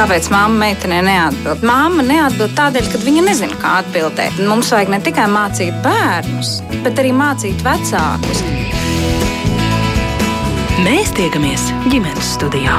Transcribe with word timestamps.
Kāpēc 0.00 0.30
mamma 0.32 0.62
meitenei 0.62 1.02
neatbild? 1.04 1.60
Māma 1.68 2.00
neatbild 2.00 2.54
tādēļ, 2.56 2.86
ka 2.88 2.98
viņa 3.02 3.24
nezina, 3.26 3.56
kā 3.60 3.74
atbildēt. 3.82 4.38
Mums 4.48 4.70
vajag 4.72 4.94
ne 4.94 4.98
tikai 5.04 5.26
mācīt 5.28 5.76
bērnus, 5.84 6.54
bet 6.86 7.02
arī 7.02 7.10
mācīt 7.12 7.60
vecākus. 7.60 8.40
Mēs 10.86 11.12
tiekamies 11.18 11.66
ģimenes 11.92 12.30
studijā. 12.32 12.78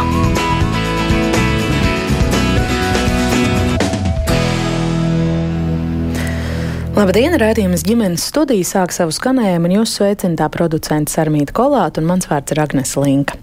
Labdien, 6.98 7.38
rādījums 7.38 7.86
ģimenes 7.86 8.26
studija 8.34 8.66
sāk 8.66 8.98
savu 8.98 9.14
skanējumu, 9.14 9.70
un 9.70 9.78
jūs 9.78 9.94
sveicināta 10.00 10.50
producents 10.58 11.22
Armīta 11.22 11.54
Kolāta, 11.54 12.02
un 12.02 12.10
mans 12.16 12.34
vārds 12.34 12.58
ir 12.58 12.66
Agnes 12.66 12.98
Linka. 12.98 13.38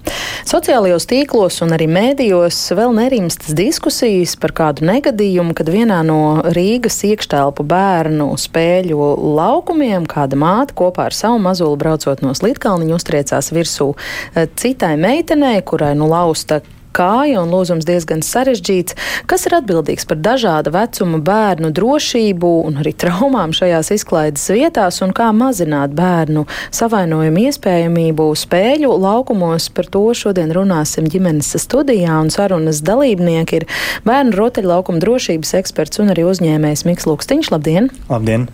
Sociālajos 0.49 1.05
tīklos 1.05 1.59
un 1.61 1.75
arī 1.77 1.85
mēdījos 1.93 2.57
vēl 2.73 2.95
nerimstas 2.97 3.53
diskusijas 3.59 4.33
par 4.41 4.55
kādu 4.57 4.87
negadījumu, 4.89 5.53
kad 5.53 5.69
vienā 5.69 5.99
no 6.09 6.39
Rīgas 6.57 7.03
iekštelpu 7.05 7.67
bērnu 7.69 8.31
spēļu 8.41 9.11
laukumiem 9.37 10.07
kāda 10.09 10.39
māte 10.41 10.73
kopā 10.79 11.11
ar 11.11 11.17
savu 11.19 11.43
mazuli 11.45 11.77
braucot 11.83 12.25
no 12.25 12.33
Slitkalniņa 12.33 12.97
uztriecās 12.97 13.53
virsū 13.53 13.91
eh, 13.93 14.49
citai 14.57 14.95
meitenei, 14.97 15.61
kurai 15.69 15.93
nu 15.99 16.09
lausta 16.09 16.63
kāja 16.97 17.43
un 17.43 17.53
lūzums 17.53 17.87
diezgan 17.89 18.23
sarežģīts. 18.25 18.97
Kas 19.29 19.47
ir 19.49 19.57
atbildīgs 19.59 20.07
par 20.09 20.19
dažāda 20.23 20.73
vecuma 20.75 21.21
bērnu 21.25 21.71
drošību 21.75 22.51
un 22.69 22.81
arī 22.83 22.93
traumām 22.99 23.55
šajās 23.57 23.93
izklaides 23.95 24.47
vietās 24.53 25.01
un 25.05 25.13
kā 25.17 25.29
mazināt 25.37 25.95
bērnu 25.99 26.47
savainojumu 26.75 27.45
iespējamību 27.49 28.29
spēļu 28.43 28.93
laukumos? 29.05 29.69
Par 29.75 29.89
to 29.93 30.05
šodien 30.17 30.53
runāsim 30.55 31.09
ģimenes 31.11 31.55
studijā 31.63 32.19
un 32.23 32.33
sarunas 32.35 32.83
dalībnieki 32.87 33.61
ir 33.61 33.69
bērnu 34.09 34.37
rotaļlaukuma 34.39 35.03
drošības 35.05 35.55
eksperts 35.61 36.03
un 36.03 36.15
arī 36.15 36.27
uzņēmējs 36.29 36.87
Miks 36.89 37.09
Lūkstiņš. 37.09 37.53
Labdien! 37.55 37.91
Labdien! 38.11 38.49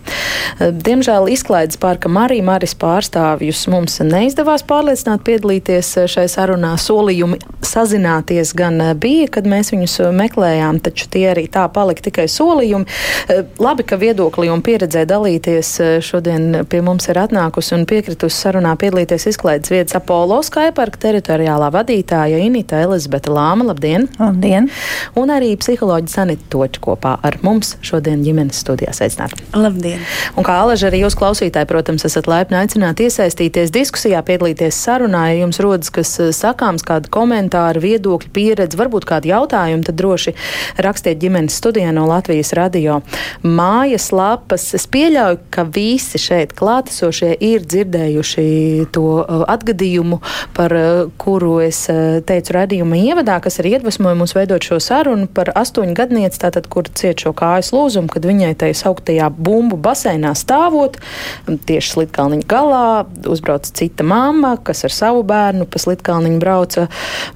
Diemžēl 0.60 1.30
izklaides 1.32 1.80
parka 1.80 2.10
Marija 2.12 2.44
Maris 2.46 2.76
pārstāvjus 2.78 3.64
mums 3.72 3.98
neizdevās 4.04 4.66
pārliecināt 4.68 5.24
piedalīties 5.26 5.94
šai 6.10 6.26
sarunā 6.30 6.74
solījumi 6.80 7.40
sazināties 7.64 8.23
sazināties 8.24 8.54
gan 8.54 8.80
eh, 8.80 8.94
bija, 8.94 9.28
kad 9.28 9.46
mēs 9.46 9.72
viņus 9.72 10.00
eh, 10.00 10.12
meklējām, 10.12 10.80
taču 10.80 11.08
tie 11.10 11.30
arī 11.32 11.48
tā 11.48 11.68
palika 11.68 12.02
tikai 12.02 12.26
solījumi. 12.28 12.86
Eh, 13.28 13.44
labi, 13.58 13.84
ka 13.84 13.96
viedoklī 13.96 14.50
un 14.50 14.62
pieredzē 14.62 15.04
dalīties 15.06 16.00
šodien 16.00 16.64
pie 16.68 16.80
mums 16.82 17.08
ir 17.08 17.18
atnākusi 17.18 17.74
un 17.74 17.84
piekritusi 17.86 18.36
sarunā 18.36 18.74
piedalīties 18.76 19.28
izklaides 19.28 19.70
vietas 19.70 19.96
Apollo 19.96 20.42
Skyparka 20.42 20.98
teritoriālā 20.98 21.70
vadītāja 21.70 22.38
Inita 22.38 22.80
Elizabete 22.80 23.30
Lāma. 23.30 23.64
Labdien! 23.64 24.08
Labdien! 24.18 24.70
Un 25.16 25.30
arī 25.30 25.54
psiholoģi 25.56 26.12
Sanita 26.12 26.44
Toča 26.50 26.80
kopā 26.80 27.16
ar 27.22 27.38
mums 27.42 27.76
šodien 27.84 28.22
ģimenes 28.24 28.60
studijā 28.64 28.94
sveicināt. 28.94 29.36
Labdien! 29.54 30.00
Un 30.36 30.46
kā 30.46 30.60
Alaža 30.64 30.88
arī 30.90 31.02
jūs 31.04 31.16
klausītāji, 31.18 31.68
protams, 31.68 32.04
esat 32.08 32.28
laipni 32.30 32.58
aicināti 32.60 33.08
iesaistīties 33.08 33.72
diskusijā, 33.74 34.22
piedalīties 34.24 34.76
sarunā, 34.86 35.26
ja 35.32 35.42
jums 35.42 35.60
rodas 35.64 35.92
kas 35.94 36.12
sakāms, 36.36 36.84
kādi 36.86 37.10
komentāri, 37.12 37.82
viedokļi 38.14 38.30
pieredzi, 38.34 38.78
varbūt 38.78 39.04
kādi 39.08 39.30
jautājumi, 39.32 39.84
tad 39.84 39.96
droši 39.98 40.34
rakstiet 40.78 41.18
ģimenes 41.18 41.56
studijā 41.58 41.92
no 41.92 42.06
Latvijas 42.06 42.52
radio 42.54 43.02
mājas 43.42 44.12
lapas. 44.12 44.74
Es 44.74 44.86
pieļauju, 44.86 45.38
ka 45.50 45.64
visi 45.64 46.18
šeit 46.18 46.54
klātesošie 46.54 47.34
ir 47.40 47.64
dzirdējuši 47.64 48.86
to 48.92 49.22
uh, 49.22 49.44
atgadījumu, 49.48 50.20
par 50.54 50.72
uh, 50.72 51.10
kuru 51.18 51.60
es 51.64 51.88
uh, 51.90 52.20
teicu 52.24 52.54
radījuma 52.54 52.96
ievadā, 52.96 53.40
kas 53.42 53.58
arī 53.60 53.76
iedvesmoja 53.78 54.14
mums 54.18 54.34
veidot 54.36 54.62
šo 54.62 54.80
sarunu 54.80 55.26
par 55.26 55.52
astoņu 55.54 55.94
gadnieci, 55.94 56.40
tātad, 56.40 56.68
kur 56.70 56.88
ciet 56.94 57.24
šo 57.24 57.34
kājas 57.34 57.72
lūzumu, 57.74 58.10
kad 58.12 58.26
viņai 58.26 58.54
tajā 58.60 58.78
sauktajā 58.84 59.30
bumbu 59.34 59.78
baseinā 59.80 60.34
stāvot, 60.38 61.00
tieši 61.46 61.96
slitkalniņa 61.96 62.48
galā, 62.50 62.86
uzbrauc 63.30 63.66
cita 63.74 64.06
mamma, 64.06 64.54
kas 64.64 64.84
ar 64.86 64.94
savu 64.94 65.24
bērnu 65.26 65.66
pa 65.70 65.80
slitkalniņu 65.82 66.40
brauca 66.42 66.86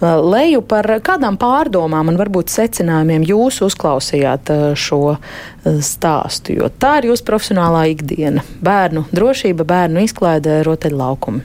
leju 0.01 0.63
par 0.69 0.89
kādām 1.05 1.39
pārdomām 1.41 2.13
un 2.13 2.19
varbūt 2.21 2.53
secinājumiem 2.53 3.27
jūs 3.29 3.63
uzklausījāt 3.67 4.53
eh, 4.55 4.65
šo 4.79 5.03
eh, 5.15 5.79
stāstu, 5.85 6.59
jo 6.61 6.71
tā 6.71 6.99
ir 7.01 7.11
jūsu 7.13 7.27
profesionālā 7.29 7.87
ikdiena- 7.95 8.45
bērnu 8.69 9.07
drošība, 9.13 9.67
bērnu 9.69 10.05
izklaide, 10.07 10.61
rotaļlaukumi. 10.69 11.45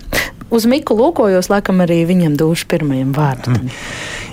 Uz 0.54 0.68
Miku 0.70 0.94
lūkojos, 0.94 1.50
laikam 1.50 1.82
arī 1.82 2.04
viņam 2.06 2.36
došu 2.38 2.68
pirmajam 2.70 3.16
vārdam. 3.16 3.56
Mm. 3.58 3.72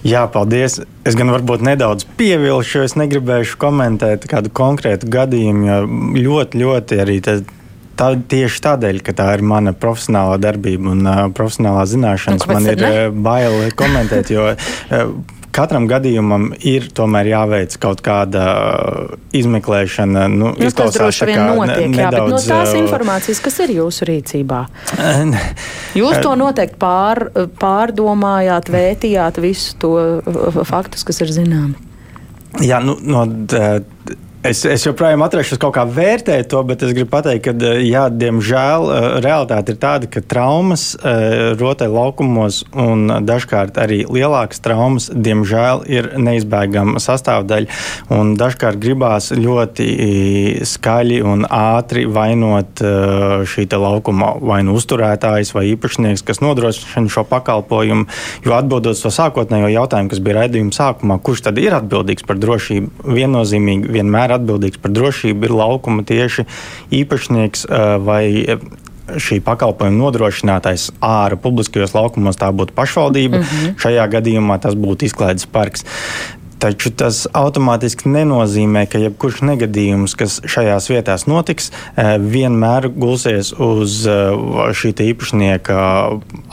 Jā, 0.04 0.26
paldies. 0.32 0.78
Es 1.04 1.16
gan 1.16 1.28
varbūt 1.32 1.64
nedaudz 1.64 2.04
pievilšu, 2.18 2.78
jo 2.78 2.84
es 2.88 2.96
negribēšu 2.96 3.56
komentēt 3.60 4.26
kādu 4.28 4.52
konkrētu 4.52 5.08
gadījumu, 5.12 5.66
jo 5.68 5.78
ļoti, 6.26 6.60
ļoti 6.60 7.00
arī 7.04 7.16
tas 7.24 7.42
tā, 8.00 8.12
tieši 8.32 8.64
tādēļ, 8.68 9.02
ka 9.06 9.16
tā 9.16 9.28
ir 9.36 9.44
mana 9.46 9.74
profesionālā 9.76 10.38
darbība 10.42 10.94
un 10.94 11.04
uh, 11.04 11.26
profesionālā 11.36 11.84
zināšanas, 11.90 12.46
nu, 12.46 12.56
man 12.56 12.70
ir 12.72 12.80
ne? 12.80 12.94
bail 13.12 13.68
komentēt, 13.78 14.32
jo 14.34 14.48
uh, 14.54 15.12
katram 15.54 15.86
gadījumam 15.90 16.50
ir 16.66 16.88
tomēr 16.94 17.30
jāveic 17.32 17.74
kaut 17.82 18.02
kāda 18.04 18.44
izmeklēšana. 19.36 20.26
Nu, 20.32 20.52
nu, 20.54 20.70
tas 20.74 20.96
droši 20.96 21.28
vien 21.30 21.42
notiek, 21.50 21.86
nedaudz, 21.90 22.00
jā, 22.00 22.22
bet 22.22 22.32
no 22.32 22.40
tās 22.52 22.74
informācijas, 22.78 23.42
kas 23.44 23.60
ir 23.66 23.74
jūsu 23.80 24.08
rīcībā? 24.10 24.62
Jūs 26.00 26.22
to 26.24 26.34
noteikti 26.38 26.80
pār, 26.80 27.26
pārdomājāt, 27.60 28.72
vētījāt 28.72 29.42
visu 29.42 29.76
to 29.82 29.94
faktus, 30.68 31.06
kas 31.06 31.22
ir 31.24 31.34
zināmi. 31.34 31.88
Jā, 32.66 32.80
nu, 32.82 32.96
no, 33.06 33.24
Es, 34.40 34.62
es 34.64 34.86
joprojām 34.86 35.20
atrašos 35.20 35.58
kaut 35.60 35.74
kā 35.76 35.82
vērtēt 35.84 36.46
to, 36.48 36.62
bet 36.64 36.80
es 36.80 36.94
gribu 36.96 37.10
pateikt, 37.12 37.42
ka, 37.44 37.52
eh, 37.52 37.82
jā, 37.84 38.06
diemžēl, 38.08 38.86
eh, 38.88 39.08
realitāte 39.20 39.74
ir 39.74 39.76
tāda, 39.76 40.08
ka 40.08 40.22
traumas 40.24 40.94
eh, 40.96 41.52
rotaļlaukumos 41.60 42.62
un 42.72 43.20
dažkārt 43.28 43.76
arī 43.76 43.98
lielākas 44.08 44.62
traumas, 44.64 45.10
diemžēl, 45.12 45.84
ir 45.92 46.08
neizbēgama 46.16 46.96
sastāvdaļa. 47.04 47.68
Un 48.16 48.32
dažkārt 48.40 48.80
gribās 48.80 49.28
ļoti 49.36 50.64
skaļi 50.64 51.20
un 51.20 51.44
ātri 51.44 52.06
vainot 52.08 52.80
šī 53.44 53.66
laukuma 53.76 54.32
vai 54.40 54.62
nu 54.64 54.78
uzturētājs 54.80 55.52
vai 55.52 55.66
īpašnieks, 55.74 56.24
kas 56.24 56.40
nodrošina 56.40 57.12
šo 57.12 57.26
pakalpojumu. 57.28 58.08
Jo 58.48 58.56
atbildot 58.56 58.96
to 58.96 59.12
sākotnējo 59.12 59.68
jautājumu, 59.68 60.08
kas 60.08 60.24
bija 60.24 60.40
raidījuma 60.40 60.72
sākumā, 60.72 61.20
kurš 61.20 61.44
tad 61.50 61.60
ir 61.60 61.76
atbildīgs 61.76 62.24
par 62.24 62.40
drošību, 62.40 63.04
viennozīmīgi 63.04 63.92
vienmēr 64.00 64.29
vienmēr 64.30 64.38
atbildīgs 64.38 64.80
par 64.80 64.92
drošību 64.94 65.48
ir 65.48 65.54
laukuma 65.54 66.04
tieši 66.04 66.46
īpašnieks 66.90 67.66
vai 68.04 68.56
šī 69.10 69.40
pakalpojuma 69.42 69.98
nodrošinātais 69.98 70.92
ārā 71.02 71.36
publiskajos 71.36 71.94
laukumos, 71.94 72.38
tā 72.38 72.52
būtu 72.54 72.72
pašvaldība. 72.76 73.38
Mm 73.38 73.42
-hmm. 73.42 73.74
Šajā 73.82 74.06
gadījumā 74.06 74.60
tas 74.60 74.74
būtu 74.74 75.04
izklaides 75.04 75.46
parks. 75.46 75.84
Taču 76.60 76.90
tas 76.92 77.22
automātiski 77.36 78.10
nenozīmē, 78.12 78.82
ka 78.90 79.00
jebkurš 79.00 79.40
negadījums, 79.48 80.12
kas 80.18 80.40
šajās 80.44 80.90
vietās 80.92 81.24
notiks, 81.30 81.70
eh, 81.96 82.18
vienmēr 82.20 82.90
gulsies 82.92 83.54
uz 83.56 84.02
eh, 84.04 84.34
šī 84.76 84.92
īpašnieka 85.06 85.78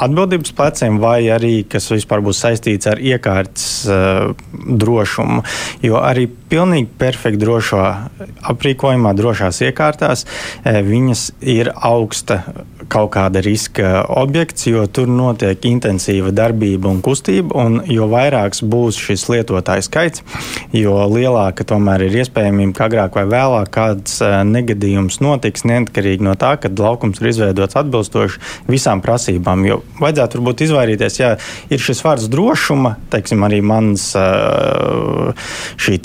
atbildības 0.06 0.54
pleciem, 0.56 1.02
vai 1.04 1.28
arī 1.34 1.66
kas 1.68 1.90
vispār 1.92 2.24
būs 2.24 2.40
saistīts 2.46 2.88
ar 2.88 3.02
iekārtas 3.04 3.68
eh, 3.92 4.32
drošumu. 4.84 5.44
Jo 5.84 6.00
arī 6.00 6.30
pilnīgi 6.52 6.88
perfekti 6.98 7.44
drošā 7.44 7.84
aprīkojumā, 8.54 9.12
drošās 9.18 9.60
iekārtās, 9.68 10.24
viņas 10.64 11.32
ir 11.44 11.74
augsta 11.76 12.44
kaut 12.92 13.12
kāda 13.16 13.42
riska 13.44 14.04
objekts, 14.20 14.68
jo 14.70 14.86
tur 14.88 15.10
notiek 15.12 15.66
intensīva 15.68 16.32
darbība 16.36 16.90
un 16.92 17.02
kustība, 17.06 17.56
un 17.64 17.82
jo 17.92 18.08
vairāks 18.12 18.64
būs 18.64 19.00
šis 19.02 19.28
lietotājs 19.32 19.90
skaits, 19.90 20.24
jo 20.76 20.96
lielāka 21.12 21.66
tomēr 21.68 22.08
ir 22.08 22.20
iespējamība, 22.24 22.76
ka 22.78 22.88
agrāk 22.90 23.20
vai 23.20 23.26
vēlāk 23.32 23.72
kāds 23.74 24.20
eh, 24.26 24.38
negadījums 24.48 25.20
notiks, 25.24 25.66
neatkarīgi 25.68 26.28
no 26.28 26.36
tā, 26.40 26.56
ka 26.62 26.72
laukums 26.72 27.22
ir 27.22 27.32
izveidots 27.32 27.80
atbilstoši 27.80 28.44
visām 28.72 29.04
prasībām. 29.06 29.66
Jo 29.68 29.82
vajadzētu 30.02 30.40
varbūt 30.40 30.66
izvairīties, 30.68 31.20
ja 31.22 31.34
ir 31.74 31.84
šis 31.84 32.04
vārds 32.06 32.30
drošuma, 32.32 32.98
teiksim, 33.14 33.44
arī 33.48 33.62
mans 33.66 34.12
eh, 34.20 35.50
šī 35.78 36.00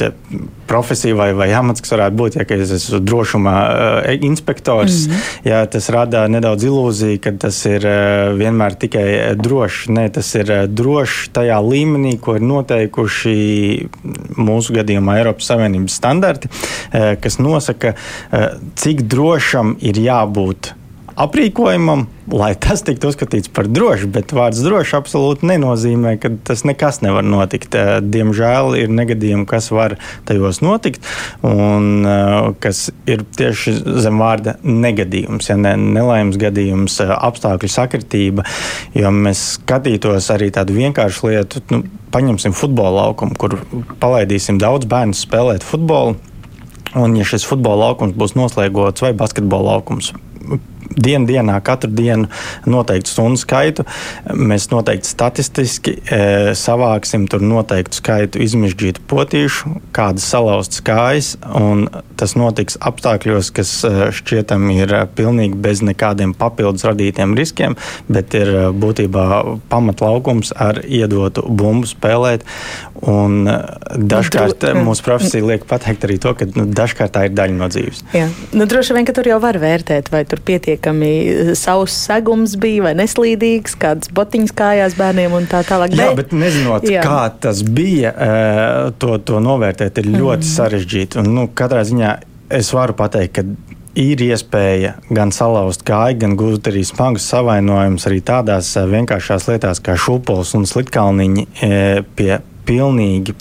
profesija 0.72 1.14
vai, 1.14 1.32
vai 1.36 1.50
amats, 1.52 1.82
kas 1.84 1.92
varētu 1.92 2.18
būt, 2.18 2.38
ja 2.38 2.46
es 2.56 2.72
esmu 2.78 3.02
drošuma 3.04 3.52
uh, 3.52 4.24
inspektors. 4.24 5.06
Mm 5.06 5.12
-hmm. 5.12 5.50
Jā, 5.50 5.58
tas 5.66 5.88
rada 5.92 6.24
nedaudz 6.28 6.64
ilūziju, 6.72 7.20
ka 7.22 7.34
tas 7.46 7.60
ir 7.68 7.86
uh, 7.86 8.32
vienmēr 8.40 8.76
tikai 8.80 9.06
drošs. 9.38 9.86
Nē, 9.92 10.08
tas 10.16 10.32
ir 10.40 10.50
uh, 10.50 10.64
drošs 10.66 11.30
tajā 11.36 11.60
līmenī, 11.62 12.16
ko 12.22 12.36
ir 12.40 12.46
noteikuši 12.48 13.36
mūsu 14.40 14.78
gadījumā 14.80 15.20
Eiropas 15.20 15.52
Savienības 15.52 15.96
standarti, 16.00 16.48
kas 16.92 17.36
nosaka, 17.42 17.94
cik 18.80 19.04
drošam 19.10 19.76
ir 19.84 20.00
jābūt 20.00 20.72
aprīkojumam, 21.20 22.06
lai 22.32 22.52
tas 22.62 22.84
tiktu 22.86 23.10
uzskatīts 23.12 23.50
par 23.52 23.68
drošu, 23.70 24.08
bet 24.12 24.34
vārds 24.36 24.62
droši 24.64 24.96
absolūti 24.98 25.48
nenozīmē, 25.50 26.16
ka 26.22 26.32
tas 26.46 26.64
nekas 26.68 27.02
nevar 27.04 27.26
notikt. 27.26 27.74
Eh, 27.76 27.92
diemžēl 28.02 28.76
ir 28.80 28.92
negadījumi, 28.92 29.46
kas 29.48 29.70
var 29.74 29.96
tajos 30.28 30.62
notikt, 30.64 31.06
un 31.46 32.06
eh, 32.08 32.50
kas 32.62 32.88
ir 33.10 33.24
tieši 33.38 33.76
zem 34.04 34.22
vārda 34.22 34.56
negadījums, 34.62 35.50
ja 35.50 35.58
ne, 35.60 35.76
nelaimes 35.76 36.40
gadījums, 36.40 37.00
eh, 37.04 37.14
apstākļu 37.16 37.72
sakritība. 37.72 38.46
Jo 38.96 39.12
mēs 39.14 39.56
skatītos 39.58 40.30
arī 40.34 40.52
tādu 40.54 40.76
vienkāršu 40.78 41.30
lietu, 41.30 41.64
nu, 41.72 41.84
paņemsim 42.12 42.54
futbola 42.56 43.06
laukumu, 43.06 43.36
kur 43.40 43.56
palaidīsim 44.02 44.60
daudz 44.62 44.88
bērnu 44.90 45.16
spēlēt 45.16 45.64
futbolu. 45.66 46.18
Un, 46.92 47.14
ja 47.16 47.24
šis 47.24 47.46
futbola 47.48 47.88
laukums 47.88 48.12
būs 48.18 48.34
noslēgots 48.36 49.00
vai 49.00 49.14
basketbola 49.16 49.78
laukums, 49.78 50.10
dienu 50.96 51.28
dienā, 51.28 51.58
katru 51.64 51.90
dienu 51.92 52.28
noteiktu 52.68 53.12
stundu 53.12 53.40
skaitu. 53.40 53.86
Mēs 54.32 54.68
noteikti 54.72 55.10
statistiski 55.10 55.96
e, 56.02 56.22
savāksim 56.58 57.26
tur 57.30 57.44
noteiktu 57.44 57.98
skaitu 57.98 58.42
izmežģītu 58.42 59.04
potīšu, 59.10 59.76
kādas 59.96 60.26
salauztas 60.32 60.82
kājas, 60.84 61.34
un 61.58 61.86
tas 62.20 62.36
notiks 62.38 62.78
apstākļos, 62.80 63.50
kas 63.56 63.74
e, 63.86 63.92
šķietam 64.14 64.68
ir 64.74 64.94
pilnīgi 65.16 65.58
bez 65.62 65.82
nekādiem 65.84 66.34
papildus 66.38 66.86
radītiem 66.88 67.36
riskiem, 67.38 67.76
bet 68.12 68.36
ir 68.38 68.52
e, 68.52 68.64
būtībā 68.72 69.26
pamatlaukums 69.72 70.54
ar 70.56 70.82
iedotu 70.84 71.44
bumbu 71.48 71.88
spēlēt. 71.90 72.46
Un 73.02 73.48
e, 73.50 73.56
dažkārt 73.98 74.68
mūsu 74.78 75.06
profesija 75.06 75.46
liek 75.46 75.66
pateikt 75.68 76.06
arī 76.06 76.18
to, 76.22 76.34
ka 76.38 76.46
nu, 76.54 76.68
dažkārt 76.70 77.16
tā 77.16 77.26
ir 77.28 77.36
daļa 77.36 77.58
no 77.58 77.68
dzīves. 77.72 78.04
Jā. 78.16 78.28
Nu, 78.54 78.66
droši 78.70 78.96
vien, 78.96 79.08
ka 79.08 79.14
tur 79.16 79.28
jau 79.32 79.40
var 79.42 79.58
vērtēt, 79.62 80.12
vai 80.12 80.22
tur 80.28 80.42
pietiek 80.44 80.81
pietiekami 80.82 81.54
savs 81.54 81.94
segums 82.06 82.56
bija 82.56 82.82
vai 82.88 82.94
neslīdīgs, 82.98 83.76
kādas 83.78 84.10
botiņas 84.12 84.52
kājās 84.52 84.96
bērniem 84.98 85.32
un 85.32 85.46
tā 85.46 85.62
tālāk. 85.62 85.94
Jā, 85.94 86.14
bet 86.14 86.32
nezinot, 86.32 86.84
jā. 86.88 87.02
kā 87.02 87.30
tas 87.40 87.62
bija, 87.62 88.12
to, 88.98 89.18
to 89.18 89.40
novērtēt 89.40 89.98
ir 89.98 90.10
ļoti 90.12 90.42
mm. 90.42 90.50
sarežģīti. 90.56 91.20
Un, 91.22 91.34
nu, 91.36 91.48
katrā 91.54 91.84
ziņā 91.84 92.16
es 92.52 92.72
varu 92.74 92.96
pateikt, 92.98 93.38
ka 93.38 93.44
ir 93.94 94.22
iespēja 94.24 94.96
gan 95.12 95.32
salauzt 95.32 95.84
kāju, 95.84 96.18
gan 96.24 96.36
gūt 96.40 96.70
arī 96.72 96.84
smagus 96.84 97.28
savainojumus 97.28 98.08
arī 98.08 98.22
tādās 98.24 98.74
vienkāršās 98.76 99.50
lietās 99.50 99.82
kā 99.84 99.96
šūpoles 100.00 100.54
un 100.56 100.64
slitkalniņi 100.68 101.46
pie 102.16 102.32
pilnīgi 102.66 103.34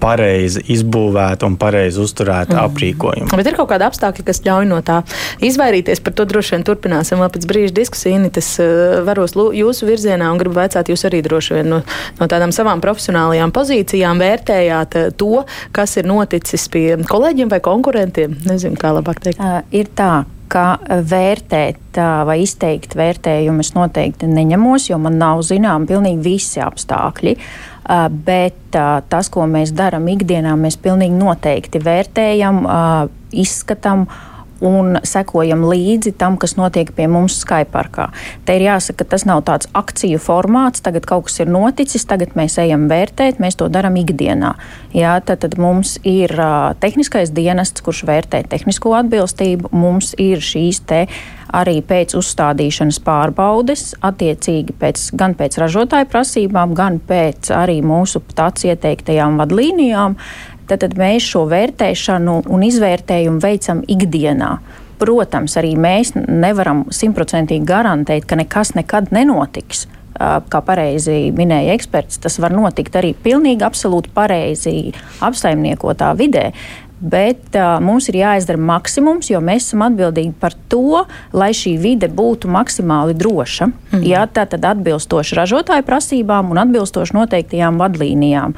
pareizi 0.00 0.62
izbūvēta 0.74 1.48
un 1.48 1.56
pareizi 1.60 2.00
uzturēta 2.02 2.54
mm. 2.54 2.62
aprīkojuma. 2.68 3.38
Bet 3.38 3.50
ir 3.50 3.58
kaut 3.58 3.70
kāda 3.72 3.88
apstākļa, 3.90 4.26
kas 4.28 4.42
ļauj 4.46 4.68
no 4.70 4.80
tā 4.86 5.00
izvairīties. 5.44 6.02
Par 6.04 6.16
to 6.16 6.26
droši 6.28 6.56
vien 6.56 6.66
turpināsim 6.68 7.22
vēl 7.22 7.32
pēc 7.34 7.48
brīža 7.50 7.74
diskusiju. 7.80 8.30
Tas 8.34 8.52
uh, 8.62 9.00
varos 9.06 9.36
jūsu 9.36 9.88
virzienā 9.88 10.30
un 10.32 10.40
gribu 10.40 10.58
vaicāt, 10.58 10.90
jūs 10.92 11.06
arī 11.08 11.22
droši 11.26 11.58
vien 11.58 11.70
no, 11.74 11.82
no 12.20 12.30
tādām 12.30 12.54
savām 12.54 12.82
profesionālajām 12.84 13.52
pozīcijām 13.54 14.22
vērtējāt 14.22 14.98
uh, 14.98 15.12
to, 15.18 15.44
kas 15.76 15.98
ir 16.00 16.08
noticis 16.08 16.68
pie 16.72 16.86
kolēģiem 17.08 17.52
vai 17.52 17.62
konkurentiem. 17.64 18.38
Nezinu, 18.48 18.78
kā 18.80 18.94
labāk 18.96 19.22
teikt. 19.24 19.42
Uh, 19.42 19.62
ir 19.74 19.90
tā, 19.98 20.22
ka 20.50 20.78
vērtēt 20.88 21.98
vai 22.28 22.38
izteikt 22.44 22.96
vērtējumus 22.98 23.74
noteikti 23.76 24.28
neņemos, 24.30 24.88
jo 24.90 24.98
man 25.02 25.18
nav 25.20 25.42
zināmi 25.46 25.88
pilnīgi 25.90 26.24
visi 26.24 26.62
apstākļi. 26.64 27.36
Bet 28.24 28.76
tas, 29.08 29.30
ko 29.32 29.46
mēs 29.48 29.72
darām 29.76 30.08
ikdienā, 30.12 30.52
mēs 30.60 30.76
pilnīgi 30.82 31.16
noteikti 31.16 31.80
vērtējam, 31.84 32.64
izskatām 33.32 34.04
un 34.64 34.98
sekojam 35.06 35.64
līdzi 35.68 36.14
tam, 36.18 36.36
kas 36.40 36.56
notiek 36.58 36.90
pie 36.96 37.06
mums 37.10 37.38
Skyparkā. 37.42 38.08
Te 38.46 38.58
ir 38.58 38.66
jāsaka, 38.66 39.02
ka 39.02 39.14
tas 39.14 39.24
nav 39.28 39.44
tāds 39.46 39.70
akciju 39.78 40.20
formāts, 40.22 40.82
tagad 40.84 41.06
kaut 41.08 41.28
kas 41.28 41.40
ir 41.44 41.52
noticis, 41.52 42.06
tagad 42.08 42.34
mēs 42.38 42.58
ejam 42.62 42.88
vērtēt, 42.90 43.40
mēs 43.42 43.58
to 43.60 43.70
darām 43.72 43.98
ikdienā. 44.00 44.54
Jā, 44.96 45.18
tad, 45.22 45.44
tad 45.44 45.58
mums 45.60 45.96
ir 46.02 46.34
uh, 46.34 46.74
tehniskais 46.80 47.32
dienests, 47.34 47.84
kurš 47.84 48.04
vērtē 48.08 48.42
tehnisko 48.50 48.96
atbilstību, 48.98 49.72
mums 49.76 50.14
ir 50.18 50.42
šīs 50.44 50.82
te 50.88 51.04
arī 51.54 51.78
pēc 51.84 52.12
uzstādīšanas 52.18 53.00
pārbaudes, 53.04 53.94
attiecīgi 54.04 54.76
pēc, 54.80 55.08
gan 55.18 55.36
pēc 55.38 55.58
ražotāju 55.62 56.08
prasībām, 56.12 56.74
gan 56.76 57.00
pēc 57.00 57.52
arī 57.56 57.80
mūsu 57.84 58.22
tāds 58.36 58.66
ieteiktajām 58.68 59.40
vadlīnijām. 59.40 60.18
Tad, 60.68 60.82
tad 60.84 60.98
mēs 61.00 61.24
šo 61.24 61.46
vērtēšanu 61.48 62.42
un 62.52 62.64
izvērtējumu 62.66 63.40
veicam 63.40 63.80
ikdienā. 63.88 64.58
Protams, 64.98 65.54
arī 65.60 65.76
mēs 65.78 66.12
nevaram 66.16 66.82
simtprocentīgi 66.92 67.64
garantēt, 67.64 68.26
ka 68.28 68.36
nekas 68.36 68.74
nekad 68.76 69.12
nenotiks. 69.14 69.86
Kā 70.18 70.60
pareizi 70.66 71.28
minēja 71.30 71.76
eksperts, 71.78 72.18
tas 72.24 72.40
var 72.42 72.50
notikt 72.50 72.96
arī 72.98 73.12
pilnīgi 73.14 73.62
absolūti 73.62 74.10
pareizi 74.14 74.90
apsaimniekotā 75.22 76.10
vidē. 76.18 76.48
Bet 76.98 77.54
uh, 77.54 77.76
mums 77.78 78.08
ir 78.10 78.18
jāizdara 78.18 78.58
maksimums, 78.58 79.28
jo 79.30 79.38
mēs 79.44 79.68
esam 79.68 79.84
atbildīgi 79.86 80.32
par 80.40 80.56
to, 80.72 81.04
lai 81.30 81.52
šī 81.54 81.76
vide 81.78 82.08
būtu 82.10 82.50
maksimāli 82.50 83.14
droša. 83.14 83.66
Mm 83.66 83.74
-hmm. 83.92 84.02
Jā, 84.02 84.26
tā 84.26 84.46
tad 84.46 84.64
atbilstoši 84.64 85.38
ražotāju 85.38 85.82
prasībām 85.86 86.50
un 86.50 86.58
atbilstoši 86.58 87.14
noteiktajām 87.14 87.78
vadlīnijām. 87.78 88.54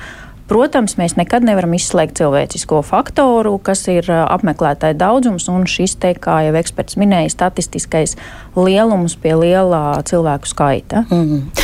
Protams, 0.50 0.96
mēs 0.98 1.14
nekad 1.14 1.44
nevaram 1.46 1.76
izslēgt 1.76 2.16
cilvēcisko 2.18 2.80
faktoru, 2.82 3.52
kas 3.62 3.84
ir 3.92 4.08
apmeklētāju 4.10 4.96
daudzums 4.98 5.46
un 5.52 5.62
šis, 5.70 5.94
te, 6.02 6.10
kā 6.18 6.40
jau 6.48 6.56
eksperts 6.58 6.98
minēja, 6.98 7.30
statistiskais 7.36 8.16
lielums 8.58 9.14
pie 9.22 9.36
lielā 9.38 9.84
cilvēku 10.10 10.50
skaita. 10.50 11.04
Mm 11.06 11.60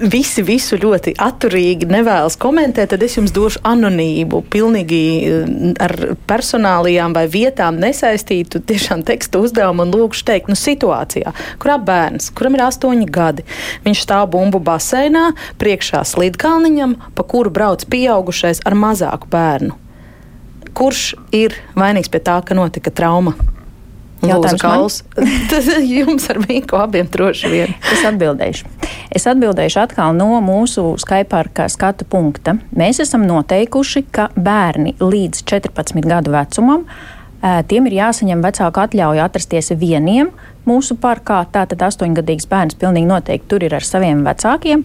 visi 0.00 0.42
visu 0.46 0.78
ļoti 0.80 1.14
atturīgi 1.20 1.88
nevēlas 1.90 2.36
komentēt, 2.40 2.92
tad 2.92 3.02
es 3.04 3.16
jums 3.18 3.32
došu 3.34 3.60
anonīmu, 3.66 4.42
pilnīgi 4.52 5.02
eh, 5.20 5.52
ar 5.82 5.94
personālijām 6.30 7.14
vai 7.16 7.26
vietām 7.30 7.80
nesaistītu 7.82 8.62
tiešām 8.66 9.04
tekstu 9.06 9.44
uzdevumu 9.44 9.84
un 9.86 9.94
lūkšu 9.94 10.26
teikt, 10.30 10.50
nu, 10.50 10.58
situācijā, 10.58 11.34
kurā 11.62 11.76
bērns, 11.84 12.30
kuram 12.36 12.56
ir 12.56 12.64
astoņi 12.68 13.08
gadi, 13.12 13.46
viņš 13.86 14.04
stāv 14.06 14.30
bumbu 14.34 14.62
baseinā, 14.64 15.30
priekšā 15.60 16.02
slīdkalniņam, 16.08 16.96
pa 17.16 17.26
kuru 17.26 17.52
brauc 17.52 17.84
pieaugušais 17.90 18.64
ar 18.66 18.78
mazāku 18.78 19.30
bērnu. 19.30 19.76
Kurš 20.76 21.14
ir 21.34 21.56
vainīgs 21.76 22.12
pie 22.12 22.22
tā, 22.24 22.38
ka 22.46 22.54
notika 22.56 22.92
trauma? 22.94 23.34
Jautājums. 24.20 25.00
Tas 25.50 25.70
jums 25.80 26.28
ar 26.32 26.42
Mīku 26.44 26.78
abiem 26.80 27.08
droši 27.10 27.52
vien. 27.52 27.74
Es 27.92 28.04
atbildēšu. 28.06 28.79
Es 29.10 29.26
atbildēšu 29.26 29.80
atkal 29.82 30.14
no 30.14 30.38
mūsu 30.44 30.92
Skype 31.02 31.66
skatu 31.72 32.06
punkta. 32.06 32.56
Mēs 32.78 33.02
esam 33.02 33.24
noteikuši, 33.26 34.04
ka 34.14 34.28
bērni 34.36 34.94
līdz 35.02 35.42
14 35.50 36.06
gadu 36.06 36.34
vecumam 36.34 36.86
tiem 37.40 37.86
ir 37.88 37.96
jāsaņem 37.96 38.42
vecāku 38.44 38.82
atļauja 38.82 39.24
atrasties 39.24 39.72
vieniem 39.80 40.28
mūsu 40.68 40.96
parkā. 41.00 41.42
Tātad 41.52 41.80
astoņgadīgs 41.88 42.46
bērns 42.50 42.76
pilnīgi 42.80 43.08
noteikti 43.08 43.48
tur 43.50 43.64
ir 43.64 43.74
ar 43.78 43.86
saviem 43.86 44.22
vecākiem. 44.26 44.84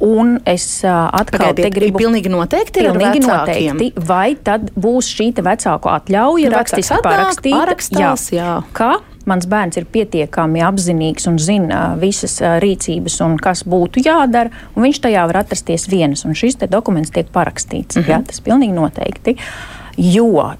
Un 0.00 0.38
es 0.48 0.64
uh, 0.80 1.10
atkal 1.12 1.50
Pagaidiet, 1.50 1.74
gribu 1.76 2.00
pilnīgi 2.00 2.30
noteikti, 2.32 2.80
pilnīgi 2.86 3.20
noteikti, 3.20 3.90
vai 4.08 4.32
tad 4.40 4.70
būs 4.72 5.10
šī 5.12 5.26
vecāku 5.44 5.90
atļauja 5.92 6.52
rakstiski 6.54 7.02
parakstīt, 7.04 7.92
jā, 8.00 8.14
jā. 8.32 8.54
ka 8.72 8.94
mans 9.28 9.46
bērns 9.50 9.76
ir 9.80 9.88
pietiekami 9.92 10.62
apzinīgs 10.64 11.28
un 11.30 11.38
zina 11.38 11.80
visas 12.00 12.38
rīcības 12.62 13.20
un 13.26 13.36
kas 13.42 13.64
būtu 13.68 14.04
jādara, 14.04 14.52
un 14.74 14.86
viņš 14.86 15.02
tajā 15.06 15.26
var 15.30 15.42
atrasties 15.42 15.88
viens, 15.90 16.24
un 16.24 16.36
šis 16.36 16.60
dokuments 16.70 17.10
tiek 17.10 17.28
parakstīts. 17.32 17.96
Mm 17.96 18.02
-hmm. 18.02 18.10
jā, 18.10 18.22
tas 18.26 18.40
pilnīgi 18.40 18.72
noteikti. 18.72 19.36
Jo 20.00 20.54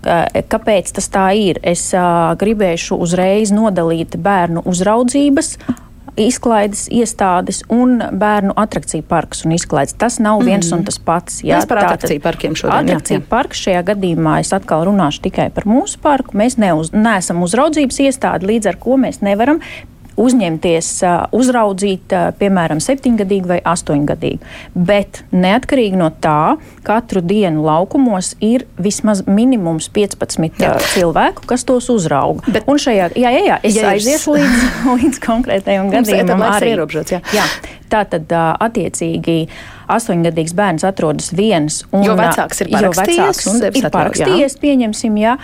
kāpēc 0.49 0.93
tas 0.93 1.09
tā 1.09 1.33
ir? 1.37 1.61
Es 1.63 1.95
uh, 1.95 2.35
gribēšu 2.37 2.99
uzreiz 3.01 3.53
nodalīt 3.53 4.17
bērnu 4.17 4.63
uzraudzības 4.65 5.57
izklaides 6.19 6.87
iestādes 6.93 7.63
un 7.73 7.99
bērnu 7.99 8.55
atrakciju 8.59 9.05
parks 9.09 9.45
un 9.47 9.55
izklaides. 9.57 9.97
Tas 10.01 10.19
nav 10.23 10.43
viens 10.47 10.67
mm. 10.67 10.79
un 10.79 10.87
tas 10.89 10.99
pats. 11.03 11.41
Jā, 11.45 11.61
Mēs 11.61 11.69
par 11.71 11.83
atrakciju 11.85 12.23
parkiem 12.25 12.57
šodien. 12.59 12.91
Atrakciju 12.91 13.25
parks 13.31 13.63
šajā 13.67 13.85
gadījumā 13.93 14.39
es 14.45 14.55
atkal 14.57 14.87
runāšu 14.89 15.25
tikai 15.29 15.51
par 15.55 15.69
mūsu 15.71 16.01
parku. 16.03 16.37
Mēs 16.41 16.59
neuz, 16.61 16.93
neesam 16.97 17.45
uzraudzības 17.47 18.03
iestāde, 18.07 18.49
līdz 18.51 18.73
ar 18.73 18.81
ko 18.83 18.99
mēs 19.01 19.23
nevaram 19.27 19.63
uzņemties, 20.21 20.91
uzraudzīt, 21.37 22.15
piemēram, 22.41 22.83
septiņgadīgu 22.85 23.51
vai 23.51 23.59
astoņgadīgu. 23.73 24.53
Bet 24.75 25.23
neatkarīgi 25.33 25.99
no 26.01 26.11
tā, 26.23 26.57
katru 26.87 27.23
dienu 27.25 27.65
laukumos 27.67 28.35
ir 28.45 28.67
vismaz 28.81 29.25
minimums 29.29 29.91
15 29.95 30.61
jā. 30.61 30.77
cilvēku, 30.95 31.47
kas 31.51 31.67
tos 31.69 31.91
uzrauga. 31.93 32.45
Bet, 32.51 32.69
Un 32.71 32.79
šajā, 32.81 33.11
jā, 33.19 33.33
jā, 33.35 33.43
jā, 33.49 33.59
es 33.67 33.77
ja 33.79 33.91
aiziešu 33.95 34.37
līdz, 34.37 34.65
līdz 35.01 35.21
konkrētajam 35.25 35.93
gadījumam. 35.95 36.47
Arī 36.51 36.75
ierobežots, 36.77 37.17
jā. 37.17 37.23
jā. 37.35 37.47
Tā 37.91 38.05
tad 38.07 38.31
attiecīgi 38.31 39.41
astoņgadīgs 39.91 40.55
bērns 40.55 40.87
atrodas 40.87 41.33
viens. 41.35 41.81
Un, 41.91 42.05
jo 42.07 42.15
vecāks 42.19 42.63
ir 42.63 42.71
parakstījies, 42.71 43.43
vecāks 43.43 43.81
ir 43.81 43.91
parakstījies 43.91 44.57
pieņemsim, 44.63 45.19
jā. 45.19 45.35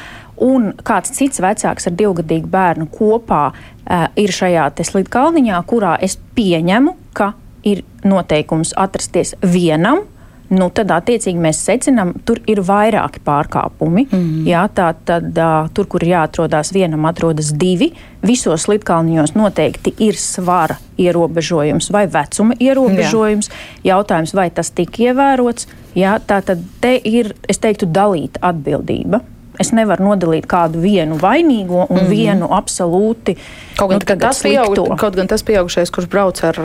Un 0.47 0.71
kāds 0.87 1.15
cits 1.17 1.41
vecāks 1.41 1.89
ar 1.89 1.97
divgadīgu 1.97 2.51
bērnu 2.53 2.87
kopā 2.93 3.49
uh, 3.87 4.09
ir 4.17 4.35
šajā 4.35 4.69
slīdkalniņā, 4.91 5.63
kurā 5.67 5.97
es 6.03 6.19
pieņemu, 6.37 6.97
ka 7.17 7.33
ir 7.67 7.83
noteikums 8.05 8.75
atrasties 8.77 9.35
vienam 9.43 10.05
nu, 10.55 10.69
tad 10.75 10.91
attiecīgi 10.95 11.41
mēs 11.43 11.61
secinām, 11.67 12.13
tur 12.27 12.41
ir 12.51 12.63
vairāki 12.67 13.23
pārkāpumi. 13.27 14.07
Mm 14.11 14.47
jā, 14.47 14.63
tā 14.75 14.93
tad 15.05 15.39
uh, 15.39 15.69
tur, 15.75 15.87
kur 15.91 16.05
ir 16.05 16.13
jāatrodas 16.15 16.73
vienam, 16.75 17.07
atrodas 17.09 17.53
divi. 17.53 17.93
Visos 18.27 18.69
lidkalniņos 18.69 19.35
noteikti 19.35 19.95
ir 19.99 20.15
svara 20.15 20.77
ierobežojums 20.99 21.91
vai 21.91 22.07
vecuma 22.07 22.55
ierobežojums. 22.61 23.51
Jā. 23.83 23.97
Jautājums, 23.97 24.35
vai 24.35 24.51
tas 24.51 24.71
tika 24.71 25.11
ievērots? 25.11 25.67
Jā, 25.95 26.19
tā 26.27 26.43
tad 26.43 26.63
te 26.81 26.97
ir, 27.05 27.35
es 27.49 27.59
teiktu, 27.59 27.87
dalīta 27.87 28.43
atbildība. 28.43 29.21
Es 29.63 29.73
nevaru 29.73 30.05
nodalīt 30.11 30.47
kādu 30.51 30.81
vienu 30.83 31.17
vainīgo 31.21 31.87
un 31.89 31.97
mm 31.97 32.03
-hmm. 32.03 32.09
vienu 32.11 32.49
absolūti. 32.53 33.37
Kaut 33.77 33.91
gan, 33.91 34.01
nu, 34.01 34.17
tas 34.21 34.43
pieaug, 34.43 34.97
kaut 34.99 35.17
gan 35.17 35.27
tas 35.27 35.43
pieaugušais, 35.43 35.91
kurš 35.91 36.09
brauc 36.09 36.43
ar, 36.45 36.61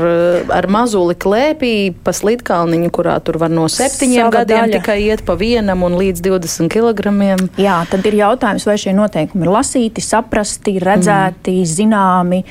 ar 0.49 0.67
mazuli 0.67 1.15
klēpī 1.15 1.93
pa 2.03 2.13
slitkalniņu, 2.13 2.89
kurā 2.89 3.19
tur 3.19 3.37
var 3.37 3.49
no 3.49 3.67
septiņiem 3.67 4.25
Sava 4.25 4.31
gadiem 4.37 4.65
daļa. 4.65 4.79
tikai 4.79 5.01
iet 5.01 5.25
pa 5.25 5.33
vienam 5.35 5.83
un 5.83 5.97
līdz 5.99 6.21
20 6.21 6.69
kg. 6.69 7.11
Jā, 7.57 7.85
tad 7.91 8.05
ir 8.05 8.13
jautājums, 8.13 8.65
vai 8.65 8.77
šie 8.77 8.93
noteikumi 8.93 9.43
ir 9.43 9.51
lasīti, 9.51 10.01
saprasti, 10.01 10.79
redzēti, 10.79 11.59
mm. 11.59 11.65
zināmi. 11.65 12.43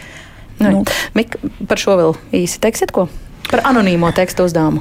Nu. 0.59 0.71
Nu. 0.71 0.85
Mik, 1.15 1.37
par 1.69 1.79
šo 1.79 1.97
vēl 1.97 2.17
īsi 2.33 2.61
teiksiet 2.61 2.93
ko? 2.93 3.09
Par 3.51 3.65
anonīmo 3.65 4.13
tekstu 4.13 4.45
uzdevumu. 4.45 4.81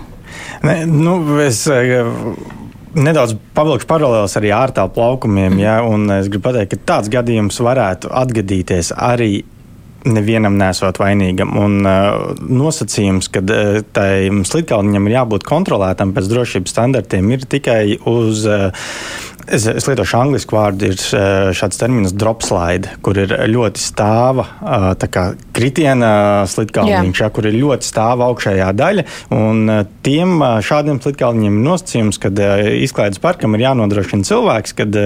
Ne, 0.63 0.85
nu, 0.85 1.39
es, 1.41 1.63
nedaudz 2.97 3.35
pavilkšu 3.57 3.87
paralēlus 3.89 4.37
arī 4.39 4.51
ārtālu 4.55 4.93
plaukumiem. 4.95 5.55
Mm. 5.55 5.61
Ja, 5.61 5.77
es 6.19 6.29
gribu 6.31 6.49
pateikt, 6.49 6.75
ka 6.75 6.93
tāds 6.95 7.11
gadījums 7.13 7.59
varētu 7.63 8.11
atgadīties 8.21 8.93
arī 8.95 9.43
nevienam 10.07 10.55
nesot 10.59 10.99
vainīgam. 11.01 11.55
Un, 11.59 11.79
uh, 11.83 12.35
nosacījums, 12.39 13.27
ka 13.33 13.43
uh, 13.43 13.81
tai 13.95 14.29
slitkalniņam 14.47 15.09
ir 15.09 15.17
jābūt 15.17 15.47
kontrolētam 15.47 16.13
pēc 16.15 16.29
drošības 16.31 16.75
standartiem, 16.75 17.33
ir 17.35 17.49
tikai 17.49 17.83
uz. 18.09 18.45
Uh, 18.47 18.69
Es, 19.49 19.65
es 19.65 19.87
lietošu 19.89 20.17
angļuiski 20.19 20.55
vārdu, 20.55 20.89
ir 20.91 20.99
šāds 21.57 21.79
termins 21.81 22.13
dropslide, 22.13 22.91
kur 23.05 23.17
ir 23.17 23.33
ļoti 23.49 23.81
stāva 23.81 24.45
kritiena 25.55 26.11
slitkalniņš, 26.49 27.21
ja, 27.23 27.29
kur 27.33 27.47
ir 27.49 27.57
ļoti 27.57 27.87
stāva 27.87 28.29
augšējā 28.29 28.69
daļa. 28.77 29.05
Un 29.35 29.71
tiem 30.05 30.43
šādiem 30.65 30.99
slitkalniņiem 31.03 31.57
ir 31.59 31.65
nosacījums, 31.65 32.19
ka 32.21 32.31
izklaides 32.79 33.21
parkam 33.23 33.57
ir 33.57 33.65
jānodrošina 33.65 34.27
cilvēks, 34.29 34.75
kad, 34.77 34.99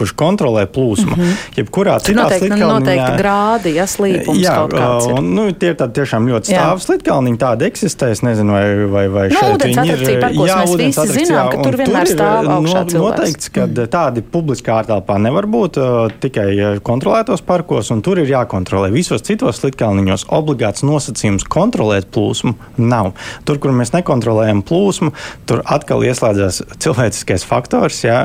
kurš 0.00 0.14
kontrolē 0.18 0.66
plūsmu. 0.70 1.10
Mm 1.10 1.20
-hmm. 1.20 1.44
Jebkurā 1.60 1.98
citā 2.00 2.26
slitkalniņā 2.30 2.70
noteikti 2.72 3.20
grādi, 3.20 3.74
ja 3.76 3.86
slīpums 3.90 4.40
jā, 4.40 4.56
kaut 4.62 4.74
kāds 4.74 5.10
ir. 5.10 5.18
Un, 5.18 5.30
nu, 5.36 5.46
tie 5.52 5.74
ir 5.74 5.78
tādi 5.82 6.00
tiešām 6.00 6.28
ļoti 6.30 6.54
stāvi 6.54 6.86
slitkalniņi, 6.86 7.38
tādi 7.44 7.68
eksistē. 7.68 8.10
Es 8.10 8.24
nezinu, 8.26 8.56
vai, 8.56 8.66
vai, 8.96 9.06
vai 9.08 9.26
nu, 9.28 9.36
šeit 9.36 9.64
viņi 9.68 9.86
ir. 9.92 10.04
Jā, 10.40 10.58
mēs 10.64 10.76
visi 10.76 11.24
zinām, 11.24 11.52
ka 11.52 11.62
tur 11.62 11.76
vienmēr 11.76 12.08
stāv 12.08 12.48
augšā 12.48 12.80
no, 12.80 12.90
cilvēks. 12.94 13.20
Noteikts, 13.20 13.48
ka 13.54 13.66
mm 13.66 13.89
tādi 13.92 14.22
publiskā 14.22 14.80
ārtelpā 14.80 15.18
nevar 15.22 15.48
būt 15.50 15.78
tikai 16.22 16.48
kontrolētos 16.86 17.44
parkos, 17.46 17.90
un 17.94 18.02
tur 18.06 18.22
ir 18.22 18.30
jākontrolē. 18.30 18.90
Visos 18.94 19.24
citos 19.26 19.60
slitkalniņos 19.60 20.28
obligāts 20.36 20.84
nosacījums 20.86 21.46
kontrolēt 21.50 22.10
plūsmu 22.14 22.54
nav. 22.78 23.12
Tur, 23.48 23.60
kur 23.62 23.74
mēs 23.76 23.94
nekontrolējam 23.96 24.64
plūsmu, 24.66 25.12
tur 25.50 25.64
atkal 25.64 26.04
ieslēdzas 26.06 26.62
cilvēciskais 26.80 27.46
faktors. 27.48 28.04
Ja, 28.06 28.20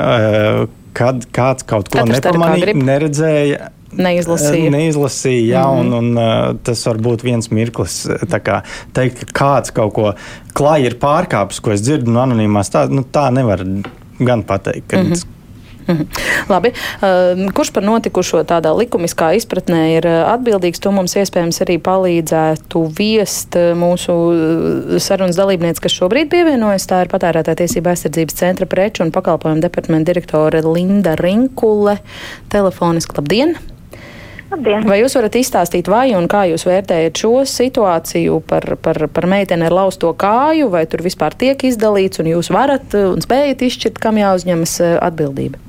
kad 0.96 1.26
kāds 1.36 1.66
kaut 1.68 1.92
ko 1.92 2.06
nepamanīja, 2.08 2.78
neredzēja, 2.80 3.72
Neizlasīja. 3.96 4.72
Neizlasīja, 4.74 5.44
jā, 5.56 5.64
mm 5.64 5.78
-hmm. 5.78 5.94
un, 5.94 5.94
un 5.94 6.18
uh, 6.20 6.58
tas 6.64 6.82
var 6.88 6.98
būt 7.00 7.24
viens 7.24 7.48
mirklis. 7.52 8.02
Kā 8.44 8.62
teikt, 8.94 9.26
ka 9.26 9.38
kāds 9.40 9.72
kaut 9.76 9.94
ko 9.96 10.14
klāja 10.58 10.92
ir 10.92 10.98
pārkāpis, 11.00 11.62
ko 11.64 11.72
es 11.72 11.86
dzirdu 11.86 12.12
no 12.12 12.24
anonīmās, 12.26 12.72
tā, 12.74 12.86
nu, 12.92 13.06
tā 13.12 13.30
nevar 13.32 13.64
gan 14.20 14.44
pateikt. 14.44 14.88
Kad, 14.88 15.06
mm 15.06 15.12
-hmm. 15.12 15.35
Labi. 16.54 16.72
Ehm, 17.02 17.50
kurš 17.54 17.72
par 17.76 17.86
notikušo 17.86 18.42
tādā 18.48 18.72
likumiskā 18.78 19.32
izpratnē 19.38 19.82
ir 19.98 20.08
eh, 20.10 20.22
atbildīgs, 20.32 20.82
to 20.82 20.94
mums 20.96 21.16
iespējams 21.20 21.62
arī 21.66 21.78
palīdzētu 21.86 22.82
viest 22.98 23.58
eh, 23.60 23.74
mūsu 23.78 24.16
eh, 24.16 24.98
sarunas 25.04 25.38
dalībniece, 25.40 25.84
kas 25.84 25.98
šobrīd 26.00 26.32
pievienojas. 26.34 26.88
Tā 26.90 27.04
ir 27.06 27.14
patērētāja 27.14 27.62
tiesība 27.64 27.94
aizsardzības 27.94 28.42
centra 28.42 28.70
preču 28.70 29.06
un 29.06 29.14
pakalpojumu 29.16 29.64
departamenta 29.64 30.12
direktore 30.14 30.64
Linda 30.66 31.16
Rinkule. 31.20 32.00
Telefoniski 32.54 33.18
labdien! 33.20 33.58
Labdien. 34.46 34.86
Vai 34.86 35.00
jūs 35.00 35.16
varat 35.18 35.36
izstāstīt, 35.40 35.90
vai 35.90 36.12
un 36.16 36.28
kā 36.30 36.44
jūs 36.46 36.68
vērtējat 36.70 37.18
šo 37.18 37.32
situāciju 37.50 38.38
par, 38.46 38.76
par, 38.82 39.02
par 39.12 39.28
meiteni 39.30 39.66
ar 39.66 39.74
lausto 39.74 40.14
kāju, 40.14 40.70
vai 40.72 40.86
tur 40.90 41.02
vispār 41.06 41.34
tiek 41.34 41.66
izdalīts, 41.66 42.22
un 42.22 42.30
jūs 42.36 42.54
varat 42.54 42.94
un 42.94 43.26
spējat 43.26 43.66
izšķirt, 43.66 44.02
kam 44.06 44.22
jāuzņemas 44.22 44.80
atbildība? 45.02 45.65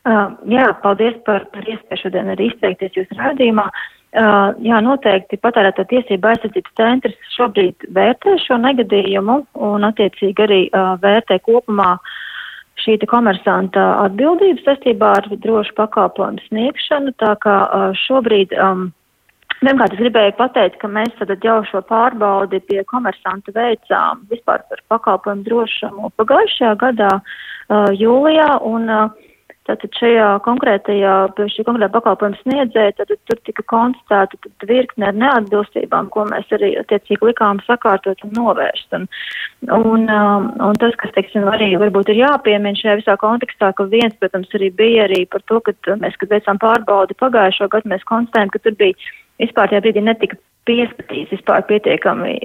Uh, 0.00 0.30
jā, 0.48 0.64
paldies 0.80 1.18
par, 1.26 1.42
par 1.52 1.66
iespēju 1.68 2.06
šodien 2.06 2.30
arī 2.32 2.46
izteikties 2.48 2.94
jūsu 2.96 3.18
rādījumā. 3.18 3.66
Uh, 4.10 4.56
jā, 4.64 4.78
noteikti 4.80 5.36
patērētā 5.44 5.84
tiesība 5.90 6.32
aizsardzības 6.32 6.72
centrs 6.80 7.34
šobrīd 7.34 7.84
vērtē 7.94 8.38
šo 8.40 8.56
negadījumu 8.62 9.36
un 9.68 9.86
attiecīgi 9.86 10.46
arī 10.46 10.62
uh, 10.72 10.96
vērtē 11.04 11.38
kopumā 11.44 11.92
šī 12.80 12.96
komersanta 13.12 13.84
atbildības 14.06 14.64
saistībā 14.64 15.12
ar 15.20 15.30
drošu 15.44 15.76
pakalpojumu 15.76 16.48
sniegšanu. 16.48 17.12
Tā 17.20 17.36
kā 17.44 17.60
uh, 17.68 17.86
šobrīd, 18.06 18.56
um, 18.56 18.88
pirmkārt, 19.60 19.94
es 19.94 20.00
gribēju 20.00 20.38
pateikt, 20.40 20.80
ka 20.80 20.88
mēs 20.88 21.12
tad 21.20 21.36
jau 21.44 21.60
šo 21.68 21.84
pārbaudi 21.84 22.64
pie 22.72 22.82
komersanta 22.88 23.52
veicām 23.52 24.24
vispār 24.32 24.64
par 24.64 24.86
pakalpojumu 24.96 25.44
drošumu 25.44 26.14
pagājušajā 26.16 26.76
gadā 26.88 27.18
uh, 27.20 27.92
jūlijā. 27.92 28.54
Un, 28.64 28.88
uh, 28.88 29.28
Tātad 29.70 29.94
šajā 29.94 30.28
konkrētajā, 30.42 31.14
šī 31.52 31.62
konkrētā 31.66 31.92
pakalpojuma 31.94 32.38
sniedzēja, 32.40 32.94
tad 32.98 33.12
tur 33.28 33.38
tika 33.46 33.62
konstatēta 33.70 34.50
virkne 34.66 35.06
ar 35.10 35.14
neatbilstībām, 35.20 36.08
ko 36.10 36.24
mēs 36.26 36.50
arī 36.56 36.72
attiecīgi 36.80 37.28
likām 37.28 37.62
sakārtot 37.68 38.24
un 38.26 38.34
novērst. 38.34 38.98
Un, 38.98 39.06
un, 39.76 40.08
um, 40.10 40.50
un 40.66 40.80
tas, 40.82 40.96
kas, 40.98 41.14
teiksim, 41.14 41.46
arī 41.52 41.70
varbūt 41.78 42.10
ir 42.10 42.22
jāpiemina 42.24 42.74
šajā 42.80 42.98
visā 43.04 43.16
kontekstā, 43.22 43.70
ka 43.78 43.86
viens, 43.92 44.16
protams, 44.18 44.50
arī 44.58 44.72
bija 44.82 45.06
arī 45.06 45.22
par 45.30 45.46
to, 45.46 45.62
ka 45.62 45.76
mēs, 46.02 46.18
kad 46.18 46.34
veicām 46.34 46.58
pārbaudi 46.62 47.18
pagājušo 47.22 47.70
gadu, 47.70 47.94
mēs 47.94 48.06
konstatējam, 48.10 48.50
ka 48.50 48.64
tur 48.64 48.78
bija 48.80 49.12
vispār 49.40 49.70
tajā 49.70 49.84
brīdī 49.86 50.02
netika 50.02 50.40
pieskatīs 50.70 51.32
vispār 51.34 51.64
pietiekami 51.66 52.36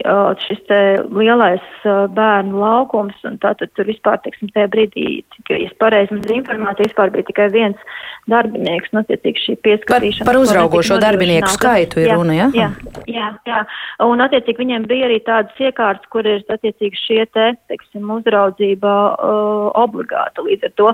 šis 0.46 0.62
te 0.70 0.80
lielais 1.14 1.86
bērnu 2.18 2.62
laukums, 2.62 3.18
un 3.28 3.38
tātad 3.44 3.72
tur 3.78 3.88
vispār, 3.90 4.18
teiksim, 4.26 4.50
tajā 4.56 4.70
brīdī, 4.74 5.06
ja 5.52 5.60
es 5.62 5.74
pareizi 5.82 6.16
mazliet 6.16 6.42
informāciju, 6.42 6.90
vispār 6.90 7.14
bija 7.14 7.28
tikai 7.30 7.48
viens 7.54 8.02
darbinieks, 8.32 8.92
nu, 8.94 9.04
attiecīgi 9.04 9.44
šī 9.44 9.58
pieskatīšana. 9.66 10.26
Par, 10.26 10.34
par 10.34 10.42
uzraugošo 10.42 10.98
darbinieku 11.04 11.52
skaitu 11.54 12.02
ir 12.02 12.10
jā, 12.10 12.18
runa, 12.18 12.38
ja? 12.38 12.50
Jā, 12.58 12.70
jā, 13.12 13.30
jā, 13.46 13.62
un 14.08 14.26
attiecīgi 14.26 14.64
viņiem 14.64 14.88
bija 14.90 15.10
arī 15.10 15.20
tādas 15.28 15.62
iekārtas, 15.62 16.10
kur 16.14 16.26
ir 16.26 16.42
attiecīgi 16.50 17.02
šie 17.02 17.22
te, 17.36 17.52
teiksim, 17.70 18.10
uzraudzība 18.18 18.96
uh, 19.14 19.70
obligāta 19.86 20.46
līdz 20.46 20.72
ar 20.72 20.76
to. 20.82 20.94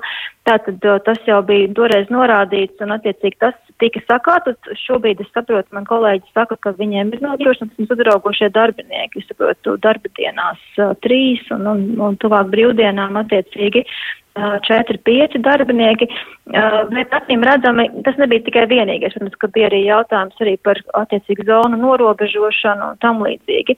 Tātad 0.50 0.88
tas 1.05 1.21
jau 1.27 1.39
bija 1.45 1.71
toreiz 1.77 2.11
norādīts, 2.11 2.81
un 2.83 2.97
attiecīgi 2.97 3.39
tas 3.43 3.55
tika 3.81 4.01
sakārtots. 4.05 4.71
Šobrīd 4.85 5.21
es 5.23 5.29
saprotu, 5.33 5.67
man 5.75 5.88
kolēģi 5.89 6.33
saka, 6.35 6.57
ka 6.61 6.73
viņiem 6.77 7.13
ir 7.15 7.23
nodrošināts 7.25 7.91
uzraugošie 7.95 8.51
darbinieki. 8.55 9.21
Es 9.21 9.29
saprotu, 9.31 9.77
darba 9.81 10.11
dienās 10.19 10.61
uh, 10.79 10.93
trīs 11.05 11.43
un, 11.53 11.67
un, 11.73 11.85
un 12.01 12.17
tuvāk 12.21 12.51
brīvdienām 12.53 13.17
attiecīgi 13.23 13.83
uh, 13.85 14.57
četri, 14.67 15.01
pieci 15.07 15.41
darbinieki. 15.43 16.09
Uh, 16.51 16.81
bet 16.93 17.13
acīm 17.17 17.43
redzami, 17.47 17.88
tas 18.05 18.17
nebija 18.21 18.45
tikai 18.47 18.67
vienīgais. 18.71 19.17
Protams, 19.17 19.38
ka 19.41 19.51
bija 19.55 19.71
arī 19.71 19.83
jautājums 19.88 20.45
arī 20.45 20.55
par 20.63 20.81
attiecīgu 21.03 21.47
zonu 21.50 21.81
norobežošanu 21.81 22.93
un 22.93 23.03
tam 23.03 23.23
līdzīgi. 23.25 23.77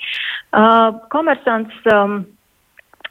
Uh, 0.53 0.89
komersants 1.13 1.91
um, 1.93 2.23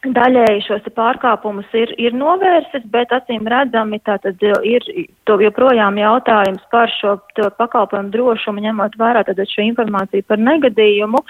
daļēji 0.02 0.64
šos 0.66 0.86
pārkāpumus 0.96 1.68
ir, 1.78 1.92
ir 2.00 2.14
novērsis, 2.16 2.82
bet 2.90 3.12
acīm 3.14 3.46
redzami 3.46 4.00
tātad 4.02 4.40
ir 4.66 4.86
to 5.28 5.38
joprojām 5.42 5.98
jautājums 6.00 6.64
par 6.72 6.90
šo 6.90 7.16
pakalpojumu 7.58 8.10
drošumu, 8.14 8.64
ņemot 8.66 8.98
vērā 8.98 9.22
tātad 9.28 9.50
šo 9.52 9.62
informāciju 9.68 10.26
par 10.26 10.42
negadījumu. 10.42 11.22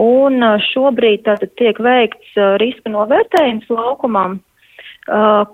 Un 0.00 0.44
šobrīd 0.68 1.24
tātad 1.28 1.54
tiek 1.56 1.80
veikts 1.80 2.36
riska 2.60 2.92
novērtējums 2.92 3.72
laukumam 3.72 4.40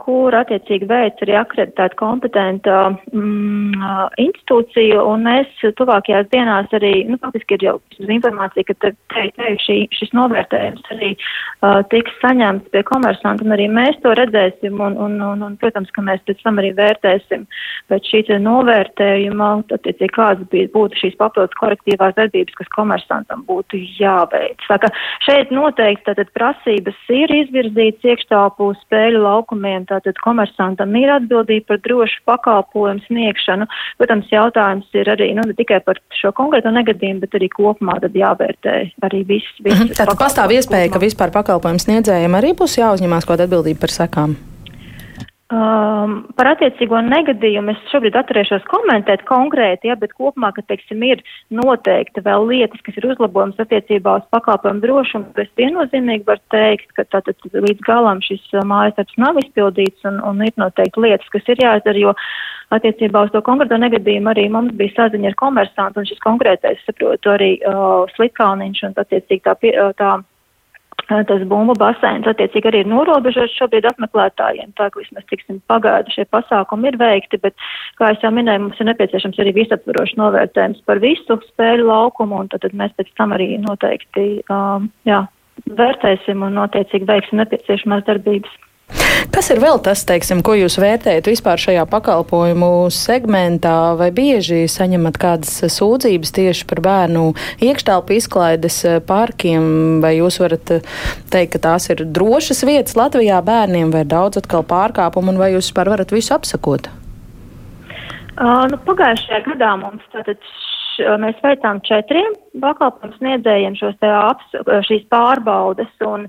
kur 0.03 0.35
attiecīgi 0.37 0.89
veids 0.91 1.23
arī 1.25 1.37
akreditēta 1.39 1.97
kompetenta 1.97 2.77
mm, 2.93 3.77
uh, 3.81 4.03
institūcija, 4.21 5.01
un 5.01 5.25
mēs 5.29 5.63
tuvākajās 5.79 6.29
dienās 6.33 6.73
arī, 6.77 6.93
nu, 7.09 7.17
faktiski 7.23 7.57
ir 7.57 7.67
jau 7.69 7.77
informācija, 8.03 8.67
ka 8.69 8.77
te, 8.85 8.93
te, 9.15 9.25
te 9.39 9.55
šī, 9.65 9.79
šis 9.97 10.13
novērtējums 10.17 10.91
arī 10.97 11.13
uh, 11.17 11.81
tiks 11.93 12.15
saņemts 12.21 12.73
pie 12.75 12.83
komersanta, 12.89 13.47
un 13.47 13.57
arī 13.57 13.69
mēs 13.73 13.97
to 14.05 14.13
redzēsim, 14.19 14.77
un, 14.83 14.99
un, 15.07 15.17
un, 15.25 15.47
un 15.47 15.57
protams, 15.63 15.93
ka 15.95 16.05
mēs 16.05 16.21
pēc 16.29 16.43
tam 16.45 16.61
arī 16.61 16.75
vērtēsim 16.77 17.47
pēc 17.91 18.13
šī 18.13 18.41
novērtējuma, 18.43 19.51
attiecīgi 19.77 20.13
kādas 20.15 20.71
būtu 20.75 21.01
šīs 21.01 21.17
papildus 21.21 21.57
korektīvās 21.61 22.17
darbības, 22.19 22.57
kas 22.59 22.71
komersantam 22.75 23.45
būtu 23.49 23.81
jāveic. 24.01 24.61
Tā 24.69 24.81
ka 24.83 24.91
šeit 25.25 25.53
noteikti 25.55 26.11
tātad 26.11 26.33
prasības 26.37 26.99
ir 27.15 27.33
izvirzītas 27.41 28.11
iekštāpu 28.13 28.73
spēļu 28.83 29.23
laukumiem, 29.47 29.87
tātad 29.87 30.17
komersantam 30.23 30.95
ir 30.97 31.11
atbildība 31.11 31.67
par 31.69 31.79
drošu 31.85 32.23
pakalpojumu 32.27 33.01
sniegšanu. 33.07 33.67
Protams, 33.99 34.27
jautājums 34.31 34.87
ir 34.95 35.07
arī 35.07 35.35
nu, 35.35 35.43
ne 35.47 35.55
tikai 35.55 35.81
par 35.85 35.99
šo 36.11 36.33
konkrēto 36.33 36.71
negadījumu, 36.71 37.21
bet 37.21 37.35
arī 37.35 37.49
kopumā 37.49 38.01
tad 38.01 38.15
jāvērtē 38.15 38.93
arī 39.03 39.25
viss. 39.27 39.63
viss 39.63 39.79
mhm. 39.79 39.95
Tātad 39.95 40.19
pastāv 40.19 40.51
iespēja, 40.51 40.89
kopumā. 40.91 40.99
ka 40.99 41.07
vispār 41.07 41.33
pakalpojumu 41.33 41.79
sniedzējiem 41.79 42.35
arī 42.35 42.55
būs 42.57 42.79
jāuzņemās 42.81 43.27
kaut 43.27 43.41
atbildība 43.41 43.81
par 43.87 43.91
sekām. 43.95 44.37
Um, 45.47 46.25
par 46.35 46.49
attiecīgo 46.57 46.99
negadījumu 47.07 47.71
es 47.71 47.83
šobrīd 47.93 48.17
atturēšos 48.19 48.65
komentēt 48.67 49.21
konkrēti, 49.29 49.87
ja, 49.87 49.95
bet 49.95 50.11
kopumā, 50.19 50.49
ka, 50.57 50.65
teiksim, 50.67 51.05
ir 51.07 51.23
noteikti 51.55 52.25
vēl 52.27 52.49
lietas, 52.49 52.83
kas 52.83 52.99
ir 52.99 53.07
uzlabojums 53.13 53.63
attiecībā 53.63 54.17
uz 54.19 54.27
pakalpojumu 54.35 54.83
drošumu, 54.83 55.31
es 55.39 55.53
viennozīmīgi 55.63 56.27
varu 56.27 56.43
teikt, 56.51 56.91
ka 56.99 57.07
tātad 57.15 57.47
līdz 57.55 57.79
galam 57.87 58.19
šis 58.27 58.43
uh, 58.57 58.67
mājas 58.67 58.99
darbs 58.99 59.23
nav 59.23 59.39
izpildīts 59.45 60.11
un, 60.11 60.19
un 60.27 60.43
ir 60.43 60.51
noteikti 60.59 61.07
lietas, 61.07 61.31
kas 61.31 61.47
ir 61.55 61.63
jāizdara, 61.63 62.03
jo 62.09 62.19
attiecībā 62.75 63.29
uz 63.29 63.31
to 63.31 63.47
konkrēto 63.47 63.79
negadījumu 63.79 64.35
arī 64.35 64.49
mums 64.51 64.75
bija 64.75 64.97
saziņa 64.99 65.31
ar 65.31 65.43
komersantu 65.45 66.03
un 66.03 66.11
šis 66.11 66.27
konkrētais, 66.27 66.83
saprotu, 66.91 67.37
arī 67.39 67.53
uh, 67.63 68.03
Slikkalniņš 68.19 68.89
un 68.91 68.99
attiecīgi 68.99 69.47
tā, 69.47 69.55
uh, 69.63 69.95
tā 69.95 70.17
tas 71.09 71.45
bumbu 71.49 71.77
baseins 71.79 72.27
attiecīgi 72.27 72.71
arī 72.71 72.83
ir 72.83 72.91
norobežots 72.91 73.55
šobrīd 73.61 73.87
apmeklētājiem, 73.91 74.73
tā 74.79 74.89
ka 74.91 75.01
vismaz 75.01 75.27
tiksim 75.31 75.61
pagaidu 75.71 76.15
šie 76.15 76.27
pasākumi 76.35 76.91
ir 76.91 76.99
veikti, 77.01 77.41
bet, 77.43 77.55
kā 78.01 78.11
es 78.15 78.25
jau 78.25 78.33
minēju, 78.35 78.65
mums 78.67 78.83
ir 78.83 78.91
nepieciešams 78.91 79.41
arī 79.43 79.55
visaptvarošs 79.61 80.17
novērtējums 80.21 80.83
par 80.89 81.03
visu 81.05 81.39
spēļu 81.53 81.89
laukumu, 81.91 82.43
un 82.43 82.51
tad, 82.53 82.67
tad 82.67 82.77
mēs 82.79 82.95
pēc 82.99 83.13
tam 83.19 83.37
arī 83.37 83.53
noteikti, 83.63 84.29
um, 84.51 84.91
jā, 85.09 85.23
vērtēsim 85.79 86.43
un 86.47 86.59
noteicīgi 86.61 87.09
veiksim 87.09 87.43
nepieciešamās 87.43 88.07
darbības. 88.09 88.63
Kas 89.35 89.51
ir 89.51 89.59
vēl 89.61 89.81
tas, 89.83 90.05
teiksim, 90.07 90.39
ko 90.47 90.55
jūs 90.57 90.79
vērtējat 90.81 91.27
vispār 91.29 91.61
šajā 91.61 91.83
pakalpojumu 91.91 92.87
segmentā, 92.95 93.97
vai 93.99 94.09
bieži 94.15 94.63
saņemat 94.71 95.19
kādas 95.21 95.59
sūdzības 95.75 96.33
tieši 96.37 96.67
par 96.71 96.81
bērnu 96.87 97.25
iekštelpu 97.67 98.17
izklaides 98.17 98.79
parkiem, 99.09 99.99
vai 100.05 100.15
jūs 100.21 100.39
varat 100.41 100.77
teikt, 101.33 101.57
ka 101.57 101.63
tās 101.67 101.91
ir 101.93 102.05
drošas 102.07 102.63
vietas 102.69 102.97
Latvijā 102.99 103.43
bērniem, 103.45 103.91
vai 103.93 104.07
daudz 104.09 104.41
atkal 104.41 104.65
pārkāpumu, 104.67 105.35
un 105.35 105.43
vai 105.43 105.51
jūs 105.57 105.69
vispār 105.69 105.91
varat 105.93 106.15
visu 106.15 106.37
apsakot? 106.37 106.89
Uh, 108.37 108.65
nu, 108.71 108.79
pagājušajā 108.87 109.43
gadā 109.51 109.75
mums 109.81 110.07
tātad 110.15 110.41
mēs 111.21 111.39
veicām 111.45 111.81
četriem 111.85 112.35
pakalpojumu 112.63 113.17
sniedzējiem 113.19 113.77
šos 113.77 113.97
aps, 114.09 114.55
šīs 114.89 115.05
pārbaudes, 115.13 115.91
un 116.05 116.29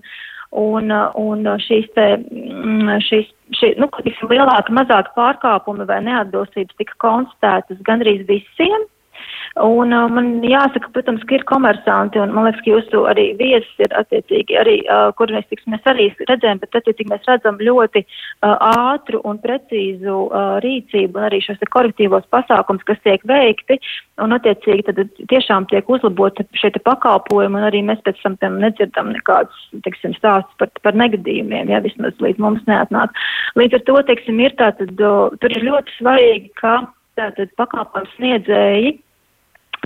un, 0.51 0.91
un 1.19 1.47
šīs 1.63 1.87
te, 1.95 2.07
mm, 2.17 2.99
šīs, 3.07 3.31
šī, 3.59 3.73
nu, 3.81 3.89
tiksim, 4.03 4.29
lielāka, 4.31 4.73
mazāka 4.75 5.13
pārkāpumi 5.17 5.87
vai 5.89 5.99
neatbilstības 6.05 6.77
tika 6.79 6.95
konstatētas 7.03 7.81
gandrīz 7.87 8.25
visiem. 8.29 8.87
Un 9.63 9.93
uh, 9.95 10.05
man 10.11 10.27
jāsaka, 10.45 10.89
protams, 10.93 11.23
ka 11.25 11.37
ir 11.37 11.43
komersanti, 11.49 12.19
un 12.21 12.33
man 12.35 12.45
liekas, 12.45 12.61
ka 12.61 12.69
jūsu 12.69 13.03
arī 13.09 13.25
viesis 13.39 13.81
ir 13.81 13.93
attiecīgi 13.97 14.57
arī, 14.59 14.75
uh, 14.85 15.07
kur 15.17 15.31
mēs, 15.33 15.47
tiksim, 15.49 15.73
mēs 15.73 15.87
arī 15.89 16.07
redzējam, 16.29 16.59
bet 16.61 16.77
attiecīgi 16.77 17.09
mēs 17.09 17.25
redzam 17.29 17.57
ļoti 17.61 18.03
uh, 18.03 18.53
ātru 18.67 19.21
un 19.25 19.39
precīzu 19.41 20.17
uh, 20.27 20.57
rīcību 20.65 21.17
un 21.17 21.29
arī 21.29 21.39
šos 21.45 21.61
te 21.61 21.69
korektīvos 21.73 22.27
pasākums, 22.33 22.83
kas 22.89 23.01
tiek 23.07 23.23
veikti, 23.29 23.79
un 24.21 24.35
attiecīgi 24.37 24.85
tad 24.91 25.01
tiešām 25.31 25.69
tiek 25.71 25.89
uzlabota 25.89 26.45
šie 26.57 26.73
te 26.75 26.83
pakalpojumi, 26.85 27.57
un 27.57 27.67
arī 27.71 27.81
mēs 27.87 28.03
pēc 28.05 28.21
tam 28.21 28.37
tam 28.43 28.59
nedzirdam 28.61 29.09
nekādus, 29.15 29.65
teiksim, 29.87 30.13
stāstus 30.19 30.59
par, 30.61 30.69
par 30.85 31.01
negadījumiem, 31.01 31.73
ja 31.73 31.81
vismaz 31.85 32.13
līdz 32.21 32.43
mums 32.43 32.61
neatnāk. 32.69 33.15
Līdz 33.57 33.79
ar 33.79 33.87
to, 33.89 33.97
teiksim, 34.11 34.43
ir 34.45 34.53
tātad, 34.61 34.93
uh, 35.01 35.33
tur 35.41 35.57
ir 35.57 35.65
ļoti 35.71 35.97
svarīgi, 35.97 36.53
ka 36.61 36.79
tātad 37.17 37.49
pakalpojums 37.57 38.13
sniedzēji 38.19 38.97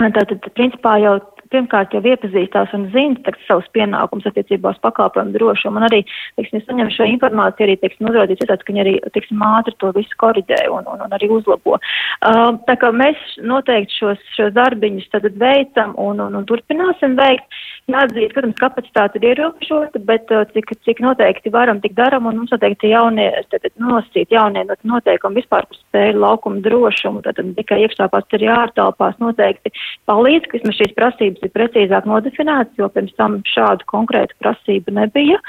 Tātad, 0.00 0.38
principā 0.56 0.96
jau 1.02 1.18
pirmkārt 1.52 1.92
jau 1.94 2.00
iepazīstās 2.06 2.72
un 2.76 2.86
zina 2.94 3.34
savus 3.46 3.68
pienākumus 3.76 4.26
attiecībā 4.30 4.72
uz 4.72 4.80
pakalpojumu 4.84 5.34
drošumu. 5.36 5.80
Un 5.80 5.88
arī, 5.88 6.00
teiksim, 6.38 6.60
es 6.60 6.68
saņemu 6.68 6.94
šo 6.94 7.08
informāciju, 7.10 7.66
arī, 7.66 7.76
teiksim, 7.82 8.08
uzrādīts 8.08 8.48
tāds, 8.48 8.64
ka 8.64 8.72
viņi 8.72 8.84
arī, 8.84 8.94
teiksim, 9.16 9.44
ātri 9.46 9.76
to 9.82 9.92
visu 9.96 10.18
koriģē 10.22 10.62
un, 10.72 10.88
un, 10.94 11.04
un 11.06 11.16
arī 11.16 11.28
uzlabo. 11.36 11.76
Uh, 11.76 12.54
tā 12.68 12.78
kā 12.80 12.92
mēs 12.96 13.20
noteikti 13.44 14.00
šos, 14.00 14.24
šos 14.38 14.54
darbiņus 14.56 15.10
tad 15.12 15.28
veicam 15.42 15.94
un, 16.00 16.24
un, 16.24 16.40
un 16.40 16.48
turpināsim 16.48 17.18
veikt. 17.20 17.60
Jāatzīst, 17.90 18.30
protams, 18.36 18.54
kapacitāte 18.60 19.18
ir 19.18 19.32
ierobežota, 19.32 19.98
bet 20.06 20.30
uh, 20.30 20.44
cik, 20.54 20.70
cik 20.86 21.00
noteikti 21.02 21.50
varam, 21.50 21.80
tik 21.82 21.96
daram, 21.98 22.28
un 22.30 22.38
mums 22.38 22.54
noteikti 22.54 22.92
jaunie, 22.92 23.26
tad 23.50 23.66
nosīt 23.82 24.30
jaunie 24.30 24.62
noteikumi 24.86 25.40
vispār 25.40 25.66
par 25.66 25.80
spēļu 25.80 26.22
laukumu 26.22 26.62
drošumu, 26.62 27.24
tad 27.26 27.42
tikai 27.58 27.80
iekšāpās 27.82 28.38
arī 28.38 28.48
ārtelpās 28.54 29.18
noteikti 29.18 29.74
palīdz, 30.06 30.46
ka 30.46 30.60
vismaz 30.60 30.78
šīs 30.78 30.94
prasības 30.94 31.42
ir 31.42 31.54
precīzāk 31.58 32.06
nodefinētas, 32.06 32.78
jo 32.78 32.86
pirms 32.94 33.18
tam 33.18 33.40
šādu 33.50 33.90
konkrētu 33.90 34.38
prasību 34.38 34.94
nebija. 35.02 35.42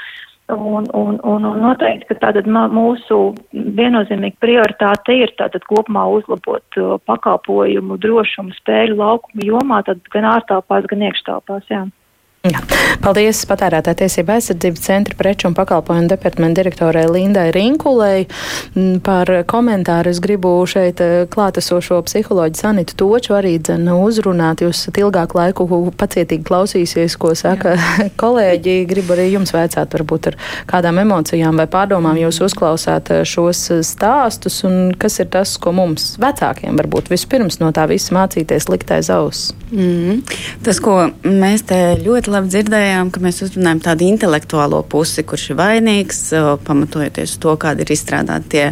Un, 0.50 0.90
un, 0.92 1.16
un, 1.22 1.46
un 1.48 1.60
noteikti, 1.62 2.10
ka 2.10 2.20
tātad 2.26 2.50
mūsu 2.50 3.20
viennozīmīgi 3.54 4.36
prioritāte 4.42 5.14
ir 5.22 5.30
tātad 5.38 5.64
kopumā 5.70 6.02
uzlabot 6.18 6.82
uh, 6.82 6.98
pakalpojumu 7.06 7.96
drošumu 8.02 8.52
spēļu 8.58 8.98
laukumu 8.98 9.52
jomā, 9.54 9.84
tad 9.86 10.02
gan 10.12 10.34
ārtelpās, 10.34 10.90
gan 10.90 11.06
iekštelpās, 11.08 11.70
jā. 11.70 11.86
Jā. 12.44 12.60
Paldies 13.00 13.38
patērētāja 13.48 14.02
tiesība 14.02 14.34
aizsardzības 14.36 14.82
centra 14.84 15.16
preču 15.16 15.46
un 15.48 15.54
pakalpojumu 15.56 16.10
departamenta 16.10 16.58
direktorai 16.60 17.06
Lindai 17.08 17.46
Rinkulei 17.54 18.26
mm, 18.26 18.98
par 19.04 19.30
komentāru. 19.48 20.12
Es 20.12 20.20
gribu 20.20 20.52
šeit 20.68 21.00
eh, 21.00 21.24
klātesošo 21.32 22.02
psiholoģu 22.04 22.60
Sanitu 22.60 22.98
Toču 23.00 23.32
arī 23.38 23.54
dzen 23.64 23.88
uzrunāt. 23.94 24.60
Jūs 24.60 24.82
esat 24.82 25.00
ilgāku 25.00 25.40
laiku 25.40 25.66
pacietīgi 25.96 26.44
klausīsies, 26.44 27.16
ko 27.16 27.32
saka 27.38 27.78
Jā. 27.78 28.10
kolēģi. 28.22 28.76
Gribu 28.92 29.16
arī 29.16 29.30
jums 29.32 29.54
vēcāt 29.56 29.96
varbūt 29.96 30.30
ar 30.34 30.38
kādām 30.68 31.00
emocijām 31.00 31.56
vai 31.60 31.68
pārdomām 31.72 32.20
jūs 32.26 32.42
uzklausāt 32.44 33.08
eh, 33.16 33.24
šos 33.24 33.70
stāstus 33.88 34.60
un 34.68 34.92
kas 35.00 35.16
ir 35.24 35.32
tas, 35.32 35.56
ko 35.56 35.72
mums 35.72 36.18
vecākiem 36.20 36.76
varbūt 36.76 37.08
vispirms 37.12 37.62
no 37.64 37.72
tā 37.72 37.88
visa 37.88 38.12
mācīties 38.20 38.68
likt 38.68 38.92
aiz 38.92 39.08
auss. 39.16 39.54
Mm. 39.72 40.20
Tas, 40.64 40.78
ko 40.84 41.08
mēs 41.24 41.64
te 41.72 41.80
ļoti 42.04 42.33
labi 42.34 42.50
dzirdējām, 42.52 43.12
ka 43.14 43.22
mēs 43.24 43.42
uzrunājam 43.46 43.82
tādu 43.84 44.08
intelektuālo 44.08 44.82
pusi, 44.90 45.24
kurš 45.26 45.50
ir 45.52 45.60
vainīgs, 45.60 46.20
pamatojoties 46.66 47.38
to, 47.42 47.54
kādi 47.60 47.86
ir 47.86 47.94
izstrādāti 47.94 48.52
tie 48.56 48.66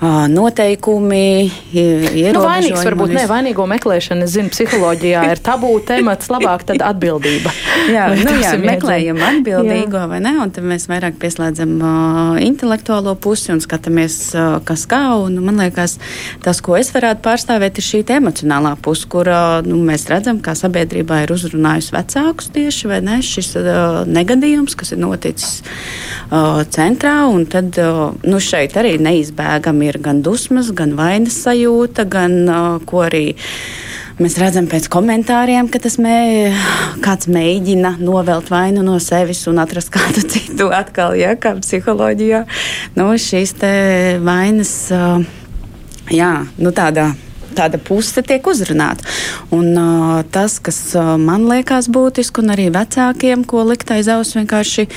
noteikumi, 0.00 1.50
ierobežojumi. 1.74 2.34
Nu, 2.36 2.42
vainīgs 2.46 2.84
varbūt 2.86 3.12
ne 3.16 3.24
vainīgo 3.26 3.64
meklēšana, 3.66 4.28
es 4.28 4.36
zinu, 4.36 4.52
psiholoģijā 4.54 5.24
ir 5.32 5.40
tabū 5.42 5.72
temats, 5.86 6.30
labāk 6.30 6.62
tad 6.68 6.84
atbildība. 6.86 7.50
jā, 7.96 8.04
nu, 8.14 8.34
jā 8.38 8.52
meklējam 8.62 9.18
atbildīgo 9.18 9.98
jā. 9.98 10.04
vai 10.10 10.20
ne, 10.22 10.36
un 10.44 10.52
tad 10.54 10.66
mēs 10.70 10.86
vairāk 10.90 11.18
pieslēdzam 11.18 11.72
uh, 11.80 12.38
intelektuālo 12.44 13.16
pusi 13.18 13.50
un 13.54 13.62
skatāmies, 13.64 14.20
uh, 14.36 14.60
kas 14.68 14.86
kā, 14.90 15.00
un 15.18 15.40
man 15.42 15.58
liekas, 15.64 15.96
tas, 16.46 16.62
ko 16.62 16.78
es 16.78 16.92
varētu 16.94 17.24
pārstāvēt, 17.26 17.82
ir 17.82 17.88
šī 17.88 18.04
emocionālā 18.18 18.76
puse, 18.82 19.08
kur 19.10 19.26
uh, 19.32 19.58
nu, 19.66 19.80
mēs 19.88 20.06
redzam, 20.12 20.38
kā 20.38 20.54
sabiedrībā 20.58 21.24
ir 21.24 21.34
uzrunājusi 21.34 21.96
vecākus 21.96 22.52
tieši, 22.54 22.92
vai 22.92 23.02
ne, 23.02 23.18
šis 23.24 23.50
uh, 23.58 24.04
negadījums, 24.06 24.78
kas 24.78 24.94
ir 24.94 25.02
noticis 25.02 25.58
uh, 25.66 26.62
centrā, 26.70 27.18
un 27.32 27.48
tad, 27.50 27.74
uh, 27.82 28.14
nu, 28.22 28.38
šeit 28.42 28.78
arī 28.78 28.94
neizbēgami 29.02 29.87
ir 29.88 30.00
gan 30.04 30.22
dusmas, 30.24 30.72
gan 30.76 30.96
vainas 30.98 31.38
sajūta, 31.44 32.06
gan 32.08 32.40
ko 32.88 33.04
arī. 33.06 33.26
Mēs 34.18 34.34
redzam 34.40 34.66
pēc 34.66 34.88
komentāriem, 34.90 35.68
ka 35.70 35.78
tas 35.78 35.94
mē, 36.02 36.16
kāds 37.04 37.28
mēģina 37.30 37.94
novelt 38.02 38.50
vainu 38.50 38.82
no 38.82 38.96
sevis 39.02 39.44
un 39.46 39.60
atrast 39.62 39.92
kādu 39.94 40.24
citu 40.32 40.72
atkal, 40.74 41.14
ja, 41.18 41.36
kā 41.38 41.54
psiholoģijā. 41.60 42.42
Nu, 42.98 43.12
šīs 43.14 43.54
vainas, 44.26 44.74
uh, 44.90 45.22
jā, 46.10 46.34
nu 46.58 46.74
tādā 46.74 47.12
tāda 47.58 47.78
puse 47.82 48.22
tiek 48.26 48.44
uzrunāta. 48.46 49.06
Un, 49.54 49.70
uh, 49.74 50.20
tas, 50.34 50.58
kas 50.62 50.78
uh, 50.98 51.14
man 51.20 51.46
liekas 51.50 51.90
būtiski, 51.92 52.42
un 52.42 52.54
arī 52.54 52.68
vecākiem, 52.74 53.44
ko 53.48 53.64
likt 53.68 53.90
aiz 53.94 54.10
auss, 54.12 54.36
vienkārši, 54.38 54.88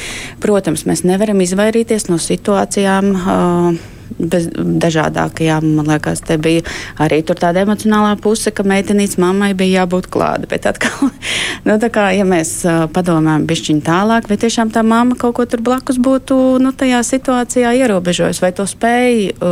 protams, 0.44 0.86
mēs 0.90 1.06
nevaram 1.08 1.42
izvairīties 1.44 2.10
no 2.12 2.20
situācijām. 2.22 3.12
Uh, 3.16 4.01
bez 4.20 4.48
dažādākajām. 4.56 5.68
Man 5.78 5.90
liekas, 5.92 6.24
te 6.26 6.38
bija 6.42 6.64
arī 7.02 7.22
tāda 7.28 7.64
emocionālā 7.66 8.16
puse, 8.22 8.52
ka 8.52 8.66
meitenītes 8.68 9.20
mammai 9.22 9.54
bija 9.58 9.82
jābūt 9.82 10.10
klāta. 10.14 10.50
Bet 10.52 10.68
atkal, 10.70 11.12
nu, 11.68 11.78
kā, 11.94 12.08
ja 12.16 12.28
mēs 12.28 12.54
padomājam 12.96 13.48
bišķiņu 13.50 13.86
tālāk, 13.88 14.30
vai 14.32 14.40
tiešām 14.42 14.74
tā 14.74 14.84
mamma 14.86 15.18
kaut 15.20 15.38
ko 15.40 15.48
tur 15.50 15.64
blakus 15.66 16.00
būtu 16.02 16.60
nu, 16.64 16.74
tajā 16.76 17.02
situācijā 17.08 17.74
ierobežojusi, 17.82 18.44
vai 18.44 18.54
to 18.56 18.68
spēja 18.70 19.52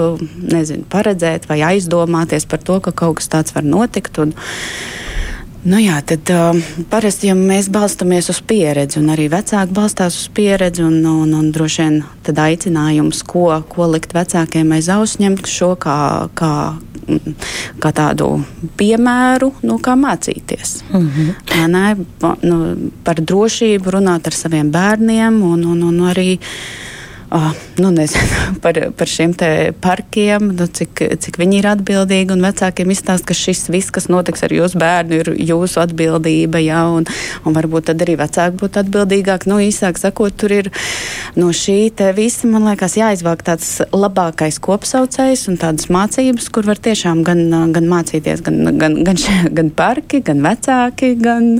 nezinu, 0.53 0.87
paredzēt 0.89 1.49
vai 1.49 1.61
aizdomāties 1.73 2.47
par 2.49 2.63
to, 2.63 2.79
ka 2.83 2.95
kaut 2.95 3.19
kas 3.19 3.31
tāds 3.31 3.55
var 3.55 3.67
notikt. 3.67 4.19
Un, 4.21 4.35
Nu 5.67 5.75
jā, 5.81 5.97
tad 6.07 6.29
uh, 6.31 6.55
parasti 6.87 7.27
ja 7.27 7.33
mēs 7.35 7.67
balstāmies 7.73 8.29
uz 8.31 8.37
pieredzi, 8.47 8.99
un 9.01 9.09
arī 9.11 9.25
vecāki 9.31 9.75
balstās 9.75 10.15
uz 10.15 10.29
pieredzi. 10.31 10.85
Un, 10.87 11.01
un, 11.03 11.33
un 11.35 11.49
droši 11.51 11.81
vien 11.83 11.97
tad 12.23 12.39
aicinājums, 12.39 13.25
ko, 13.27 13.49
ko 13.67 13.89
likt 13.91 14.15
vecākiem 14.15 14.71
aiz 14.77 14.87
auss, 14.93 15.19
ņemt 15.19 15.49
šo 15.51 15.73
kā, 15.83 15.97
kā, 16.39 16.53
kā 17.83 17.91
tādu 17.95 18.29
piemēru, 18.79 19.51
nu, 19.67 19.79
kā 19.83 19.97
mācīties. 19.99 20.77
Mm 20.93 21.09
-hmm. 21.09 21.67
Nē, 21.75 21.85
nu, 22.47 22.59
par 23.03 23.19
drošību 23.19 23.97
runāt 23.99 24.27
ar 24.27 24.33
saviem 24.33 24.71
bērniem 24.71 25.43
un, 25.43 25.65
un, 25.65 25.83
un 25.83 25.99
arī 26.07 26.39
oh, 27.31 27.51
nu, 27.77 27.89
nezinu, 27.93 28.23
par, 28.63 28.77
par 28.97 29.09
šiem 29.09 29.33
parkiem, 29.81 30.51
nu, 30.57 30.67
cik, 30.67 31.03
cik 31.23 31.39
viņi 31.41 31.59
ir 31.61 31.69
atbildīgi. 31.71 32.37
Vecākiem 32.39 32.91
izstāsta, 32.93 33.29
ka 33.29 33.37
šis 33.37 33.67
viss, 33.73 33.93
kas 33.93 34.09
notiks 34.11 34.43
ar 34.45 34.53
jūsu 34.53 34.79
bērnu, 34.81 35.19
ir 35.19 35.31
jūsu 35.51 35.81
atbildība. 35.83 36.61
Jā, 36.63 36.83
un, 36.93 37.07
un 37.45 37.57
varbūt 37.57 37.89
tad 37.91 38.03
arī 38.05 38.17
vecāki 38.19 38.59
būtu 38.61 38.83
atbildīgāki. 38.83 39.49
Nu, 39.51 39.59
īsāk 39.63 40.01
sakot, 40.01 40.35
tur 40.39 40.55
ir 40.55 40.71
no 41.39 41.51
šī 41.55 41.79
visa, 42.17 42.47
man 42.49 42.67
liekas, 42.69 42.97
jāizvāk 42.99 43.43
tāds 43.47 43.79
labākais 43.93 44.59
kopsaucējs 44.63 45.47
un 45.51 45.59
tādas 45.61 45.89
mācības, 45.93 46.49
kur 46.53 46.69
var 46.69 46.81
tiešām 46.81 47.23
gan, 47.27 47.45
gan 47.75 47.89
mācīties, 47.89 48.43
gan, 48.45 48.63
gan, 48.79 49.01
gan, 49.07 49.19
gan 49.55 49.73
parki, 49.75 50.23
gan 50.25 50.45
vecāki. 50.45 51.15
Gan, 51.19 51.59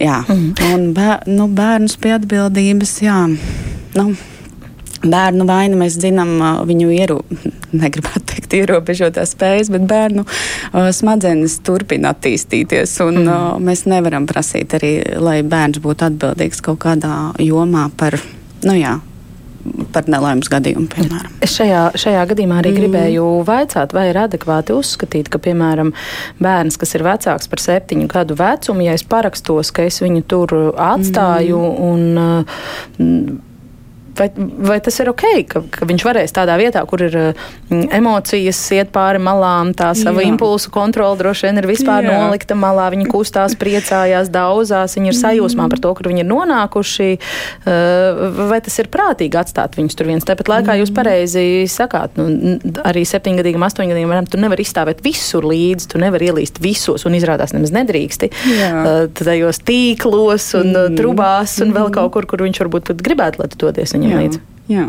Jā, 0.00 0.22
mm. 0.24 0.52
un 0.72 0.84
bēr, 0.96 1.26
nu, 1.28 1.44
bērnus 1.52 1.98
pie 2.00 2.14
atbildības, 2.14 2.94
jā. 3.04 3.18
Nu, 3.98 4.04
Bērnu 5.00 5.46
vainu 5.48 5.78
mēs 5.80 5.96
zinām, 6.00 6.34
viņu 6.68 6.90
ieru, 6.92 7.20
negribētu 7.82 8.34
teikt, 8.34 8.56
ierobežotās 8.60 9.34
spējas, 9.36 9.72
bet 9.72 9.86
bērnu 9.90 10.26
uh, 10.26 10.90
smadzenes 10.94 11.60
turpina 11.66 12.14
attīstīties. 12.14 12.98
Un, 13.06 13.22
mm. 13.24 13.30
uh, 13.30 13.60
mēs 13.64 13.86
nevaram 13.90 14.28
prasīt 14.30 14.76
arī, 14.76 14.96
lai 15.20 15.40
bērns 15.46 15.80
būtu 15.84 16.10
atbildīgs 16.10 16.64
kaut 16.66 16.82
kādā 16.84 17.14
jomā 17.40 17.88
par, 17.96 18.18
nu 18.66 18.76
jā, 18.76 18.98
par 19.92 20.08
nelaimes 20.10 20.48
gadījumu, 20.50 20.88
piemēram. 20.92 21.34
Es 21.44 21.54
šajā, 21.58 21.82
šajā 22.00 22.22
gadījumā 22.32 22.60
arī 22.62 22.72
mm. 22.72 22.80
gribēju 22.80 23.26
vaicāt, 23.48 23.94
vai 23.96 24.06
ir 24.10 24.20
adekvāti 24.22 24.74
uzskatīt, 24.76 25.28
ka, 25.32 25.40
piemēram, 25.42 25.92
bērns, 26.42 26.78
kas 26.80 26.96
ir 26.96 27.04
vecāks 27.06 27.50
par 27.50 27.62
septiņu 27.62 28.08
gadu 28.10 28.36
vecumu, 28.40 28.86
ja 28.88 28.96
es 28.96 29.04
parakstos, 29.06 29.72
ka 29.76 29.86
es 29.88 30.00
viņu 30.04 30.24
tur 30.30 30.56
atstāju 30.76 31.60
mm. 31.60 32.02
un. 32.98 33.46
Vai, 34.18 34.28
vai 34.36 34.78
tas 34.82 34.96
ir 35.00 35.08
ok, 35.12 35.24
ka, 35.48 35.62
ka 35.72 35.86
viņš 35.88 36.04
varēs 36.04 36.34
tādā 36.34 36.56
vietā, 36.60 36.82
kur 36.88 37.02
ir 37.06 37.14
mm, 37.16 37.86
emocijas, 37.96 38.58
iet 38.74 38.90
pāri 38.94 39.20
malām, 39.22 39.70
tā 39.76 39.92
sava 39.96 40.24
Jā. 40.24 40.30
impulsu 40.32 40.72
kontrola 40.74 41.16
droši 41.18 41.46
vien 41.46 41.60
ir 41.60 41.68
vispār 41.70 42.06
Jā. 42.06 42.16
nolikta 42.18 42.56
malā. 42.58 42.88
Viņi 42.94 43.06
kustās, 43.10 43.54
priecājās, 43.60 44.32
daudzās, 44.32 44.96
viņi 44.98 45.12
ir 45.12 45.18
sajūsmā 45.18 45.68
par 45.72 45.82
to, 45.82 45.92
kur 45.96 46.10
viņi 46.10 46.24
ir 46.24 46.28
nonākuši. 46.30 47.08
Uh, 47.64 48.40
vai 48.50 48.60
tas 48.64 48.76
ir 48.82 48.90
prātīgi 48.92 49.38
atstāt 49.40 49.78
viņus 49.78 49.98
tur 49.98 50.10
viens? 50.10 50.26
Tāpat 50.26 50.50
laikā 50.52 50.76
jūs 50.80 50.92
pareizi 50.96 51.44
sakāt, 51.70 52.18
nu, 52.20 52.58
arī 52.86 53.06
septiņgadīgam, 53.08 53.64
astoņgadīgam 53.68 54.12
bērnam 54.12 54.30
tu 54.30 54.40
nevari 54.42 54.66
izstāvēt 54.66 55.04
visur 55.06 55.46
līdzi, 55.48 55.92
tu 55.94 56.02
nevari 56.02 56.30
ielīst 56.32 56.60
visos 56.62 57.06
un 57.08 57.16
izrādās 57.18 57.54
nemaz 57.56 57.72
nedrīksti. 57.78 58.30
Uh, 58.60 59.06
tajos 59.16 59.62
tīklos 59.66 60.50
un 60.58 60.72
mm. 60.74 60.98
trubās 60.98 61.56
un 61.64 61.74
vēl 61.76 61.92
kaut 61.94 62.12
kur, 62.16 62.28
kur 62.30 62.44
viņš 62.44 62.62
varbūt 62.64 62.90
pat 62.90 63.04
gribētu, 63.06 63.42
lai 63.42 63.50
tu 63.52 63.60
dodies 63.64 63.94
viņam 64.00 64.10
viņam 64.10 64.24
līdzi. 64.24 64.46
Jā. 64.70 64.84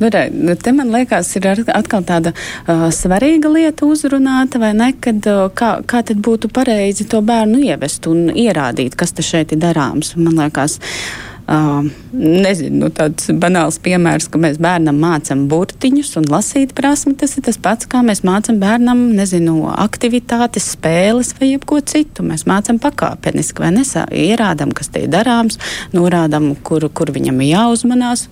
Nu, 0.00 0.08
re, 0.08 0.22
nu, 0.32 0.54
te 0.56 0.72
man 0.72 0.88
liekas, 0.94 1.34
ir 1.36 1.44
atkal 1.68 2.04
tāda 2.08 2.32
uh, 2.32 2.86
svarīga 2.88 3.50
lieta 3.52 3.84
uzrunāta, 3.84 4.60
vai 4.62 4.70
ne? 4.76 4.88
Kad, 5.04 5.20
uh, 5.28 5.50
kā, 5.52 5.74
kā 5.84 6.00
tad 6.08 6.22
būtu 6.24 6.48
pareizi 6.48 7.04
to 7.04 7.20
bērnu 7.20 7.60
ievest 7.60 8.08
un 8.08 8.30
ierādīt, 8.32 8.96
kas 8.96 9.12
te 9.12 9.24
šeit 9.26 9.52
ir 9.52 9.60
darāms? 9.60 10.14
Man 10.16 10.40
liekas, 10.40 10.78
uh, 10.80 11.31
Uh, 11.52 11.84
nezinu, 12.16 12.78
nu, 12.80 12.88
tāds 12.96 13.26
banāls 13.36 13.76
piemērs, 13.84 14.30
ka 14.32 14.38
mēs 14.40 14.56
bērnam 14.62 14.96
mācām 15.02 15.42
burtiņus 15.50 16.14
un 16.22 16.28
lasīt 16.32 16.72
prasmi. 16.78 17.12
Tas 17.20 17.36
ir 17.36 17.44
tas 17.44 17.58
pats, 17.60 17.88
kā 17.92 18.00
mēs 18.06 18.22
mācām 18.24 18.56
bērnam, 18.62 19.02
nezinu, 19.18 19.66
aktivitātes, 19.68 20.70
spēles 20.72 21.34
vai 21.36 21.50
jebko 21.50 21.82
citu. 21.84 22.24
Mēs 22.24 22.46
mācām 22.48 22.80
pakāpeniski 22.80 23.66
vai 23.66 23.72
nesā, 23.76 24.06
ierādām, 24.08 24.72
kas 24.72 24.88
te 24.94 25.04
ir 25.04 25.12
darāms, 25.12 25.60
norādām, 25.92 26.54
kur, 26.64 26.88
kur 26.88 27.12
viņam 27.12 27.44
jāuzmanās. 27.44 28.30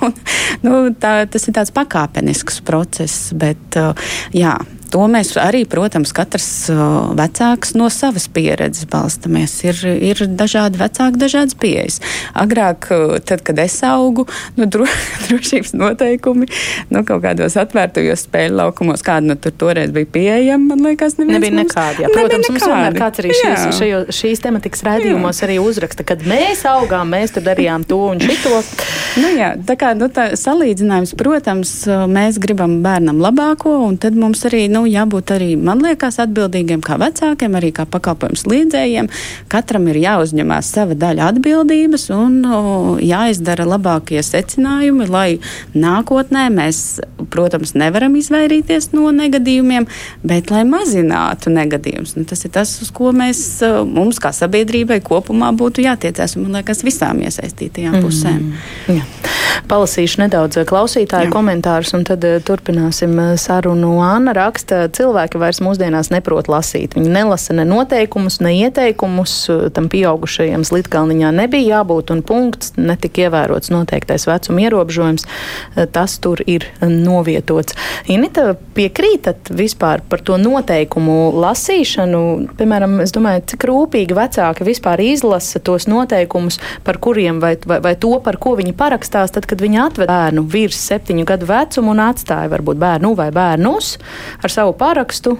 nu, 0.66 0.76
tā, 0.94 1.16
tas 1.26 1.50
ir 1.50 1.58
tāds 1.58 1.74
pakāpenisks 1.74 2.62
process, 2.70 3.32
bet 3.34 3.80
uh, 3.82 4.14
jā, 4.30 4.54
to 4.92 5.06
mēs 5.10 5.32
arī, 5.40 5.62
protams, 5.68 6.12
katrs 6.16 6.48
vecāks 7.18 7.74
no 7.78 7.88
savas 7.92 8.26
pieredzes 8.32 8.88
balstamies. 8.90 9.54
Ir, 9.66 9.78
ir 10.10 10.22
dažādi 10.38 10.80
vecāki, 10.80 11.20
dažādas 11.20 11.56
pieejas. 11.60 12.00
Agrāk, 12.38 12.90
tad, 13.28 13.44
kad 13.46 13.58
es 13.62 13.78
augu, 13.86 14.26
nu, 14.58 14.66
dro, 14.70 14.88
drošības 15.28 15.74
noteikumi 15.78 16.48
nu, 16.90 17.04
kaut 17.06 17.22
kādos 17.24 17.56
atvērtajos 17.60 18.26
spēļu 18.26 18.58
laukumos, 18.60 19.04
kāda 19.06 19.30
nu, 19.30 19.36
tur 19.40 19.54
toreiz 19.60 19.92
bija 19.94 20.08
pieejama, 20.14 20.74
man 20.74 20.84
liekas, 20.90 21.16
nebija 21.20 21.54
nekāda. 21.60 22.04
Jā. 22.04 22.12
Protams, 22.12 22.48
nebija 22.48 22.56
mums 22.56 22.66
vienmēr 22.66 22.98
kāds 22.98 23.22
arī 23.22 23.34
šīs, 23.36 23.66
šajo, 23.78 24.00
šīs 24.20 24.44
tematikas 24.44 24.84
raidījumos 24.86 25.40
jā. 25.40 25.48
arī 25.48 25.58
uzraksta, 25.62 26.06
kad 26.06 26.24
mēs 26.28 26.64
augām, 26.68 27.14
mēs 27.14 27.36
tur 27.36 27.46
darījām 27.46 27.86
to 27.88 28.00
un 28.10 28.22
šito. 28.22 28.62
nu, 29.20 29.32
jā, 29.38 29.52
tā 29.68 29.76
kā 29.80 29.92
nu, 29.98 30.10
tā 30.12 30.30
salīdzinājums, 30.40 31.14
protams, 31.20 31.74
mēs 32.10 32.40
gribam 32.42 32.80
bērnam 32.84 33.20
labāko, 33.22 33.76
un 33.86 33.98
tad 34.00 34.18
mums 34.18 34.44
arī, 34.48 34.66
nu, 34.72 34.79
nu, 34.80 34.88
jābūt 34.88 35.34
arī, 35.34 35.50
man 35.60 35.82
liekas, 35.84 36.18
atbildīgiem 36.24 36.82
kā 36.84 36.96
vecākiem, 37.00 37.56
arī 37.58 37.70
kā 37.76 37.86
pakalpojums 37.90 38.46
liedzējiem. 38.48 39.10
Katram 39.52 39.88
ir 39.90 40.00
jāuzņemās 40.00 40.70
sava 40.74 40.96
daļa 40.98 41.30
atbildības 41.34 42.08
un 42.14 42.38
o, 42.46 42.60
jāizdara 43.04 43.66
labākie 43.68 44.22
secinājumi, 44.24 45.08
lai 45.10 45.28
nākotnē 45.74 46.46
mēs, 46.54 47.00
protams, 47.32 47.74
nevaram 47.78 48.16
izvairīties 48.18 48.90
no 48.96 49.10
negadījumiem, 49.14 49.88
bet 50.26 50.52
lai 50.54 50.64
mazinātu 50.68 51.52
negadījumus. 51.54 52.16
Nu, 52.16 52.26
tas 52.28 52.44
ir 52.46 52.54
tas, 52.54 52.76
uz 52.84 52.92
ko 52.94 53.12
mēs, 53.16 53.42
mums 53.90 54.20
kā 54.22 54.32
sabiedrībai 54.36 55.00
kopumā 55.04 55.52
būtu 55.56 55.84
jātiecās, 55.84 56.36
un 56.36 56.48
man 56.48 56.60
liekas, 56.60 56.84
visām 56.86 57.20
iesaistītajām 57.26 57.98
mm. 57.98 58.06
pusēm. 58.06 58.52
Jā. 58.90 59.04
Palasīšu 59.70 60.22
nedaudz 60.22 60.60
klausītāju 60.68 61.28
Jā. 61.28 61.32
komentārus, 61.34 61.92
un 61.96 62.04
tad 62.08 62.24
turpināsim 62.46 63.16
sarunu. 63.40 63.92
Anna 64.04 64.32
raksta, 64.36 64.69
cilvēki 64.70 65.40
vairs 65.40 65.60
mūsdienās 65.64 66.10
neprot 66.12 66.50
lasīt. 66.50 66.96
Viņi 66.98 67.12
nelasa 67.14 67.56
ne 67.56 67.64
noteikumus, 67.68 68.40
ne 68.44 68.52
ieteikumus. 68.58 69.34
Tam 69.76 69.88
pieaugušajam 69.92 70.64
Slitkalniņā 70.68 71.32
nebija 71.34 71.80
jābūt 71.80 72.12
un 72.14 72.22
punkts, 72.26 72.74
netika 72.76 73.26
ievērots 73.26 73.72
noteiktais 73.72 74.26
vecuma 74.28 74.66
ierobežojums. 74.66 75.26
Tas 75.94 76.18
tur 76.22 76.42
ir 76.46 76.66
novietots. 76.82 77.76
Inita, 78.10 78.52
piekrītat 78.76 79.50
vispār 79.56 80.04
par 80.06 80.22
to 80.26 80.36
noteikumu 80.40 81.32
lasīšanu? 81.40 82.22
Piemēram, 82.60 82.98
es 83.04 83.14
domāju, 83.16 83.46
cik 83.54 83.66
rūpīgi 83.70 84.16
vecāki 84.16 84.68
vispār 84.68 85.02
izlasa 85.04 85.62
tos 85.64 85.88
noteikumus, 85.90 86.60
par 86.84 87.00
kuriem 87.02 87.40
vai, 87.42 87.56
vai, 87.64 87.80
vai 87.84 87.96
to, 88.00 88.12
par 88.24 88.38
ko 88.42 88.54
viņi 88.60 88.76
parakstās, 88.76 89.32
tad, 89.34 89.48
kad 89.50 89.62
viņi 89.62 89.82
atved 89.86 90.10
bērnu 90.10 90.44
virs 90.50 90.78
septiņu 90.90 91.24
gadu 91.28 91.48
vecumu 91.48 91.94
un 91.94 92.02
atstāja 92.04 92.50
varbūt 92.52 92.80
bērnu 92.80 93.14
vai 93.18 93.30
bērnus 93.34 93.94
ar 94.42 94.50
savu 94.52 94.59
parakstu 94.76 95.36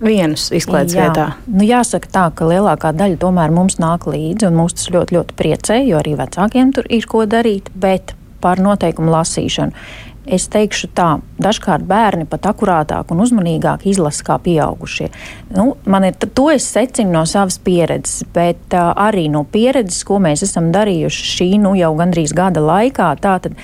vienus 0.00 0.50
izklaides 0.54 0.96
Jā. 0.96 1.06
vietā? 1.06 1.26
Nu, 1.48 1.64
jāsaka 1.66 2.10
tā, 2.12 2.26
ka 2.36 2.48
lielākā 2.48 2.92
daļa 2.96 3.20
tomēr 3.22 3.54
mums 3.54 3.78
nāk 3.82 4.08
līdzi, 4.10 4.50
un 4.50 4.60
mūs 4.60 4.76
tas 4.76 4.90
ļoti, 4.94 5.16
ļoti 5.18 5.38
priecē, 5.38 5.80
jo 5.88 6.00
arī 6.00 6.16
vecākiem 6.18 6.74
tur 6.76 6.88
ir 6.92 7.08
ko 7.10 7.24
darīt, 7.30 7.72
bet 7.74 8.14
par 8.44 8.60
noteikumu 8.62 9.14
lasīšanu. 9.14 9.86
Es 10.26 10.48
teikšu 10.50 10.88
tā, 10.90 11.20
dažkārt 11.38 11.84
bērni 11.86 12.24
pat 12.26 12.48
akurātāk 12.50 13.12
un 13.14 13.20
uzmanīgāk 13.22 13.84
izlasa 13.86 14.24
kā 14.26 14.38
pieaugušie. 14.42 15.06
Nu, 15.54 15.76
man 15.86 16.08
ir, 16.08 16.16
to 16.18 16.48
es 16.50 16.66
secinu 16.66 17.14
no 17.14 17.22
savas 17.30 17.60
pieredzes, 17.62 18.24
bet 18.34 18.74
uh, 18.74 18.90
arī 19.06 19.28
no 19.30 19.44
pieredzes, 19.46 20.02
ko 20.08 20.18
mēs 20.22 20.42
esam 20.48 20.72
darījuši 20.74 21.28
šī 21.30 21.48
nu 21.62 21.76
jau 21.78 21.92
gandrīz 22.00 22.34
gada 22.34 22.64
laikā. 22.64 23.12
Tātad 23.22 23.54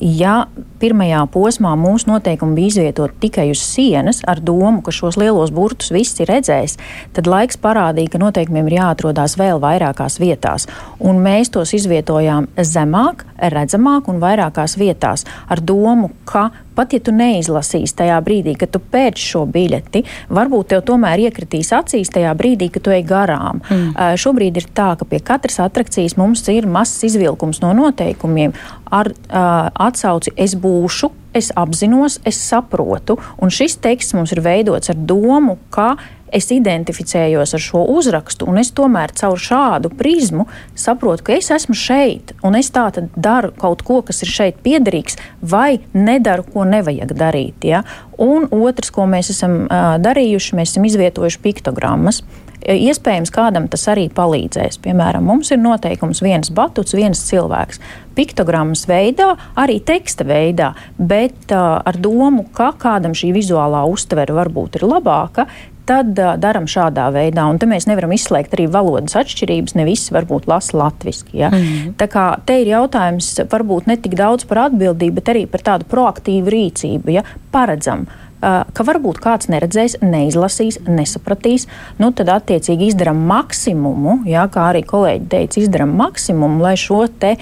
Ja 0.00 0.46
pirmajā 0.80 1.20
posmā 1.28 1.74
mūsu 1.76 2.08
noteikumi 2.08 2.56
bija 2.56 2.72
izvietoti 2.72 3.18
tikai 3.26 3.50
uz 3.52 3.60
sienas, 3.60 4.22
ar 4.24 4.40
domu, 4.40 4.80
ka 4.80 4.94
šos 4.96 5.18
lielos 5.20 5.52
burtus 5.52 5.92
viss 5.92 6.16
ir 6.22 6.30
redzējis, 6.32 6.78
tad 7.16 7.28
laiks 7.28 7.60
parādīja, 7.60 8.14
ka 8.14 8.22
noteikumiem 8.22 8.70
ir 8.70 8.78
jāatrodas 8.78 9.36
vēl 9.36 9.60
vairākās 9.60 10.16
vietās. 10.22 10.64
Un 11.04 11.20
mēs 11.20 11.52
tos 11.52 11.74
izvietojām 11.76 12.48
zemāk, 12.56 13.26
redzamāk 13.52 14.08
un 14.08 14.24
vairākās 14.24 14.78
vietās, 14.80 15.26
ar 15.52 15.60
domu, 15.60 16.14
ka 16.24 16.48
pat 16.80 16.96
ja 16.96 17.02
tu 17.04 17.12
neizlasīsi 17.12 17.98
tajā 18.00 18.16
brīdī, 18.24 18.56
kad 18.56 18.72
tu 18.72 18.80
pērci 18.80 19.28
šo 19.34 19.44
biļeti, 19.52 20.04
varbūt 20.32 20.72
tev 20.72 20.84
tomēr 20.88 21.26
iekritīs 21.28 21.74
acīs 21.76 22.12
tajā 22.14 22.32
brīdī, 22.38 22.70
kad 22.72 22.86
tu 22.86 22.94
ej 22.96 23.04
garām. 23.08 23.60
Mm. 23.68 23.92
Uh, 23.92 24.14
šobrīd 24.20 24.62
ir 24.62 24.68
tā, 24.72 24.94
ka 24.96 25.08
pie 25.08 25.20
katras 25.20 25.60
atrakcijas 25.60 26.16
mums 26.20 26.46
ir 26.48 26.68
mazs 26.70 27.04
izvilkums 27.10 27.60
no 27.64 27.74
noteikumiem 27.76 28.56
ar 28.90 29.12
uh, 29.12 29.70
atsauci 29.88 30.34
es 30.36 30.56
būšu. 30.58 31.14
Es 31.30 31.52
apzinos, 31.54 32.16
es 32.26 32.40
saprotu, 32.42 33.14
un 33.38 33.52
šis 33.54 33.76
teksts 33.78 34.16
mums 34.18 34.32
ir 34.34 34.40
veidots 34.42 34.90
ar 34.90 34.96
domu, 34.98 35.60
ka 35.70 35.92
es 36.32 36.50
identificējos 36.54 37.54
ar 37.56 37.62
šo 37.62 37.84
uzrakstu, 37.94 38.48
un 38.50 38.60
es 38.62 38.72
tomēr 38.76 39.14
caur 39.18 39.38
šādu 39.40 39.92
prizmu 39.98 40.46
saprotu, 40.78 41.26
ka 41.26 41.36
es 41.38 41.50
esmu 41.54 41.76
šeit, 41.76 42.34
un 42.46 42.58
es 42.58 42.70
tā 42.74 42.86
tad 42.94 43.10
daru 43.16 43.52
kaut 43.58 43.84
ko, 43.86 44.00
kas 44.06 44.22
ir 44.24 44.32
šeit 44.32 44.60
piederīgs, 44.64 45.18
vai 45.42 45.80
nedaru, 45.96 46.46
ko 46.52 46.66
nevajag 46.68 47.16
darīt. 47.18 47.66
Ja? 47.66 47.82
Un 48.20 48.48
otrs, 48.50 48.92
ko 48.94 49.08
mēs 49.10 49.32
esam 49.34 49.64
uh, 49.64 49.96
darījuši, 50.02 50.56
mēs 50.58 50.74
esam 50.74 50.86
izvietojuši 50.88 51.42
piktogrammas. 51.44 52.22
Iespējams, 52.60 53.30
kādam 53.32 53.70
tas 53.72 53.86
arī 53.88 54.10
palīdzēs. 54.12 54.76
Piemēram, 54.84 55.24
mums 55.24 55.48
ir 55.54 55.60
noteikums 55.62 56.20
viens 56.20 56.50
batuts, 56.52 56.92
viens 56.92 57.22
cilvēks. 57.30 57.80
Piktogrammas 58.18 58.84
veidā, 58.90 59.30
arī 59.56 59.78
teksta 59.80 60.26
veidā, 60.28 60.74
bet 60.98 61.54
uh, 61.54 61.80
ar 61.80 61.96
domu, 61.96 62.44
ka 62.52 62.74
kādam 62.76 63.16
šī 63.16 63.32
vizuālā 63.38 63.86
uztvere 63.88 64.36
varbūt 64.36 64.76
ir 64.76 64.84
labāka, 64.90 65.46
tad 65.90 66.14
uh, 66.18 66.36
darām 66.40 66.68
šādā 66.70 67.08
veidā. 67.14 67.48
Un 67.50 67.58
te 67.60 67.68
mēs 67.70 67.88
nevaram 67.90 68.14
izslēgt 68.14 68.54
arī 68.56 68.68
valodas 68.70 69.18
atšķirības. 69.18 69.76
Ne 69.78 69.86
visi 69.88 70.14
varbūt 70.14 70.48
lasa 70.50 70.78
latviešu. 70.84 71.30
Ja? 71.32 71.50
Mm 71.50 71.60
-hmm. 71.60 71.92
Tā 72.00 72.08
kā 72.08 72.24
te 72.46 72.60
ir 72.62 72.72
jautājums 72.76 73.34
varbūt 73.50 73.86
ne 73.86 73.96
tik 73.96 74.14
daudz 74.14 74.44
par 74.44 74.70
atbildību, 74.70 75.14
bet 75.14 75.28
arī 75.28 75.46
par 75.46 75.60
tādu 75.60 75.84
proaktīvu 75.90 76.48
rīcību. 76.54 77.10
Ja? 77.10 77.22
Paredzam, 77.50 78.06
ka 78.40 78.84
varbūt 78.86 79.20
kāds 79.20 79.50
neredzēs, 79.52 79.98
neizlasīs, 80.00 80.80
nesapratīs, 80.88 81.66
nu 82.00 82.10
tad 82.16 82.30
attiecīgi 82.32 82.90
izdarām 82.90 83.20
maksimumu, 83.28 84.20
jā, 84.28 84.46
kā 84.52 84.70
arī 84.72 84.82
kolēģi 84.88 85.28
teica, 85.32 85.60
izdarām 85.60 85.92
maksimumu, 86.00 86.62
lai 86.64 86.76
šo 86.80 87.04
te 87.20 87.36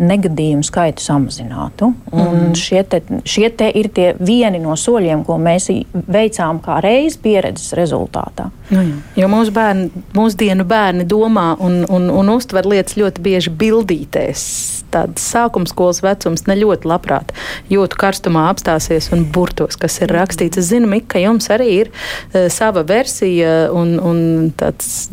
negadījumu 0.00 0.64
skaitu 0.64 1.04
samazinātu. 1.04 1.90
Mm. 2.12 2.52
Šie, 2.56 2.80
te, 2.88 3.02
šie 3.28 3.50
te 3.56 3.68
ir 3.76 3.90
tie 3.92 4.12
vieni 4.20 4.60
no 4.62 4.76
soļiem, 4.78 5.24
ko 5.26 5.36
mēs 5.40 5.68
veicām 5.92 6.62
kā 6.64 6.78
reizi 6.84 7.20
pieredzes 7.22 7.74
rezultātā. 7.76 8.48
Nu, 8.72 8.80
jā. 8.86 8.96
jo 9.20 9.28
mūsu 9.32 9.52
bērni, 9.52 10.04
mūsdienu 10.16 10.64
bērni 10.68 11.04
domā 11.08 11.52
un, 11.60 11.82
un, 11.92 12.08
un 12.12 12.32
uztver 12.32 12.68
lietas 12.68 12.96
ļoti 13.00 13.24
bieži 13.24 13.52
bildītēs. 13.62 14.46
Tāds 14.92 15.24
sākuma 15.24 15.68
skolas 15.68 16.02
vecums 16.04 16.46
ne 16.48 16.56
ļoti 16.60 16.88
labprāt 16.88 17.32
jūtu 17.72 17.96
karstumā 18.00 18.48
apstāsies 18.52 19.10
un 19.12 19.26
burtos, 19.32 19.78
kas 19.80 20.00
ir 20.04 20.12
rakstīts. 20.12 20.60
Es 20.60 20.72
zinu, 20.72 20.88
Mika, 20.88 21.20
jums 21.20 21.48
arī 21.52 21.70
ir 21.82 21.92
uh, 21.92 22.48
sava 22.52 22.84
versija 22.88 23.68
un, 23.76 23.98
un 24.00 24.22
tāds. 24.56 25.10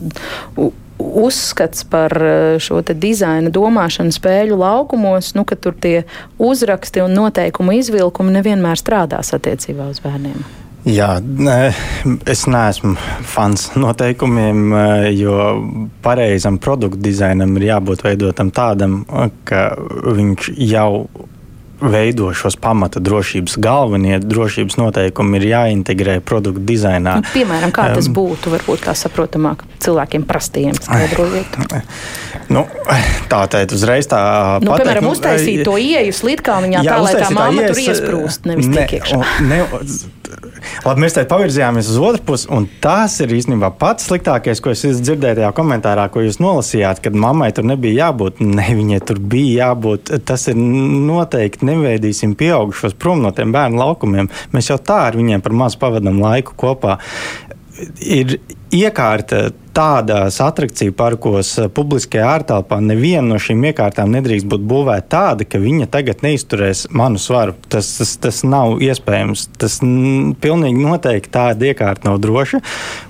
Uh, 0.55 0.71
uzskats 0.99 1.83
par 1.83 2.13
eh, 2.21 2.59
šo 2.61 2.81
dizaina 2.93 3.51
domāšanu 3.53 4.13
spēļu 4.13 4.59
laukumos, 4.59 5.33
nu, 5.37 5.45
ka 5.47 5.55
tur 5.55 5.75
tie 5.79 6.03
uzraksti 6.37 7.03
un 7.05 7.15
noteikumu 7.17 7.77
izvilkumi 7.79 8.35
nevienmēr 8.35 8.79
strādās 8.79 9.33
attiecībā 9.35 9.89
uz 9.89 10.01
bērniem. 10.03 10.43
Jā, 10.87 11.17
es 12.31 12.45
neesmu 12.47 12.93
fans 13.27 13.67
noteikumiem, 13.75 14.61
eh, 14.73 15.09
jo 15.19 15.39
pareizam 16.03 16.59
produktu 16.61 17.01
dizainam 17.09 17.57
ir 17.57 17.69
jābūt 17.73 18.05
veidotam 18.05 18.51
tādam, 18.55 19.01
ka 19.43 19.73
viņš 20.05 20.53
jau 20.69 21.09
veido 21.81 22.29
šos 22.35 22.57
pamata 22.59 22.99
drošības 23.03 23.57
galvenie 23.61 24.19
drošības 24.19 24.77
noteikumi 24.79 25.39
ir 25.39 25.47
jāintegrē 25.53 26.19
produktu 26.25 26.63
dizainā. 26.71 27.19
Nu, 27.21 27.33
piemēram, 27.33 27.73
kā 27.75 27.89
tas 27.95 28.09
būtu, 28.11 28.53
varbūt 28.53 28.85
tā 28.87 28.95
saprotamāk 28.97 29.63
cilvēkiem 29.83 30.27
prastiem 30.29 30.77
skaidrojiet. 30.79 31.59
Nu, 32.49 32.63
tā 33.29 33.43
teikt, 33.45 33.75
uzreiz 33.77 34.07
tā. 34.09 34.17
Nu, 34.63 34.71
pateikt, 34.71 34.87
piemēram, 34.87 35.05
nu, 35.05 35.11
uztaisīt 35.13 35.61
to 35.67 35.75
ieju 35.77 36.15
slidkalniņā 36.17 36.81
jā, 36.81 36.95
tā, 36.95 37.03
lai 37.05 37.11
tā 37.13 37.27
māma 37.29 37.61
ies, 37.61 37.69
tur 37.69 37.81
iesprūst, 37.83 38.47
nevis 38.49 38.71
ne, 38.71 38.79
tiek 38.79 38.95
iekšā. 38.97 39.19
Ne, 39.45 39.59
Labi, 40.85 41.01
mēs 41.03 41.15
te 41.15 41.23
pavirzījāmies 41.29 41.89
uz 41.91 41.97
otru 42.03 42.23
pusi, 42.29 42.47
un 42.53 42.67
tas 42.83 43.15
ir 43.23 43.33
īstenībā 43.33 43.71
pats 43.81 44.07
sliktākais, 44.09 44.61
ko 44.63 44.73
es 44.73 44.83
dzirdēju 44.85 45.39
tajā 45.41 45.49
komentārā, 45.57 46.05
ko 46.13 46.23
jūs 46.23 46.39
nolasījāt, 46.43 47.01
kad 47.05 47.17
mammai 47.17 47.49
tur 47.55 47.67
nebija 47.69 48.05
jābūt. 48.07 48.43
Ne, 48.59 48.67
viņai 48.77 49.01
tur 49.09 49.21
bija 49.31 49.69
jābūt. 49.69 50.13
Tas 50.27 50.47
ir 50.51 50.57
noteikti 50.59 51.67
neveidīsim 51.69 52.35
pieaugušos 52.39 52.97
prom 52.99 53.23
no 53.25 53.33
tiem 53.35 53.53
bērnu 53.55 53.81
laukumiem. 53.81 54.29
Mēs 54.55 54.71
jau 54.71 54.79
tā 54.81 55.01
ar 55.09 55.19
viņiem 55.19 55.43
par 55.45 55.55
maz 55.63 55.77
pavadām 55.79 56.21
laiku 56.23 56.57
kopā 56.59 56.99
ir 57.99 58.39
iekārta 58.75 59.49
tādās 59.73 60.39
attrakciju 60.43 60.93
parkos, 60.97 61.51
eh, 61.59 61.69
publiskajā 61.71 62.25
ārtelpā. 62.25 62.79
Neviena 62.83 63.27
no 63.33 63.37
šīm 63.41 63.63
iekārtām 63.69 64.11
nedrīkst 64.13 64.47
būt 64.49 64.65
būvēta 64.67 65.07
tāda, 65.13 65.47
ka 65.47 65.61
viņa 65.61 65.87
tagad 65.93 66.23
neizturēs 66.25 66.87
manu 66.91 67.21
svaru. 67.21 67.55
Tas, 67.69 67.87
tas, 67.97 68.15
tas 68.17 68.41
nav 68.43 68.79
iespējams. 68.83 69.47
Tas 69.61 69.79
n, 69.85 70.35
pilnīgi 70.41 70.83
noteikti 70.83 71.31
tāda 71.31 71.71
iekārta 71.71 72.09
nav 72.09 72.19
droša. 72.19 72.61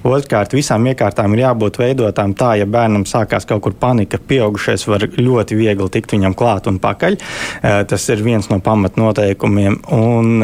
Otrkārt, 0.04 0.56
visām 0.58 0.86
iekārtām 0.92 1.34
ir 1.34 1.46
jābūt 1.48 1.80
veidotām 1.82 2.36
tā, 2.36 2.58
ja 2.60 2.66
bērnam 2.70 3.08
sākās 3.10 3.48
kaut 3.50 3.64
kur 3.66 3.74
panika, 3.74 4.20
pieaugušais 4.20 4.86
var 4.88 5.08
ļoti 5.18 5.58
viegli 5.58 5.90
tikt 5.90 6.14
viņam 6.16 6.38
klāt 6.38 6.68
un 6.68 6.80
pakaļ. 6.80 7.18
Eh, 7.64 7.84
tas 7.90 8.10
ir 8.10 8.24
viens 8.24 8.50
no 8.52 8.60
pamatnoteikumiem. 8.60 9.82
Un, 9.96 10.44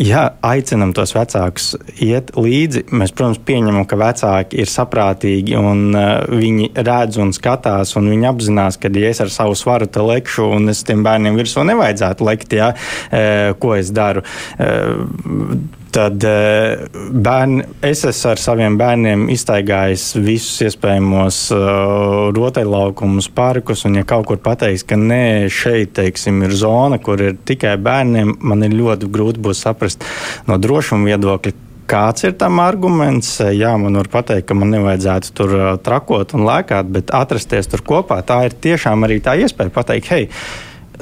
ja 0.00 0.22
aicinam 0.46 0.94
tos 0.96 1.12
vecākus 1.14 1.72
iet 2.00 2.32
līdzi, 2.36 2.86
mēs, 2.96 3.12
protams, 3.16 3.40
pieņemam, 3.46 3.84
ka 3.88 3.98
vecāki 4.00 4.60
ir 4.62 4.70
saprātīgi 4.70 5.56
un 5.60 5.90
uh, 5.92 6.12
viņi 6.30 6.70
redz 6.80 7.20
un 7.20 7.34
skatās, 7.36 7.94
un 8.00 8.08
viņi 8.12 8.30
apzinās, 8.30 8.80
ka, 8.80 8.92
ja 8.92 9.12
es 9.12 9.20
ar 9.22 9.32
savu 9.32 9.58
svaru 9.58 9.90
te 9.90 10.04
lekšu, 10.04 10.48
un 10.56 10.72
es 10.72 10.84
tiem 10.88 11.04
bērniem 11.06 11.36
virsū 11.38 11.64
nevajadzētu 11.68 12.30
lekt, 12.30 12.56
ja, 12.56 12.72
uh, 12.74 13.52
ko 13.60 13.76
es 13.78 13.92
daru. 13.94 14.24
Uh, 14.56 15.78
tad 15.94 16.24
eh, 16.26 16.86
bērni, 16.94 17.64
es 17.86 18.04
esmu 18.08 18.32
ar 18.32 18.40
saviem 18.40 18.76
bērniem 18.80 19.26
iztaigājis 19.32 20.06
visus 20.20 20.62
iespējamos 20.68 21.40
uh, 21.54 22.30
rotaļlaukumus, 22.36 23.30
parkus. 23.34 23.84
Un, 23.88 23.98
ja 24.00 24.06
kaut 24.08 24.28
kur 24.30 24.40
pateiks, 24.42 24.86
ka 24.88 24.98
nē, 25.00 25.48
šeit 25.52 25.94
teiksim, 25.98 26.42
ir 26.46 26.54
zona, 26.56 27.00
kur 27.02 27.22
ir 27.24 27.38
tikai 27.46 27.76
bērniem, 27.82 28.36
man 28.40 28.66
ir 28.66 28.76
ļoti 28.78 29.10
grūti 29.12 29.42
būs 29.44 29.62
saprast 29.66 30.06
no 30.48 30.58
drošuma 30.60 31.10
viedokļa. 31.10 31.54
Kāds 31.90 32.22
ir 32.28 32.36
tam 32.38 32.60
arguments? 32.62 33.32
Jā, 33.42 33.72
man 33.82 33.98
var 33.98 34.10
pateikt, 34.12 34.46
ka 34.46 34.54
man 34.54 34.70
nevajadzētu 34.76 35.36
tur 35.36 35.54
uh, 35.58 35.70
trakot 35.82 36.36
un 36.38 36.46
lēkāt, 36.46 36.90
bet 36.94 37.14
atrasties 37.16 37.70
tur 37.70 37.82
kopā, 37.86 38.20
tā 38.26 38.44
ir 38.46 38.58
tiešām 38.68 39.08
arī 39.08 39.18
tā 39.24 39.34
iespēja 39.42 39.74
pateikt, 39.74 40.12
hei, 40.14 40.28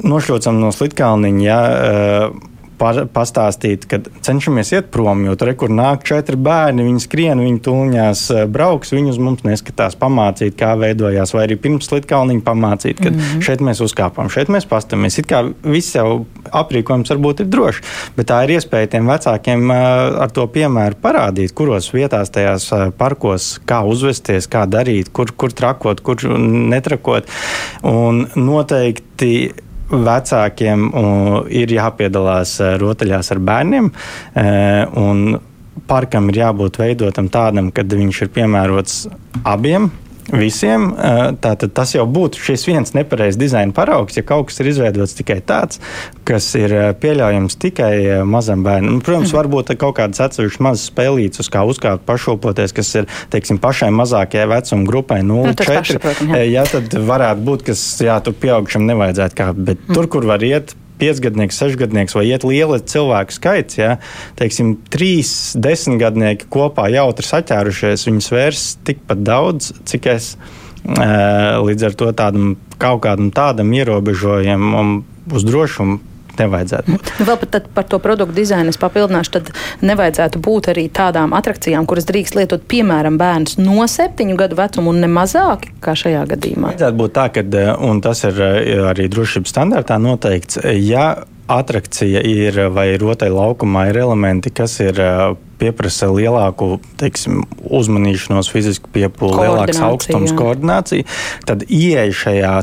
nošļūcam 0.00 0.62
no 0.62 0.72
slitkalniņa. 0.72 1.44
Ja, 1.44 1.58
uh, 1.66 2.54
pastāstīt, 2.78 3.86
ka 3.90 4.00
cenšamies 4.24 4.72
iet 4.74 4.90
prom, 4.94 5.24
jo 5.26 5.34
tur 5.38 5.50
kur 5.58 5.72
nāk 5.72 6.04
četri 6.06 6.38
bērni, 6.40 6.86
viņi 6.86 7.02
skrien, 7.04 7.42
viņi 7.42 7.60
tūlņās 7.66 8.24
eh, 8.34 8.46
brauks, 8.50 8.92
viņi 8.94 9.12
uz 9.14 9.20
mums 9.22 9.44
neskatās, 9.46 9.96
pamācīt, 9.98 10.56
kā 10.58 10.74
veidojās, 10.78 11.34
vai 11.34 11.46
arī 11.46 11.58
pirms 11.60 11.90
slitkalniņa 11.90 12.44
pamācīt, 12.46 13.00
ka 13.00 13.10
mm 13.10 13.18
-hmm. 13.18 13.44
šeit 13.48 13.64
mēs 13.64 13.82
uzkāpam, 13.84 14.30
šeit 14.32 14.52
mēs 14.52 14.68
pastamies. 14.68 15.18
It 15.18 15.30
kā 15.30 15.42
viss 15.62 15.96
jau 15.96 16.26
aprīkojums 16.52 17.10
varbūt 17.14 17.44
ir 17.44 17.50
drošs, 17.52 17.82
bet 18.16 18.30
tā 18.30 18.42
ir 18.44 18.56
iespēja 18.58 18.92
tiem 18.94 19.06
vecākiem 19.10 19.70
eh, 19.70 19.76
ar 20.24 20.30
to 20.30 20.46
piemēru 20.46 21.00
parādīt, 21.02 21.54
kuros 21.54 21.92
vietās 21.92 22.30
tajās 22.30 22.72
eh, 22.72 22.90
parkos, 22.98 23.60
kā 23.66 23.82
uzvesties, 23.84 24.48
kā 24.48 24.66
darīt, 24.66 25.12
kur, 25.12 25.32
kur 25.36 25.52
trakot, 25.52 26.00
kur 26.00 26.16
netrakot. 26.28 27.26
Un 27.82 28.26
noteikti 28.34 29.52
vecākiem 29.90 30.88
ir 31.54 31.72
jāpiedalās 31.72 32.58
e, 32.60 32.72
rotaļās 32.80 33.32
ar 33.34 33.40
bērniem. 33.50 33.92
E, 34.34 34.48
parkam 35.88 36.28
ir 36.32 36.42
jābūt 36.42 36.80
veidotam 36.82 37.30
tādam, 37.32 37.72
kad 37.74 37.92
viņš 37.92 38.22
ir 38.26 38.32
piemērots 38.34 39.00
abiem 39.48 39.90
visiem. 40.32 40.90
Tātad 41.42 41.72
tas 41.76 41.94
jau 41.94 42.04
būtu 42.08 42.40
šis 42.48 42.66
viens 42.68 42.94
nepareizs 42.96 43.38
dizaina 43.40 43.74
paraugs, 43.76 44.18
ja 44.18 44.24
kaut 44.26 44.50
kas 44.50 44.60
ir 44.62 44.70
izveidots 44.72 45.16
tikai 45.18 45.38
tāds, 45.46 45.80
kas 46.28 46.48
ir 46.58 46.74
pieļaujams 47.00 47.58
tikai 47.60 47.92
mazam 48.28 48.64
bērnam. 48.66 48.98
Nu, 48.98 49.04
protams, 49.04 49.32
mm. 49.32 49.38
varbūt 49.38 49.74
kaut 49.80 49.96
kādas 50.00 50.22
atsevišķas 50.28 50.64
mazas 50.64 50.88
spēlītas, 50.90 51.50
kā 51.52 51.64
uzkāpt, 51.68 52.04
pašopoties, 52.08 52.74
kas 52.76 52.94
ir 53.00 53.08
teiksim, 53.32 53.60
pašai 53.62 53.90
mazākajai 53.94 54.48
vecuma 54.52 54.88
grupai 54.88 55.22
0,4. 55.26 56.18
Nu, 56.28 56.36
jā. 56.36 56.44
jā, 56.58 56.66
tad 56.74 56.98
varētu 57.08 57.46
būt, 57.48 57.64
kas 57.70 57.86
jā, 58.04 58.18
tur 58.24 58.36
pieaugušam 58.38 58.86
nevajadzētu 58.88 59.40
kāpt, 59.42 59.64
bet 59.72 59.82
mm. 59.86 59.96
tur, 59.96 60.10
kur 60.12 60.28
var 60.28 60.44
iet 60.44 60.76
piecgadnieks, 61.00 61.58
sešgadnieks 61.60 62.16
vai 62.18 62.26
iet 62.30 62.46
liela 62.46 62.80
cilvēku 62.80 63.34
skaits, 63.34 63.78
ja, 63.80 63.96
teiksim, 64.38 64.76
trīs 64.92 65.32
desmitgadnieki 65.58 66.50
kopā 66.52 66.88
jautri 66.92 67.28
saķērušies, 67.28 68.06
viņi 68.08 68.24
svērs 68.24 68.66
tikpat 68.88 69.22
daudz, 69.26 69.72
cik 69.88 70.10
es. 70.14 70.32
Līdz 70.88 71.84
ar 71.84 71.94
to 71.98 72.06
tādam 72.16 72.52
kaut 72.80 73.02
kādam 73.04 73.32
tādam 73.34 73.72
ierobežojumam 73.74 75.00
uz 75.34 75.44
drošumu 75.44 75.98
nevajadzētu 76.42 76.94
būt. 76.94 77.12
Nu, 77.20 77.28
vēl 77.28 77.40
pat 77.42 77.70
par 77.74 77.86
to 77.88 78.00
produktu 78.02 78.36
dizainu 78.38 78.72
es 78.72 78.80
papildināšu, 78.80 79.34
tad 79.38 79.52
nevajadzētu 79.84 80.42
būt 80.44 80.70
arī 80.72 80.88
tādām 80.92 81.34
atrakcijām, 81.38 81.86
kuras 81.88 82.08
drīkst 82.08 82.38
lietot, 82.38 82.66
piemēram, 82.70 83.18
bērns 83.20 83.58
no 83.60 83.86
septiņu 83.88 84.36
gadu 84.38 84.58
vecuma 84.58 84.92
un 84.92 85.02
ne 85.04 85.10
mazāk 85.12 85.70
kā 85.84 85.96
šajā 85.98 86.26
gadījumā. 86.34 86.74
Vajadzētu 86.74 87.02
būt 87.02 87.16
tā, 87.18 87.26
ka, 87.34 87.46
eh, 87.62 87.72
un 87.88 88.02
tas 88.04 88.24
ir 88.28 88.44
eh, 88.44 88.86
arī 88.92 89.08
drošības 89.12 89.54
standartā 89.54 89.98
noteikts, 90.02 90.62
ja 90.78 91.10
atrakcija 91.48 92.20
ir 92.28 92.60
vai 92.74 92.90
rotaļlaukumā 93.00 93.88
ir 93.90 94.00
elementi, 94.04 94.52
kas 94.54 94.78
ir 94.84 95.00
eh, 95.00 95.22
pieprasa 95.58 96.10
lielāku 96.12 96.76
teiksim, 97.00 97.42
uzmanīšanos, 97.64 98.50
fizisku 98.52 98.92
piepūli, 98.94 99.40
lielāks 99.42 99.80
augstums, 99.82 100.34
koordināciju, 100.38 101.08
tad 101.48 101.64
ieeja 101.66 102.12
šajā 102.22 102.54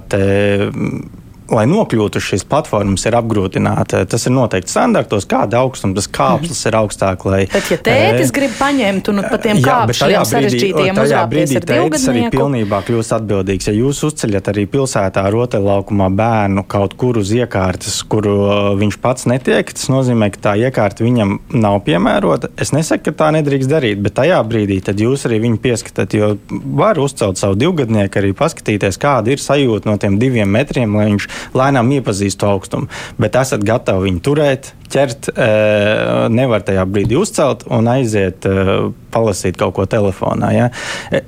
lai 1.51 1.65
nokļūtu 1.69 2.19
uz 2.19 2.25
šīs 2.25 2.45
platformas, 2.49 3.05
ir 3.05 3.17
apgrūtināta. 3.19 4.03
Tas 4.09 4.25
ir 4.27 4.33
noteikti 4.35 4.71
standartos, 4.73 5.27
kāda 5.29 5.61
augstuma 5.61 5.97
tas 5.97 6.07
kāpnes 6.09 6.61
ir 6.65 6.77
augstāk. 6.79 7.25
Lai, 7.29 7.41
bet, 7.51 7.69
ja 7.71 7.77
tētis 7.85 8.31
e, 8.31 8.35
grib 8.35 8.55
paņemt 8.57 9.09
un 9.11 9.21
pat 9.25 9.45
tiem 9.45 9.61
kāpšiem 9.65 10.25
sarežģītiem 10.29 11.01
uzvākties 11.03 11.55
ar 11.59 11.67
tētis 11.69 12.07
arī 12.11 12.25
pilnībā 12.33 12.81
kļūst 12.87 13.15
atbildīgs. 13.19 13.69
Ja 13.69 13.75
jūs 13.77 14.01
uzceļat 14.09 14.51
arī 14.53 14.65
pilsētā 14.73 15.25
rotaļlaukumā 15.33 16.09
bērnu 16.17 16.65
kaut 16.71 16.97
kur 16.99 17.21
uz 17.21 17.33
iekārtas, 17.35 18.01
kuru 18.09 18.35
viņš 18.79 18.99
pats 19.03 19.29
netiek, 19.29 19.73
tas 19.75 19.89
nozīmē, 19.93 20.31
ka 20.33 20.43
tā 20.49 20.55
iekārta 20.65 21.05
viņam 21.05 21.37
nav 21.55 21.79
piemērota. 21.85 22.51
Es 22.61 22.73
nesaku, 22.75 23.09
ka 23.09 23.17
tā 23.23 23.31
nedrīkst 23.37 23.71
darīt, 23.71 24.01
bet 24.05 24.17
tajā 24.17 24.41
brīdī 24.47 24.81
jūs 25.05 25.25
arī 25.27 25.41
viņu 25.43 25.61
pieskatāt, 25.61 26.15
jo 26.17 26.33
var 26.77 26.99
uzcelt 27.01 27.39
savu 27.39 27.57
divgadnieku, 27.59 28.19
arī 28.21 28.33
paskatīties, 28.37 28.99
kāda 29.01 29.33
ir 29.33 29.41
sajūta 29.43 29.89
no 29.89 29.97
tiem 30.01 30.17
diviem 30.21 30.49
metriem, 30.51 30.95
lai 30.95 31.09
viņš 31.11 31.27
lēnām 31.57 31.91
iepazīst 31.97 32.39
to 32.41 32.49
augstumu. 32.49 32.89
Bet 33.21 33.37
esat 33.39 33.63
gatavi 33.65 34.09
viņu 34.09 34.21
turēt, 34.25 34.71
ķert, 34.91 35.31
eh, 35.33 36.27
nevar 36.29 36.63
tajā 36.65 36.85
brīdī 36.89 37.17
uzcelt 37.19 37.65
un 37.73 37.89
aiziet 37.91 38.45
eh, 38.45 38.71
palasīt 39.11 39.57
kaut 39.59 39.75
ko 39.77 39.85
telefonā. 39.89 40.51
Ja? 40.53 40.69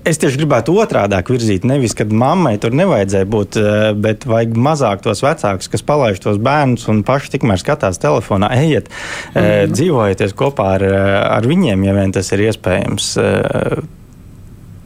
Es 0.06 0.20
tieši 0.22 0.42
gribētu 0.42 0.76
otrādi 0.78 1.20
virzīt, 1.28 1.66
nevis, 1.68 1.96
kad 1.98 2.12
mammai 2.12 2.58
tur 2.62 2.76
nevajadzēja 2.78 3.28
būt, 3.32 3.60
bet 4.04 4.26
vajag 4.28 4.58
mazāk 4.60 5.04
tos 5.06 5.24
vecākus, 5.24 5.72
kas 5.72 5.86
palaiž 5.88 6.22
tos 6.24 6.40
bērnus 6.44 6.88
un 6.92 7.04
paši 7.08 7.38
tikmēr 7.38 7.62
skatās 7.62 8.02
telefonā. 8.04 8.52
Ejiet, 8.58 8.92
mm. 9.34 9.74
dzīvojieties 9.74 10.36
kopā 10.38 10.74
ar, 10.78 10.88
ar 11.40 11.48
viņiem, 11.48 11.88
ja 11.88 11.96
vien 11.98 12.16
tas 12.16 12.32
ir 12.36 12.48
iespējams 12.50 13.14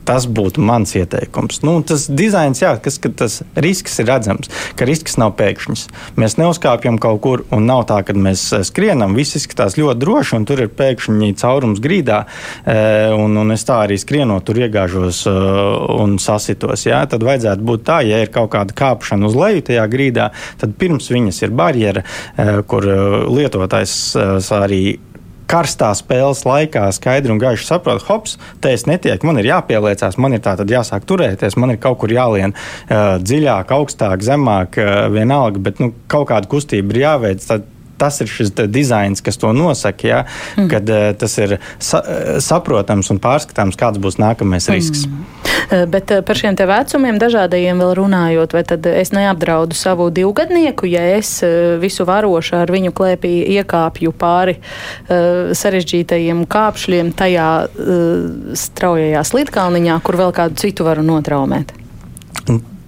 Tas 0.08 0.26
būtu 0.26 0.64
mans 0.66 0.96
ieteikums. 0.98 1.60
Nu, 1.66 1.76
tas 1.86 2.08
dizains, 2.10 2.62
jā, 2.64 2.72
kas, 2.82 2.98
tas 3.18 3.42
risks 3.54 4.00
ir 4.02 4.08
redzams, 4.10 4.50
ka 4.78 4.88
risks 4.90 5.18
nav 5.22 5.36
pēkšņs. 5.38 5.84
Mēs 6.18 6.38
neuzkāpjam 6.40 6.98
kaut 7.02 7.22
kur, 7.22 7.44
un 7.54 7.68
nav 7.70 7.84
tā, 7.92 8.00
ka 8.08 8.16
mēs 8.18 8.48
eh, 8.58 8.64
skrienam. 8.68 9.14
Viss 9.18 9.38
izskatās 9.38 9.78
ļoti 9.78 10.02
droši, 10.02 10.36
un 10.40 10.48
tur 10.50 10.64
ir 10.66 10.72
pēkšņi 10.74 11.36
caurums 11.42 11.84
grīdā. 11.84 12.24
Eh, 12.66 13.14
un, 13.14 13.38
un 13.44 13.54
es 13.54 13.66
tā 13.68 13.84
arī 13.86 14.00
skrienot, 14.02 14.46
tur 14.48 14.64
iegāžos 14.64 15.22
eh, 15.30 15.38
un 16.02 16.18
sasitos. 16.22 16.88
Jā. 16.90 17.04
Tad 17.12 17.28
vajadzētu 17.28 17.70
būt 17.70 17.86
tā, 17.92 18.02
ja 18.08 18.24
ir 18.24 18.34
kaut 18.34 18.52
kāda 18.56 18.76
kāpšana 18.78 19.30
uz 19.30 19.38
leju 19.38 19.68
tajā 19.70 19.86
grīdā, 19.92 20.32
tad 20.62 20.74
pirms 20.82 21.12
viņas 21.14 21.44
ir 21.46 21.54
barjera, 21.56 22.02
kur 22.70 22.86
lietotājs 23.30 23.94
arī 24.56 24.82
karstā 25.52 25.92
spēles 25.98 26.46
laikā 26.48 26.86
skaidri 26.96 27.34
un 27.34 27.42
gaiši 27.42 27.68
saprot, 27.68 28.06
hops, 28.08 28.38
te 28.64 28.72
es 28.76 28.88
netieku, 28.90 29.28
man 29.28 29.42
ir 29.42 29.52
jāpieliecās, 29.52 30.18
man 30.22 30.38
ir 30.38 30.44
tā 30.46 30.56
tad 30.60 30.72
jāsāk 30.72 31.06
turēties, 31.10 31.58
man 31.60 31.76
ir 31.76 31.82
kaut 31.84 32.00
kur 32.02 32.14
jālien 32.14 32.56
uh, 32.56 33.18
dziļāk, 33.22 33.76
augstāk, 33.76 34.24
zemāk, 34.26 34.80
uh, 34.80 35.06
vienalga, 35.14 35.62
bet 35.70 35.84
nu, 35.84 35.92
kaut 36.12 36.30
kāda 36.32 36.50
kustība 36.52 36.96
ir 36.96 37.04
jāveic. 37.06 37.46
Tad, 37.48 37.68
tas 38.02 38.22
ir 38.24 38.30
šis 38.32 38.54
dizains, 38.72 39.22
kas 39.24 39.40
to 39.42 39.54
nosaka, 39.56 40.08
ja, 40.08 40.22
mm. 40.58 40.70
kad 40.72 40.90
uh, 40.90 41.12
tas 41.18 41.38
ir 41.42 41.58
sa 41.82 42.02
saprotams 42.42 43.12
un 43.14 43.22
pārskatāms, 43.22 43.78
kāds 43.80 44.02
būs 44.02 44.20
nākamais 44.22 44.68
mm. 44.68 44.78
risks. 44.78 45.06
Uh, 45.72 45.86
bet 45.92 46.14
par 46.28 46.40
šiem 46.40 46.58
vecumiem 46.58 47.20
dažādajiem 47.22 47.82
vēl 47.82 47.94
runājot, 48.02 48.56
vai 48.58 48.64
tad 48.68 48.88
es 48.90 49.14
neapdraudu 49.16 49.78
savu 49.78 50.10
divgadnieku, 50.14 50.90
ja 50.90 51.04
es 51.18 51.38
visu 51.82 52.06
varošu 52.08 52.58
ar 52.62 52.74
viņu 52.74 52.94
klēpī 52.98 53.34
iekāpju 53.58 54.14
pāri 54.18 54.58
uh, 54.58 55.54
sarežģītajiem 55.58 56.44
kāpšļiem 56.52 57.14
tajā 57.18 57.52
uh, 57.68 58.58
straujajā 58.58 59.24
slitkalniņā, 59.32 60.02
kur 60.06 60.20
vēl 60.26 60.36
kādu 60.36 60.60
citu 60.66 60.88
varu 60.88 61.06
notraumēt? 61.06 61.76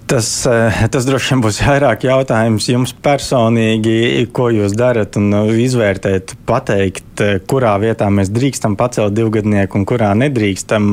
Tas, 0.06 0.46
eh, 0.46 0.84
tas 0.92 1.06
droši 1.08 1.32
vien 1.32 1.42
būs 1.46 1.58
vairāk 1.64 2.04
jautājums 2.04 2.68
jums 2.68 2.92
personīgi, 3.04 4.26
ko 4.36 4.50
jūs 4.52 4.76
darat 4.76 5.16
un 5.20 5.30
eh, 5.32 5.52
izvērtēt, 5.64 6.36
pateikt, 6.48 7.12
eh, 7.24 7.36
kurā 7.48 7.76
vietā 7.80 8.10
mēs 8.12 8.32
drīkstam 8.34 8.76
pacelt 8.76 9.16
divgadnieku 9.16 9.80
un 9.80 9.86
kurā 9.88 10.12
nedrīkstam. 10.18 10.90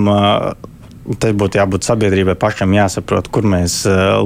Te 1.17 1.31
būtu 1.33 1.57
jābūt 1.57 1.83
sabiedrībai 1.83 2.35
pašam 2.39 2.75
jāsaprot, 2.75 3.25
kur 3.33 3.43
mēs 3.49 3.79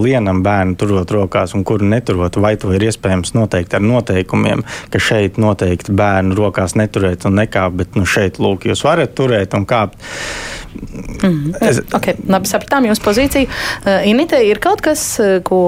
lienam 0.04 0.42
bērnu 0.44 0.76
turot 0.78 1.14
rokās 1.16 1.56
un 1.56 1.64
kuru 1.66 1.88
neturot. 1.88 2.36
Vai 2.44 2.52
to 2.60 2.74
ir 2.76 2.84
iespējams 2.84 3.32
noteikt 3.34 3.78
ar 3.78 3.82
noteikumiem, 3.82 4.62
ka 4.92 5.00
šeit 5.02 5.40
noteikti 5.42 5.96
bērnu 5.96 6.36
rokās 6.36 6.76
neturēt 6.76 7.26
un 7.26 7.40
nekāpt, 7.40 7.80
bet 7.80 7.96
nu, 7.96 8.04
šeit 8.04 8.42
lūk, 8.44 8.68
jūs 8.68 8.84
varat 8.86 9.16
turēt 9.18 9.56
un 9.56 9.66
kāpt. 9.66 9.96
Mm, 10.76 11.54
es... 11.62 11.82
okay, 11.96 12.18
labi, 12.30 12.50
sapratām 12.50 12.88
jūsu 12.90 13.04
pozīciju. 13.06 13.50
Uh, 13.50 14.06
Inite, 14.10 14.40
ir 14.46 14.60
kaut 14.64 14.84
kas, 14.86 15.04
ko 15.48 15.62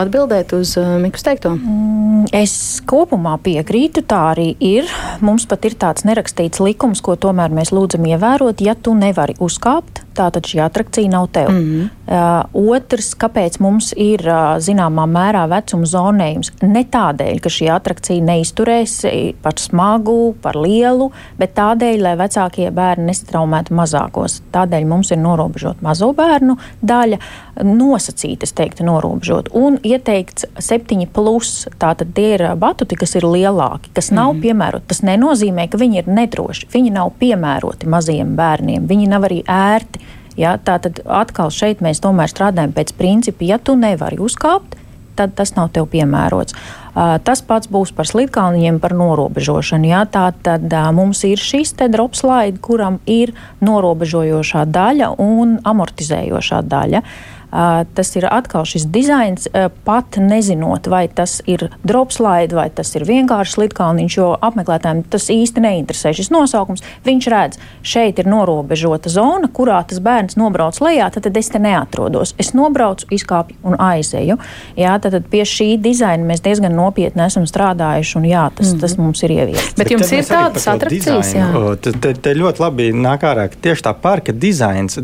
atbildēt 0.00 0.54
uz 0.56 0.76
uh, 0.80 0.96
Mikus 1.02 1.26
teikto? 1.26 1.54
Mm, 1.58 2.28
es 2.34 2.80
kopumā 2.88 3.36
piekrītu, 3.44 4.04
tā 4.08 4.20
arī 4.32 4.52
ir. 4.64 4.88
Mums 5.24 5.48
pat 5.50 5.68
ir 5.68 5.78
tāds 5.80 6.06
nerakstīts 6.08 6.62
likums, 6.64 7.04
ko 7.04 7.18
tomēr 7.20 7.54
mēs 7.54 7.74
lūdzam 7.74 8.06
ievērot, 8.14 8.64
ja 8.64 8.76
tu 8.78 8.96
nevari 8.98 9.36
uzkāpt 9.42 10.04
tātad 10.14 10.46
šī 10.46 10.60
atrakcija 10.64 11.10
nav 11.10 11.26
tev. 11.34 11.50
Mm 11.50 11.58
-hmm. 11.58 11.88
uh, 12.52 12.70
otrs, 12.76 13.14
kāpēc 13.18 13.60
mums 13.60 13.92
ir 13.96 14.20
uh, 14.28 14.56
zināmā 14.58 15.06
mērā 15.10 15.44
vecuma 15.50 15.86
zonējums? 15.86 16.52
Ne 16.62 16.84
tādēļ, 16.84 17.40
ka 17.40 17.48
šī 17.48 17.70
atrakcija 17.74 18.24
neizturēs 18.24 18.94
par 19.42 19.58
smagu, 19.58 20.34
par 20.42 20.56
lielu, 20.56 21.10
bet 21.38 21.54
tādēļ, 21.54 22.02
lai 22.02 22.16
vecākie 22.16 22.70
bērni 22.70 23.04
nestraumētu 23.04 23.74
mazākos. 23.74 24.42
Tādēļ 24.54 24.86
mums 24.88 25.10
ir 25.14 25.20
norobežota 25.22 25.82
mazo 25.84 26.10
bērnu 26.16 26.56
daļa, 26.86 27.18
nosacīta, 27.66 28.46
es 28.46 28.54
teiktu, 28.56 28.86
norobežot. 28.86 29.50
Un 29.58 29.78
ieteikts 29.82 30.46
septiņi 30.62 31.08
plus, 31.14 31.66
tātad 31.82 32.14
tie 32.16 32.34
ir 32.36 32.46
batuti, 32.60 32.98
kas 33.00 33.16
ir 33.18 33.26
lielāki, 33.28 33.90
kas 33.94 34.10
nav 34.10 34.32
mm 34.32 34.38
-hmm. 34.38 34.42
piemēroti. 34.42 34.88
Tas 34.92 35.02
nenozīmē, 35.02 35.68
ka 35.68 35.78
viņi 35.78 35.98
ir 35.98 36.08
nedroši. 36.20 36.68
Viņi 36.74 36.94
nav 36.94 37.12
piemēroti 37.18 37.88
maziem 37.88 38.36
bērniem. 38.36 38.86
Viņi 38.86 39.08
nav 39.08 39.28
arī 39.30 39.42
ērti. 39.46 40.00
Ja, 40.36 40.56
tā 40.58 40.78
tad 40.82 41.00
atkal 41.06 41.50
šeit 41.50 41.80
mēs 41.80 42.00
tomēr 42.02 42.26
strādājam 42.26 42.72
pēc 42.72 42.94
principa, 42.98 43.44
ja 43.44 43.58
tu 43.58 43.76
nevari 43.76 44.18
uzkāpt, 44.18 44.74
tad 45.14 45.34
tas 45.34 45.54
nav 45.54 45.68
tev 45.68 45.86
piemērots. 45.86 46.54
Uh, 46.54 46.83
tas 46.94 47.42
pats 47.42 47.70
būs 47.70 47.90
par 47.96 48.06
slitkalniņiem, 48.06 48.80
par 48.82 48.94
norobežošanu. 48.98 49.90
Jā, 49.90 50.04
tā 50.06 50.28
tad 50.46 50.66
uh, 50.70 50.90
mums 50.94 51.24
ir 51.26 51.42
šis 51.42 51.74
te 51.78 51.88
dropslaidi, 51.90 52.60
kuram 52.62 53.00
ir 53.10 53.34
norobežojošā 53.64 54.66
daļa 54.70 55.14
un 55.22 55.58
amortizējošā 55.66 56.62
daļa. 56.70 57.02
Uh, 57.04 57.33
Tas 57.94 58.08
ir 58.18 58.26
atkal 58.26 58.64
šis 58.66 58.88
dizains, 58.90 59.46
pat 59.86 60.16
nezinot, 60.18 60.88
vai 60.90 61.04
tas 61.06 61.36
ir 61.46 61.68
dropslide 61.86 62.56
vai 62.56 62.66
tas 62.74 62.88
ir 62.96 63.04
vienkārši 63.06 63.54
slitkalniņš, 63.54 64.16
jo 64.18 64.32
apmeklētājiem 64.42 65.04
tas 65.12 65.28
īsti 65.30 65.62
neinteresē 65.62 66.10
šis 66.18 66.32
nosaukums. 66.34 66.82
Viņš 67.06 67.28
redz, 67.30 67.60
šeit 67.86 68.18
ir 68.18 68.26
norobežota 68.30 69.12
zona, 69.12 69.46
kurā 69.54 69.78
tas 69.86 70.00
bērns 70.02 70.38
nobrauc 70.40 70.80
lejā, 70.82 71.06
tad, 71.14 71.28
tad 71.28 71.38
es 71.38 71.52
te 71.52 71.60
neatrodos. 71.62 72.34
Es 72.42 72.50
nobraucu, 72.58 73.06
izkāpju 73.14 73.60
un 73.70 73.78
aizēju. 73.78 74.38
Jā, 74.80 74.96
tad, 74.98 75.14
tad 75.14 75.30
pie 75.30 75.44
šī 75.46 75.68
dizaina 75.84 76.26
mēs 76.26 76.42
diezgan 76.42 76.74
nopietni 76.74 77.22
esam 77.28 77.46
strādājuši, 77.46 78.18
un 78.18 78.28
jā, 78.32 78.48
tas, 78.50 78.66
mm 78.66 78.74
-hmm. 78.74 78.80
tas 78.80 78.98
mums 78.98 79.22
ir 79.22 79.36
ieviests. 79.36 79.76
Bet, 79.78 79.84
Bet 79.84 79.94
jums 79.94 80.12
ir 80.12 80.26
tādas 80.26 80.66
atrakcijas, 80.74 81.34
jā? 81.38 81.46
Te, 81.80 81.92
te, 81.92 82.14
te 82.14 82.34
ļoti 82.34 82.66
labi 82.66 82.90
nāk 82.92 83.22
ārā, 83.30 83.48
tieši 83.48 83.86
tā 83.86 83.94
parka 83.94 84.32
dizains, 84.32 84.98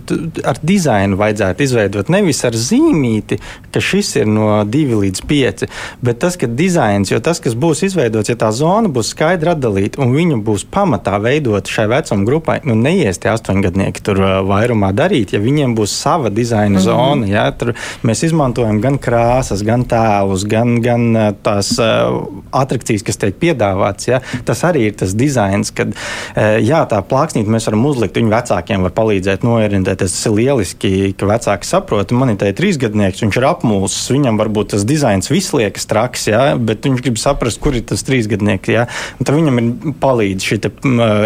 ar 0.44 0.58
dizainu 0.62 1.16
vajadzētu 1.16 1.62
izveidot 1.62 2.08
nevis 2.08 2.39
nevis 2.40 2.44
ar 2.44 2.56
zīmīti, 2.56 3.38
ka 3.72 3.80
šis 3.80 4.16
ir 4.20 4.28
no 4.28 4.64
2 4.64 4.98
līdz 5.00 5.22
5, 5.28 5.66
bet 6.02 6.20
tas, 6.20 6.36
ka 6.36 6.46
dizains, 6.46 7.10
jo 7.10 7.20
tas, 7.20 7.40
kas 7.40 7.54
būs 7.54 7.84
izveidots, 7.84 8.30
ja 8.30 8.36
tā 8.36 8.50
zona 8.52 8.88
būs 8.88 9.12
skaidri 9.14 9.50
atdalīta 9.52 10.00
un 10.00 10.14
viņu 10.14 10.40
būs 10.44 10.66
pamatā 10.70 11.18
veidot 11.20 11.66
šai 11.66 11.88
vecuma 11.90 12.24
grupai, 12.24 12.60
nu 12.64 12.74
neies 12.74 13.18
tie 13.18 13.30
astoņgadnieki 13.32 14.02
tur 14.02 14.20
vairumā 14.46 14.92
darīt, 14.92 15.34
ja 15.34 15.40
viņiem 15.40 15.74
būs 15.76 15.94
sava 15.94 16.30
dizaina 16.30 16.78
mm 16.78 16.80
-hmm. 16.80 16.84
zona. 16.84 17.26
Ja, 17.26 17.50
tur 17.52 17.74
mēs 18.02 18.24
izmantojam 18.24 18.80
gan 18.80 18.98
krāsas, 18.98 19.62
gan 19.64 19.84
tēlus, 19.84 20.46
gan, 20.48 20.80
gan 20.82 21.34
tās 21.42 21.76
uh, 21.78 22.26
atrakcijas, 22.52 23.02
kas 23.02 23.16
tiek 23.16 23.34
piedāvātas. 23.38 24.08
Ja, 24.08 24.20
tas 24.44 24.64
arī 24.64 24.88
ir 24.90 24.94
tas 24.94 25.14
dizains, 25.14 25.70
kad 25.70 25.88
uh, 25.88 26.58
jā, 26.58 26.84
tā 26.88 27.02
plāksnīte 27.02 27.50
mēs 27.50 27.66
varam 27.68 27.86
uzlikt, 27.86 28.16
viņu 28.16 28.30
vecākiem 28.30 28.82
var 28.82 28.90
palīdzēt 28.90 29.44
noorientēties. 29.46 30.10
Tas 30.10 30.26
ir 30.26 30.32
lieliski, 30.32 31.14
ka 31.18 31.26
vecāki 31.26 31.66
saprot, 31.66 32.12
man 32.16 32.29
te 32.38 32.50
trīsgadnieks, 32.56 33.22
viņš 33.24 33.38
ir 33.40 33.46
apmulsis, 33.48 34.10
viņam 34.12 34.38
varbūt 34.40 34.74
tas 34.74 34.84
dizains 34.88 35.30
viss 35.32 35.54
liekas 35.56 35.88
traks, 35.90 36.28
ja, 36.30 36.42
bet 36.56 36.86
viņš 36.86 37.02
grib 37.04 37.18
saprast, 37.20 37.60
kur 37.62 37.76
ir 37.78 37.86
tas 37.88 38.04
trīsgadnieks. 38.06 38.70
Ja, 38.70 38.86
tad 39.18 39.32
viņam 39.34 39.60
ir 39.60 39.96
palīdz 40.02 40.46
šī 40.46 40.60
te, 40.64 40.72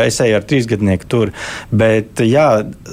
es 0.04 0.20
eju 0.24 0.38
ar 0.38 0.46
trīsgadnieku 0.48 1.10
tur. 1.10 1.34
Bet 1.74 2.22
jā, 2.24 2.48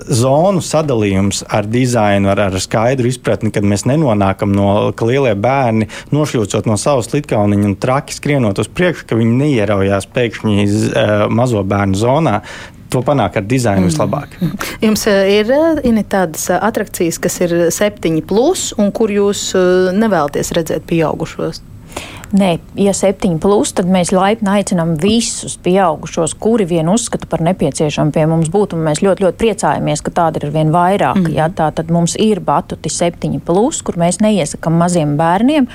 zonu 0.10 0.64
sadalījums 0.66 1.44
ar 1.48 1.70
dizainu, 1.70 2.32
ar, 2.34 2.46
ar 2.50 2.60
skaidru 2.62 3.12
izpratni, 3.12 3.54
kad 3.54 3.68
mēs 3.68 3.88
nenonākam 3.90 4.54
no 4.56 4.92
lielie 5.02 5.34
bērni, 5.40 5.90
nošļūcot 6.14 6.70
no 6.70 6.78
savas 6.80 7.12
litkauniņa 7.14 7.72
un 7.72 7.80
traki 7.82 8.16
skrienot 8.16 8.62
uz 8.62 8.70
priekšu, 8.72 9.08
ka 9.10 9.18
viņi 9.20 9.40
neieraujās 9.46 10.08
pēkšņi 10.12 10.68
uh, 10.68 11.26
mazo 11.32 11.64
bērnu 11.68 12.00
zonā 12.00 12.40
to 12.92 13.02
panāk 13.06 13.40
ar 13.40 13.48
dizainu 13.48 13.90
vislabāk. 13.90 14.38
Jums 14.86 15.08
eh, 15.10 15.40
ir 15.40 15.52
eh, 15.56 16.04
tādas 16.04 16.50
eh, 16.52 16.60
attrakcijas, 16.62 17.20
kas 17.22 17.42
ir 17.46 17.58
septiņi 17.74 18.24
plus, 18.28 18.72
un 18.82 18.94
kur 18.96 19.12
jūs 19.14 19.52
nevēlaties 19.98 20.56
redzēt 20.58 20.88
pieaugušos? 20.90 21.64
Nē, 22.32 22.54
ja 22.80 22.94
septiņi 22.96 23.42
plus, 23.44 23.74
tad 23.76 23.90
mēs 23.92 24.14
laipni 24.16 24.48
aicinām 24.54 24.94
visus 25.02 25.58
pieaugušos, 25.60 26.38
kuri 26.40 26.64
vien 26.70 26.88
uzskata 26.88 27.28
par 27.28 27.44
nepieciešamu 27.44 28.16
pie 28.16 28.24
mums 28.32 28.48
būt. 28.54 28.78
Mēs 28.80 29.02
ļoti, 29.04 29.26
ļoti 29.26 29.40
priecājamies, 29.42 30.04
ka 30.06 30.14
tāda 30.16 30.40
ir 30.40 30.54
vien 30.56 30.72
vairāk. 30.72 31.20
Mm. 31.20 31.34
Ja, 31.36 31.50
tā 31.52 31.68
tad 31.76 31.92
mums 31.92 32.16
ir 32.16 32.40
batuti 32.48 32.92
septiņi 32.92 33.44
plus, 33.44 33.82
kur 33.84 34.00
mēs 34.00 34.22
neiesakām 34.24 34.80
maziem 34.80 35.18
bērniem 35.20 35.68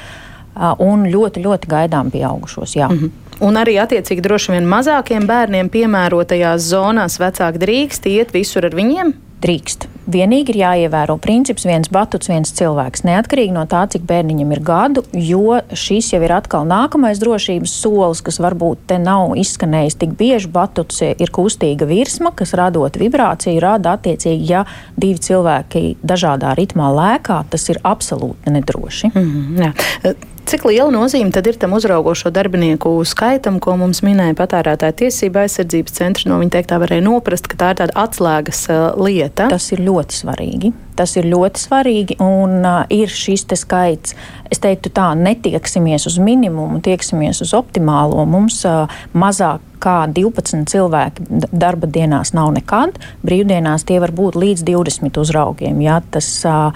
un 0.80 1.04
ļoti, 1.12 1.44
ļoti 1.44 1.68
gaidām 1.68 2.08
pieaugušos. 2.14 2.78
Jā. 2.78 2.88
Mm 2.88 3.02
-hmm. 3.02 3.25
Un 3.44 3.58
arī 3.60 3.74
attiecīgi 3.82 4.24
droši 4.24 4.54
vien 4.54 4.68
mazākiem 4.70 5.26
bērniem 5.28 5.68
piemērotajās 5.72 6.70
zonās 6.70 7.18
vecāki 7.20 7.60
drīkst 7.60 8.08
iet 8.08 8.32
visur 8.32 8.64
ar 8.64 8.76
viņiem? 8.78 9.12
Drīkst. 9.44 9.90
Vienīgi 10.06 10.54
ir 10.54 10.60
jāievēro 10.60 11.16
princips 11.22 11.66
viens 11.66 11.90
batuts, 11.92 12.30
viens 12.30 12.52
cilvēks. 12.54 13.02
Neatkarīgi 13.06 13.54
no 13.56 13.64
tā, 13.70 13.82
cik 13.90 14.04
bērniņam 14.06 14.52
ir 14.54 14.62
gadu, 14.66 15.02
jo 15.12 15.58
šis 15.74 16.12
jau 16.14 16.20
ir 16.22 16.34
atkal 16.36 16.66
nākamais 16.68 17.18
drošības 17.22 17.74
solis, 17.80 18.22
kas 18.26 18.38
varbūt 18.42 18.86
te 18.92 19.00
nav 19.02 19.34
izskanējis 19.38 19.98
tik 20.02 20.14
bieži. 20.18 20.52
Batuts 20.52 21.02
ir 21.06 21.32
kustīga 21.34 21.88
virsma, 21.90 22.30
kas 22.36 22.54
radot 22.58 23.00
vibrāciju, 23.00 23.58
rada 23.62 23.96
attiecīgi, 23.96 24.46
ja 24.52 24.62
divi 24.96 25.18
cilvēki 25.26 25.84
dažādā 26.06 26.54
ritmā 26.58 26.92
lēkā, 26.94 27.42
tas 27.50 27.68
ir 27.72 27.82
absolūti 27.82 28.54
nedroši. 28.54 29.12
Mm 29.14 29.28
-hmm, 29.28 29.62
jā. 29.66 30.14
Cik 30.46 30.62
liela 30.68 30.92
nozīme 30.94 31.32
tad 31.34 31.48
ir 31.50 31.56
tam 31.58 31.72
uzraugošo 31.74 32.30
darbinieku 32.30 33.00
skaitam, 33.02 33.56
ko 33.58 33.72
mums 33.80 33.98
minēja 34.06 34.36
patērētāja 34.38 34.94
tiesība 35.00 35.42
aizsardzības 35.42 35.96
centrs? 35.96 36.26
No 36.30 36.38
viņa 36.38 36.52
teiktā 36.54 36.78
varēja 36.78 37.02
noprast, 37.02 37.48
ka 37.50 37.58
tā 37.58 37.70
ir 37.72 37.80
tāda 37.80 37.96
atslēgas 38.04 38.60
uh, 38.70 38.84
lieta. 38.94 39.48
Tas 39.50 39.66
ir 39.74 39.82
ļoti 39.82 39.95
svarīgi. 40.12 40.72
Tas 40.96 41.14
ir 41.16 41.28
ļoti 41.28 41.60
svarīgi 41.60 42.16
un 42.24 42.60
uh, 42.64 42.82
ir 42.92 43.12
šis 43.12 43.46
skaits. 43.56 44.16
Es 44.50 44.60
teiktu 44.62 44.92
tā, 44.94 45.10
netieksimies 45.18 46.06
uz 46.06 46.18
minimumu, 46.22 46.80
tieksimies 46.84 47.42
uz 47.44 47.54
optimālo. 47.56 48.24
Mums 48.28 48.62
uh, 48.68 48.90
mazāk 49.12 49.64
kā 49.82 50.06
12 50.10 50.64
cilvēki 50.70 51.26
darba 51.52 51.86
dienās 51.86 52.32
nav 52.36 52.52
nekad. 52.56 52.96
Brīvdienās 53.26 53.84
tie 53.86 54.00
var 54.02 54.14
būt 54.16 54.38
līdz 54.40 54.64
20 54.66 55.20
uzraugiem. 55.20 55.80
Ja? 55.84 56.00
Tas, 56.10 56.30
uh, 56.48 56.72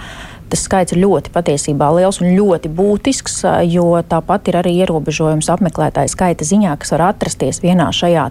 tas 0.51 0.65
skaits 0.67 0.95
ir 0.95 1.01
ļoti 1.05 1.31
patiesībā 1.33 1.87
liels 1.95 2.21
un 2.21 2.35
ļoti 2.35 2.71
būtisks, 2.75 3.41
jo 3.71 3.87
tāpat 4.11 4.51
ir 4.51 4.59
arī 4.61 4.75
ierobežojums 4.83 5.49
apmeklētāju 5.55 6.11
skaita 6.11 6.47
ziņā, 6.47 6.75
kas 6.81 6.93
var 6.95 7.07
atrasties 7.13 7.63
vienā 7.63 7.89
šajā 7.95 8.29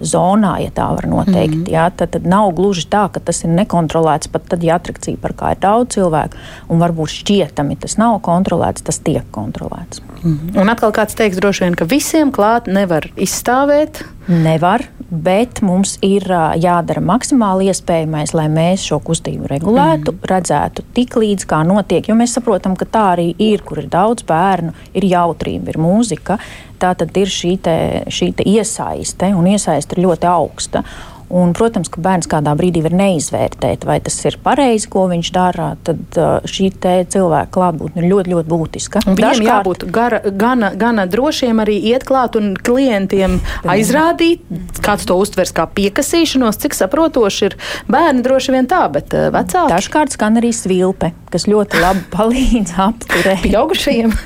zonā, 0.00 0.52
ja 0.62 0.70
tā 0.74 0.86
var 0.94 1.06
noteikt. 1.10 1.54
Mm 1.54 1.64
-hmm. 1.64 1.72
jā, 1.72 1.90
tad, 1.90 2.10
tad 2.10 2.26
nav 2.26 2.52
gluži 2.54 2.86
tā, 2.90 3.08
ka 3.10 3.20
tas 3.20 3.44
ir 3.44 3.50
nekontrolēts. 3.50 4.28
Pat 4.32 4.42
tad, 4.48 4.62
ja 4.62 4.74
atrakcija 4.74 5.16
par 5.20 5.32
kā 5.32 5.50
ir 5.52 5.58
daudz 5.60 5.94
cilvēku, 5.94 6.36
un 6.68 6.78
varbūt 6.78 7.08
šķietami 7.08 7.76
tas 7.76 7.96
nav 7.96 8.20
kontrolēts, 8.20 8.82
tas 8.82 8.98
tiek 8.98 9.24
kontrolēts. 9.30 10.02
-hmm. 10.22 10.60
Un 10.60 10.68
atkal 10.68 10.92
kāds 10.92 11.14
teiks, 11.14 11.36
droši 11.36 11.64
vien, 11.64 11.74
ka 11.74 11.84
visiem 11.84 12.32
klāt 12.32 12.66
nevar 12.66 13.08
izstāvēt. 13.16 14.04
Nevar, 14.28 14.84
bet 15.10 15.62
mums 15.62 15.96
ir 16.02 16.22
jādara 16.60 17.00
maksimāli 17.00 17.70
iespējamais, 17.72 18.34
lai 18.34 18.48
mēs 18.52 18.84
šo 18.84 18.98
kustību 19.00 19.48
regulētu, 19.48 20.12
mm. 20.12 20.28
redzētu 20.28 20.84
tik 20.92 21.16
līdz 21.16 21.46
kā 21.48 21.62
notiek. 21.64 22.08
Jo 22.08 22.14
mēs 22.14 22.36
saprotam, 22.36 22.76
ka 22.76 22.84
tā 22.84 23.04
arī 23.14 23.34
ir, 23.38 23.62
kur 23.64 23.78
ir 23.78 23.88
daudz 23.88 24.26
bērnu, 24.28 24.74
ir 24.92 25.04
jautrība, 25.08 25.72
ir 25.72 25.78
mūzika 25.80 26.38
tā 26.78 26.94
tad 26.98 27.16
ir 27.18 27.30
šī, 27.32 27.54
te, 27.62 27.76
šī 28.12 28.32
te 28.38 28.46
iesaiste, 28.48 29.32
un 29.36 29.48
iesaiste 29.50 29.96
ir 29.96 30.04
ļoti 30.06 30.28
augsta. 30.30 30.84
Un, 31.28 31.52
protams, 31.52 31.90
ka 31.92 32.00
bērns 32.00 32.28
kādā 32.30 32.54
brīdī 32.56 32.80
var 32.84 32.94
neizvērtēt, 32.96 33.84
vai 33.84 33.98
tas 34.04 34.14
ir 34.24 34.38
pareizi, 34.40 34.88
ko 34.88 35.04
viņš 35.10 35.30
dara. 35.34 35.66
Tad 35.84 36.16
šī 36.48 36.70
cilvēka 36.78 37.52
klātbūtne 37.52 38.00
ir 38.00 38.08
ļoti, 38.08 38.32
ļoti 38.32 38.48
būtiska. 38.48 39.02
Viņam 39.04 39.18
Dažkārt... 39.20 39.48
jābūt 39.50 39.84
gara, 39.92 40.22
gana, 40.24 40.72
gana 40.78 41.04
drošiem 41.10 41.60
arī 41.60 41.76
iet 41.92 42.06
klāt 42.08 42.38
un 42.40 42.54
klientiem 42.56 43.38
aizrādīt, 43.68 44.40
kāds 44.84 45.04
to 45.08 45.18
uztvers 45.20 45.52
kā 45.52 45.68
piekasīšanos, 45.68 46.60
cik 46.64 46.76
saprotoši 46.78 47.50
ir 47.50 47.58
bērni 47.92 48.24
droši 48.24 48.56
vien 48.56 48.70
tā, 48.70 48.86
bet 48.92 49.12
vecāki. 49.12 49.68
Dažkārt 49.74 50.16
skan 50.16 50.40
arī 50.40 50.54
svilpe, 50.56 51.12
kas 51.32 51.44
ļoti 51.50 51.84
labi 51.84 52.06
palīdz 52.16 52.76
apturēt. 52.88 53.44
Pieaugušajiem? 53.44 54.16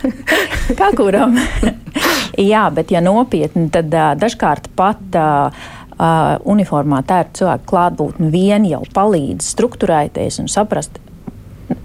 kā 0.78 0.94
kuram? 0.94 1.34
Jā, 2.52 2.68
bet 2.72 2.88
ja 2.94 3.02
nopietni, 3.04 3.66
tad 3.74 3.92
dažkārt 3.92 4.70
pat. 4.78 5.02
Uh, 5.12 5.80
uh, 5.92 6.34
uniformā 6.48 7.02
tērpa 7.06 7.38
cilvēku 7.38 7.70
klātbūtne 7.72 8.28
vien 8.32 8.66
jau 8.68 8.82
palīdz 8.94 9.48
struktūrēties 9.54 10.42
un 10.42 10.52
saprast. 10.52 11.00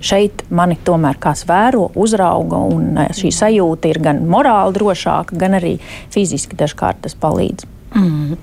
Šeit 0.03 0.43
mani 0.51 0.75
tomēr 0.83 1.15
kāds 1.21 1.45
vēro, 1.47 1.87
uzrauga, 1.95 2.59
un 2.59 2.97
šī 3.15 3.31
sajūta 3.31 3.87
ir 3.87 4.01
gan 4.03 4.19
morāli 4.27 4.75
drošāka, 4.75 5.37
gan 5.39 5.55
arī 5.57 5.77
fiziski 6.13 6.59
dažkārt 6.59 7.05
tas 7.05 7.15
palīdz. 7.15 7.67
Mm. 7.95 8.35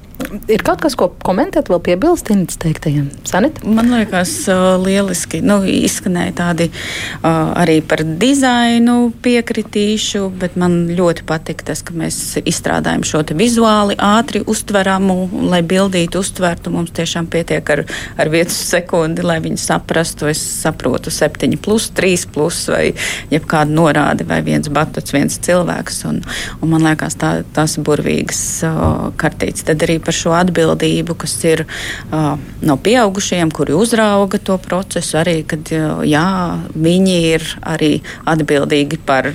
Ir 0.51 0.62
kaut 0.64 0.83
kas, 0.85 0.97
ko 0.99 1.09
komentēt, 1.25 1.68
vēl 1.72 1.81
piebilst 1.85 2.31
Inês 2.33 2.59
teiktajiem? 2.61 3.07
Sanit? 3.29 3.61
Man 3.64 3.91
liekas, 3.93 4.33
uh, 4.53 4.75
lieliski. 4.81 5.41
Nu, 5.45 5.61
izskanēja 5.68 6.35
tādi 6.39 6.68
uh, 6.70 7.53
arī 7.61 7.79
par 7.85 8.03
dizainu 8.05 9.12
piekritīšu, 9.25 10.27
bet 10.41 10.59
man 10.61 10.77
ļoti 10.95 11.27
patīk 11.29 11.64
tas, 11.66 11.83
ka 11.85 11.97
mēs 11.97 12.18
izstrādājam 12.43 13.05
šo 13.07 13.22
vizuāli 13.35 13.97
ātri 14.01 14.43
uztveramu, 14.51 15.16
lai 15.51 15.62
bildītu 15.66 16.20
uztvertu. 16.20 16.72
Mums 16.75 16.95
tiešām 16.97 17.29
pietiek 17.33 17.70
ar, 17.75 17.85
ar 18.20 18.33
vietas 18.33 18.59
sekundi, 18.68 19.25
lai 19.25 19.39
viņi 19.45 19.61
saprastu. 19.61 20.29
Es 20.33 20.43
saprotu 20.64 21.12
7, 21.14 21.57
plus 21.64 21.91
3, 21.97 22.27
plus 22.35 22.64
vai 22.72 22.85
jebkāda 23.33 23.72
norāde, 23.72 24.27
vai 24.29 24.41
viens 24.47 24.68
batuts, 24.72 25.14
viens 25.16 25.39
cilvēks. 25.47 26.03
Un, 26.11 26.20
un 26.61 26.75
man 26.75 26.85
liekas, 26.89 27.18
tā, 27.20 27.37
tās 27.57 27.79
burvīgas 27.85 28.45
uh, 28.66 29.11
kartītes. 29.20 29.66
Tad 29.68 29.85
arī 29.87 29.99
par 30.03 30.14
šo 30.15 30.35
atbildību, 30.39 31.17
kas 31.21 31.37
ir 31.47 31.65
uh, 31.67 32.35
no 32.65 32.77
pieaugušiem, 32.81 33.53
kuri 33.55 33.77
uzrauga 33.77 34.39
to 34.39 34.57
procesu, 34.62 35.19
arī 35.21 35.41
kad 35.49 35.71
jā, 36.09 36.27
viņi 36.75 37.17
ir 37.35 37.47
arī 37.75 37.93
atbildīgi 38.31 39.01
par, 39.07 39.29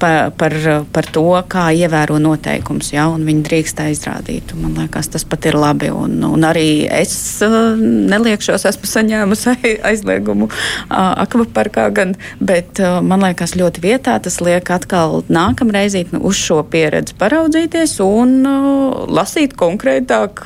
par, 0.00 0.30
par, 0.38 0.56
par 0.92 1.10
to, 1.12 1.26
kā 1.50 1.68
ievēro 1.76 2.18
noteikums, 2.22 2.92
jā, 2.94 3.06
un 3.12 3.26
viņi 3.26 3.44
drīkst 3.46 3.82
izrādīt. 3.92 4.54
Un, 4.54 4.66
man 4.66 4.78
liekas, 4.82 5.10
tas 5.12 5.24
pat 5.28 5.48
ir 5.48 5.58
labi. 5.58 5.90
Un, 5.92 6.18
un 6.26 6.46
arī 6.46 6.86
es 6.90 7.14
neliekšos, 7.42 8.66
esmu 8.70 8.90
saņēmusi 8.90 9.56
aizliegumu 9.86 10.48
akvaparkā, 10.90 11.88
gan, 11.96 12.14
bet 12.40 12.80
man 12.80 13.24
liekas 13.26 13.56
ļoti 13.58 13.84
vietā 13.84 14.16
tas 14.22 14.40
liek 14.44 14.70
atkal 14.74 15.22
nākamreiz 15.32 15.96
nu, 16.12 16.20
uz 16.28 16.38
šo 16.40 16.60
pieredzi 16.70 17.14
paraudzīties 17.18 17.96
un 18.04 18.34
uh, 18.46 19.04
lasīt 19.08 19.54
konkrēti 19.58 19.85
konkrētāk, 19.86 20.42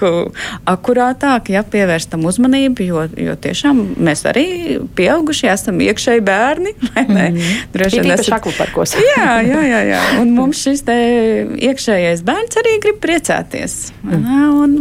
akurātāk, 0.69 1.51
ja 1.51 1.63
pievērstam 1.65 2.25
uzmanību, 2.29 2.85
jo, 2.85 3.05
jo 3.17 3.37
tiešām 3.41 3.81
mēs 4.01 4.25
arī 4.29 4.79
pieaugušie 4.97 5.51
esam 5.53 5.81
iekšēji 5.81 6.25
bērni. 6.27 6.75
Mm. 7.11 7.37
Droši 7.73 8.01
vien 8.05 8.13
tas 8.13 8.29
ir 8.29 8.35
akvaparkos. 8.37 8.93
jā, 9.17 9.41
jā, 9.43 9.61
jā, 9.67 9.79
jā. 9.89 10.01
Un 10.21 10.31
mums 10.37 10.61
šis 10.63 10.85
te 10.87 10.97
iekšējais 11.59 12.23
bērns 12.27 12.59
arī 12.61 12.77
grib 12.85 13.01
priecāties. 13.03 13.77
Mm. 14.05 14.27
Un 14.61 14.75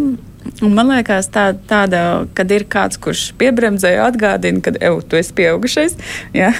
Un 0.64 0.74
man 0.76 0.88
liekas, 0.92 1.28
tā, 1.32 1.50
tāda, 1.68 2.26
kad 2.36 2.52
ir 2.52 2.64
kāds, 2.72 3.00
kurš 3.02 3.30
piebremzēja, 3.40 4.06
atgādina, 4.08 4.62
ka, 4.64 4.72
ej, 4.80 5.02
tu 5.12 5.20
esi 5.20 5.34
pieaugušais, 5.36 5.98
jā, 6.40 6.54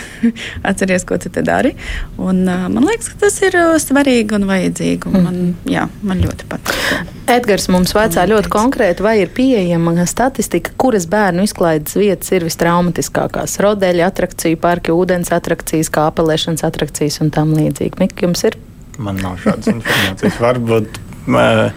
atceries, 0.68 1.06
ko 1.08 1.18
tu 1.22 1.32
te 1.34 1.44
dari. 1.46 1.74
Un, 2.20 2.44
man 2.46 2.86
liekas, 2.86 3.12
ka 3.14 3.22
tas 3.26 3.40
ir 3.44 3.56
svarīgi 3.82 4.36
un 4.36 4.48
vajadzīgi. 4.50 5.12
Un 5.12 5.16
man, 5.24 5.40
mhm. 5.40 5.72
jā, 5.72 5.88
man 6.04 6.24
ļoti 6.24 6.50
patīk. 6.52 6.84
Edgars 7.30 7.68
mums 7.72 7.94
vaicā 7.96 8.26
ļoti 8.30 8.52
konkrēti, 8.52 9.06
vai 9.06 9.20
ir 9.22 9.34
pieejama 9.36 9.94
statistika, 10.10 10.74
kuras 10.82 11.06
bērnu 11.10 11.46
izklaides 11.46 11.96
vietas 12.00 12.32
ir 12.36 12.48
vistraumatiskākās. 12.48 13.60
Rodeļa 13.64 14.10
atrakciju, 14.10 14.60
parki, 14.60 14.96
ūdens 14.96 15.32
atrakcijas, 15.36 15.92
kāpelēšanas 15.94 16.66
atrakcijas 16.68 17.22
un 17.24 17.32
tam 17.36 17.54
līdzīgi. 17.58 18.00
Mik, 18.02 18.18
jums 18.26 18.48
ir? 18.50 18.58
Man 19.00 19.22
nav 19.24 19.38
šādas 19.44 19.72
informācijas. 19.72 20.40
Varbūt. 20.44 21.04
Uh, 21.30 21.70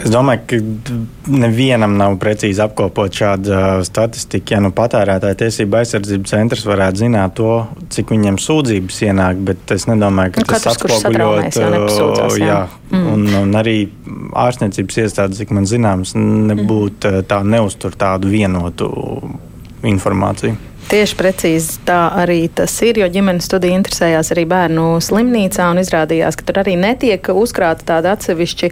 Es 0.00 0.12
domāju, 0.12 0.42
ka 0.48 0.58
nevienam 1.30 1.96
nav 1.98 2.16
precīzi 2.22 2.62
apkopot 2.64 3.14
šādu 3.14 3.52
uh, 3.52 3.66
statistiku. 3.86 4.54
Ja 4.54 4.60
nu 4.64 4.72
patērētāja 4.76 5.38
tiesība 5.42 5.82
aizsardzības 5.82 6.32
centrs 6.32 6.64
varētu 6.68 7.02
zināt 7.02 7.36
to, 7.40 7.52
cik 7.92 8.14
viņiem 8.14 8.38
sūdzības 8.40 9.02
ienāk, 9.08 9.42
bet 9.50 9.74
es 9.76 9.86
nedomāju, 9.90 10.36
ka 10.36 10.44
nu, 10.44 10.48
tas 10.52 10.68
atspoguļot. 10.72 11.60
Jā, 11.60 12.46
jā. 12.46 12.62
Mm. 12.90 13.04
Un, 13.12 13.28
un 13.42 13.60
arī 13.60 13.76
ārstniecības 14.46 15.02
iestādes, 15.04 15.42
cik 15.42 15.54
man 15.56 15.68
zināms, 15.70 16.16
nebūtu 16.16 17.12
mm. 17.12 17.28
tā 17.30 17.42
neuztur 17.46 17.94
tādu 17.98 18.32
vienotu 18.32 18.90
informāciju. 19.86 20.69
Tieši 20.90 21.14
precīzi 21.14 21.76
tā 21.86 22.08
arī 22.18 22.48
tas 22.50 22.72
ir, 22.82 22.96
jo 22.98 23.06
ģimenes 23.14 23.46
studija 23.46 23.76
interesējās 23.78 24.32
arī 24.34 24.42
bērnu 24.50 24.86
slimnīcā 25.06 25.68
un 25.70 25.78
izrādījās, 25.78 26.34
ka 26.34 26.46
tur 26.48 26.56
arī 26.64 26.72
netiek 26.80 27.28
uzkrāta 27.30 27.84
tāda 27.92 28.16
atsevišķi 28.16 28.70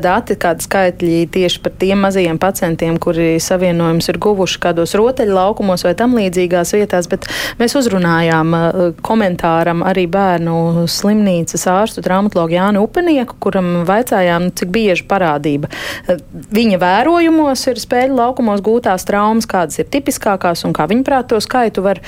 dati, 0.00 0.36
kādi 0.40 0.64
skaitļi 0.64 1.18
tieši 1.34 1.60
par 1.60 1.74
tiem 1.76 2.00
mazajiem 2.06 2.40
pacientiem, 2.40 2.96
kuri 2.96 3.34
savienojums 3.44 4.08
ir 4.08 4.16
guvuši 4.24 4.62
kādos 4.62 4.96
rotaļu 4.96 5.34
laukumos 5.36 5.84
vai 5.84 5.92
tam 5.98 6.16
līdzīgās 6.16 6.72
vietās, 6.72 7.10
bet 7.12 7.28
mēs 7.60 7.76
uzrunājām 7.76 8.56
uh, 8.56 8.80
komentāram 9.04 9.84
arī 9.84 10.06
bērnu 10.08 10.86
slimnīcas 10.88 11.68
ārstu 11.68 12.06
traumatologu 12.06 12.56
Jānu 12.56 12.86
Upenieku, 12.88 13.36
kuram 13.44 13.82
vaicājām, 13.84 14.48
nu, 14.48 14.56
cik 14.56 14.72
bieži 14.72 15.04
parādība. 15.12 15.68
Uh, 16.08 16.24
viņa 16.48 16.80
vērojumos 16.80 17.68
ir 17.68 17.84
spēļu 17.84 18.16
laukumos 18.22 18.64
gūtās 18.64 19.04
traumas, 19.04 19.44
kādas 19.52 19.84
ir 19.84 19.92
tipiskākās 19.92 20.64
un 20.64 20.72
kā 20.72 20.88
viņa 20.88 21.04
prāt 21.04 21.28
to 21.28 21.36
skaitļi 21.36 21.57
skaitu 21.58 21.82
var 21.82 22.00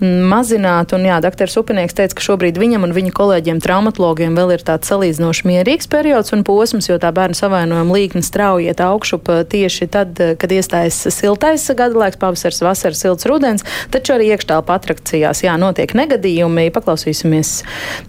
mm, 0.00 0.24
mazināt. 0.30 0.94
Un, 0.96 1.04
jā, 1.04 1.20
doktors 1.22 1.56
Upinieks 1.60 1.96
teica, 1.96 2.16
ka 2.16 2.24
šobrīd 2.24 2.58
viņam 2.60 2.86
un 2.86 2.94
viņa 2.96 3.12
kolēģiem 3.16 3.60
traumatologiem 3.64 4.36
vēl 4.38 4.56
ir 4.56 4.64
tāds 4.64 4.88
salīdzinoši 4.90 5.48
mierīgs 5.50 5.90
periods 5.92 6.32
un 6.32 6.44
posms, 6.46 6.88
jo 6.88 6.98
tā 7.02 7.12
bērnu 7.14 7.36
savainojuma 7.36 7.98
līkne 7.98 8.24
strauji 8.24 8.70
iet 8.70 8.80
augšup 8.80 9.28
tieši 9.52 9.90
tad, 9.92 10.18
kad 10.40 10.52
iestājas 10.52 11.04
siltais 11.14 11.66
gada 11.76 11.98
laiks, 12.06 12.20
pavasars, 12.20 12.62
vasaras, 12.64 13.04
silts 13.04 13.28
rudens, 13.28 13.64
taču 13.92 14.16
arī 14.16 14.32
iekštelpa 14.34 14.78
atrakcijās, 14.80 15.44
jā, 15.44 15.56
notiek 15.60 15.94
negadījumi. 15.96 16.70
Paklausīsimies 16.74 17.56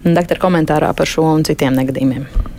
doktora 0.06 0.42
komentārā 0.42 0.92
par 0.96 1.10
šo 1.10 1.28
un 1.36 1.44
citiem 1.46 1.76
negadījumiem. 1.76 2.55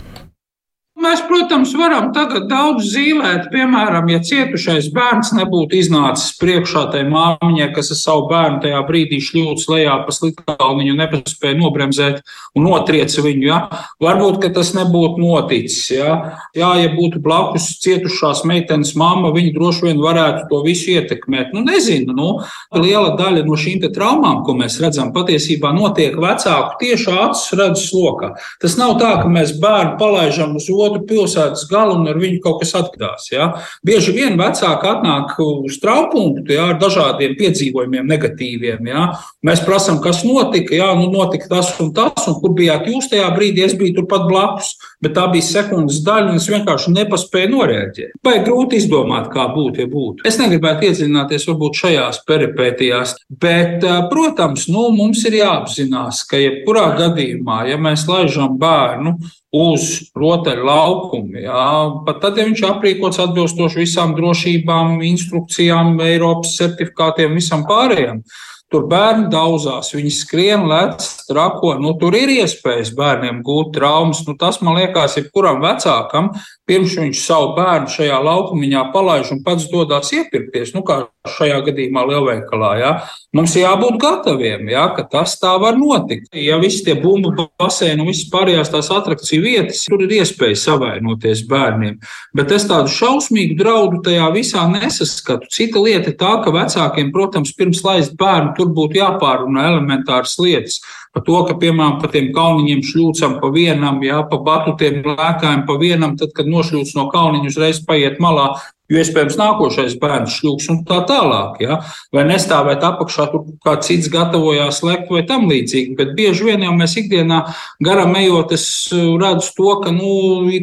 Mēs, 1.08 1.22
protams, 1.24 1.72
varam 1.78 2.10
tagad 2.12 2.50
daudz 2.50 2.90
zīmēt. 2.92 3.46
Piemēram, 3.54 4.10
ja 4.12 4.18
cietušais 4.28 4.90
bērns 4.92 5.30
nebūtu 5.38 5.78
iznācis 5.80 6.34
priekšā 6.36 6.82
tai 6.92 7.06
māmiņai, 7.08 7.70
kas 7.76 7.94
ar 7.94 8.00
savu 8.02 8.26
bērnu 8.28 8.60
tajā 8.66 8.82
brīdī 8.90 9.22
šļūts 9.24 9.70
lejā 9.72 9.94
pa 10.04 10.16
slitkalniņu, 10.16 10.96
nepaspēja 10.98 11.56
nobremzēt 11.62 12.20
un 12.58 12.68
notrieca 12.68 13.24
viņu, 13.24 13.46
ja? 13.48 13.60
varbūt 14.04 14.50
tas 14.58 14.74
nebūtu 14.76 15.22
noticis. 15.24 15.86
Ja? 15.96 16.18
Jā, 16.58 16.74
ja 16.82 16.92
būtu 16.92 17.22
blakus 17.24 17.70
cietušās 17.86 18.44
meitenes 18.50 18.92
mamma, 19.00 19.32
viņa 19.36 19.56
droši 19.56 19.88
vien 19.88 20.04
varētu 20.04 20.50
to 20.52 20.62
visu 20.68 20.92
ietekmēt. 20.98 21.56
Nu, 21.56 21.64
nezinu, 21.70 22.18
nu, 22.18 22.30
liela 22.76 23.16
daļa 23.16 23.46
no 23.48 23.56
šīm 23.56 23.88
traumām, 23.96 24.44
ko 24.44 24.58
mēs 24.60 24.80
redzam, 24.84 25.14
patiesībā 25.16 25.72
notiek 25.78 26.20
vecāku 26.20 26.82
tieši 26.84 27.16
acis 27.16 27.56
redzes 27.56 27.96
lokā. 27.96 28.34
Tas 28.60 28.76
nav 28.76 28.98
tā, 29.00 29.16
ka 29.22 29.32
mēs 29.32 29.56
bērnu 29.62 29.96
palaidām 30.02 30.58
uz 30.60 30.68
otru 30.74 30.97
otru 30.98 31.06
pilsētas 31.08 31.68
galu 31.70 31.98
un 32.00 32.08
ar 32.10 32.18
viņu 32.18 32.42
kaut 32.44 32.62
kas 32.62 32.74
atgadās. 32.78 33.30
Ja? 33.32 33.62
Bieži 33.86 34.14
vien 34.16 34.38
vecāki 34.38 34.90
atnāk 34.90 35.38
uz 35.40 35.80
traupunktu 35.82 36.54
ja, 36.54 36.72
ar 36.74 36.80
dažādiem 36.82 37.38
piedzīvojumiem, 37.38 38.08
negatīviem. 38.08 38.88
Ja? 38.88 39.08
Mēs 39.46 39.64
prasām, 39.66 40.02
kas 40.02 40.24
notika. 40.26 40.76
Jā, 40.76 40.94
nu 40.98 41.10
notika 41.12 41.48
tas 41.50 41.74
un 41.80 41.94
tas, 41.94 42.28
un 42.28 42.40
kur 42.42 42.56
bijāt 42.58 42.88
jūs 42.90 43.10
tajā 43.12 43.30
brīdī. 43.36 43.66
Es 43.68 43.78
biju 43.78 44.02
turpat 44.02 44.28
blakus, 44.30 44.76
bet 45.04 45.14
tā 45.18 45.28
bija 45.32 45.46
sekundes 45.46 46.02
daļa, 46.06 46.32
un 46.32 46.42
es 46.42 46.48
vienkārši 46.50 46.94
nepaspēju 46.96 47.52
noreaģēt. 47.54 48.16
Vai 48.26 48.38
grūti 48.46 48.80
izdomāt, 48.82 49.30
kā 49.34 49.48
būtu, 49.54 49.84
ja 49.84 49.90
būtu. 49.92 50.26
Es 50.28 50.40
negribētu 50.42 50.90
iedziļināties 50.90 51.48
varbūt 51.52 51.82
šajās 51.84 52.22
peripētijās, 52.28 53.16
bet, 53.44 53.86
protams, 54.12 54.68
nu, 54.74 54.88
mums 54.96 55.24
ir 55.30 55.40
jāapzinās, 55.42 56.24
ka 56.30 56.42
jebkurā 56.42 56.90
gadījumā, 56.98 57.64
ja 57.72 57.78
mēs 57.82 58.08
laižam 58.10 58.58
bērnu 58.62 59.18
uz 59.58 60.12
rotaļu 60.18 60.66
laukumu. 60.68 61.40
Jā. 61.46 61.70
Pat 62.08 62.22
tad, 62.24 62.40
ja 62.40 62.48
viņš 62.50 62.66
aprīkots 62.68 63.22
atbilstoši 63.24 63.84
visām 63.84 64.18
drošībām, 64.18 65.00
instrukcijām, 65.08 65.96
Eiropas 66.04 66.58
certifikātiem, 66.60 67.38
visam 67.38 67.66
pārējiem. 67.70 68.24
Tur 68.68 68.84
bērni 68.92 69.30
daudzās, 69.32 69.94
viņi 69.96 70.10
skrien, 70.12 70.66
lec, 70.68 71.06
trako. 71.30 71.78
Nu, 71.80 71.94
tur 72.00 72.18
ir 72.20 72.34
iespējas 72.34 72.92
bērniem 72.98 73.40
gūt 73.46 73.72
traumas. 73.78 74.26
Nu, 74.28 74.36
tas, 74.40 74.60
man 74.60 74.76
liekas, 74.76 75.16
ir 75.22 75.30
kuram 75.32 75.62
vecākam, 75.64 76.34
pirms 76.68 76.98
viņš 77.00 77.22
savu 77.24 77.54
bērnu 77.56 77.94
šajā 77.94 78.18
laukumiņā 78.28 78.90
palaiž 78.92 79.32
un 79.38 79.40
pats 79.46 79.70
dodas 79.72 80.12
iepirkties. 80.18 80.74
Nu, 80.76 80.84
kā 80.88 81.06
šajā 81.32 81.62
gadījumā 81.68 82.04
lielveikalā. 82.08 82.72
Ja? 82.82 82.92
Mums 83.36 83.56
jābūt 83.58 84.00
gataviem, 84.02 84.68
ja, 84.72 84.88
ka 84.96 85.06
tas 85.12 85.36
tā 85.42 85.54
var 85.62 85.78
notikt. 85.80 86.30
Ja 86.36 86.60
visi 86.62 86.84
tie 86.86 86.96
bumbu 87.00 87.34
baseini 87.60 88.04
un 88.04 88.12
visas 88.12 88.30
pārējās 88.32 88.72
tās 88.74 88.92
atrakciju 88.94 89.44
vietas, 89.44 89.84
tur 89.88 90.04
ir 90.06 90.16
iespēja 90.20 90.60
savainoties 90.64 91.44
bērniem. 91.50 91.98
Bet 92.38 92.54
es 92.56 92.68
tādu 92.70 92.92
šausmīgu 92.94 93.58
draudu 93.60 94.02
tajā 94.08 94.30
visā 94.36 94.66
nesaskatu. 94.72 95.52
Cita 95.54 95.84
lieta 95.84 96.14
ir 96.14 96.20
tā, 96.20 96.38
ka 96.44 96.54
vecākiem, 96.56 97.12
protams, 97.16 97.54
pirms 97.58 97.84
laist 97.86 98.16
bērnu, 98.20 98.56
tur 98.58 98.72
būtu 98.78 99.00
jāpārunā 99.00 99.68
elementāras 99.72 100.38
lietas. 100.42 100.82
Par 101.14 101.24
to, 101.26 101.38
ka, 101.48 101.56
piemēram, 101.62 101.98
pa 102.02 102.10
tiem 102.14 102.32
kalniņiem 102.36 102.84
šļūcam 102.86 103.38
pa 103.42 103.52
vienam, 103.54 104.02
jā, 104.06 104.20
pa 104.30 104.42
batutiem 104.50 105.00
lēkājam 105.06 105.64
pa 105.70 105.78
vienam, 105.82 106.18
tad, 106.20 106.34
kad 106.38 106.50
nošļūc 106.50 106.94
no 106.98 107.08
kalniņa, 107.14 107.54
uzreiz 107.54 107.82
paiet 107.88 108.20
malā, 108.24 108.52
Jo 108.88 109.02
iespējams, 109.02 109.36
nākošais 109.36 109.98
bērns 110.00 110.38
šļūks 110.40 110.70
un 110.72 110.78
tā 110.88 111.02
tālāk. 111.10 111.58
Ja? 111.60 111.82
Vai 112.16 112.24
nestāvēt 112.30 112.86
apakšā, 112.88 113.26
tur 113.34 113.44
kāds 113.66 113.90
cits 113.90 114.08
gatavojās 114.12 114.80
lekt 114.88 115.12
vai 115.12 115.26
tam 115.28 115.50
līdzīgi. 115.52 115.96
Bet 116.00 116.14
bieži 116.16 116.48
vien 116.48 116.64
jau 116.64 116.72
mēs 116.78 116.96
ikdienā 117.02 117.42
garām 117.84 118.16
ejot, 118.16 118.54
es 118.56 118.68
uh, 118.96 119.18
redzu 119.20 119.52
to, 119.58 119.74
ka 119.84 119.92
nu, 119.92 120.12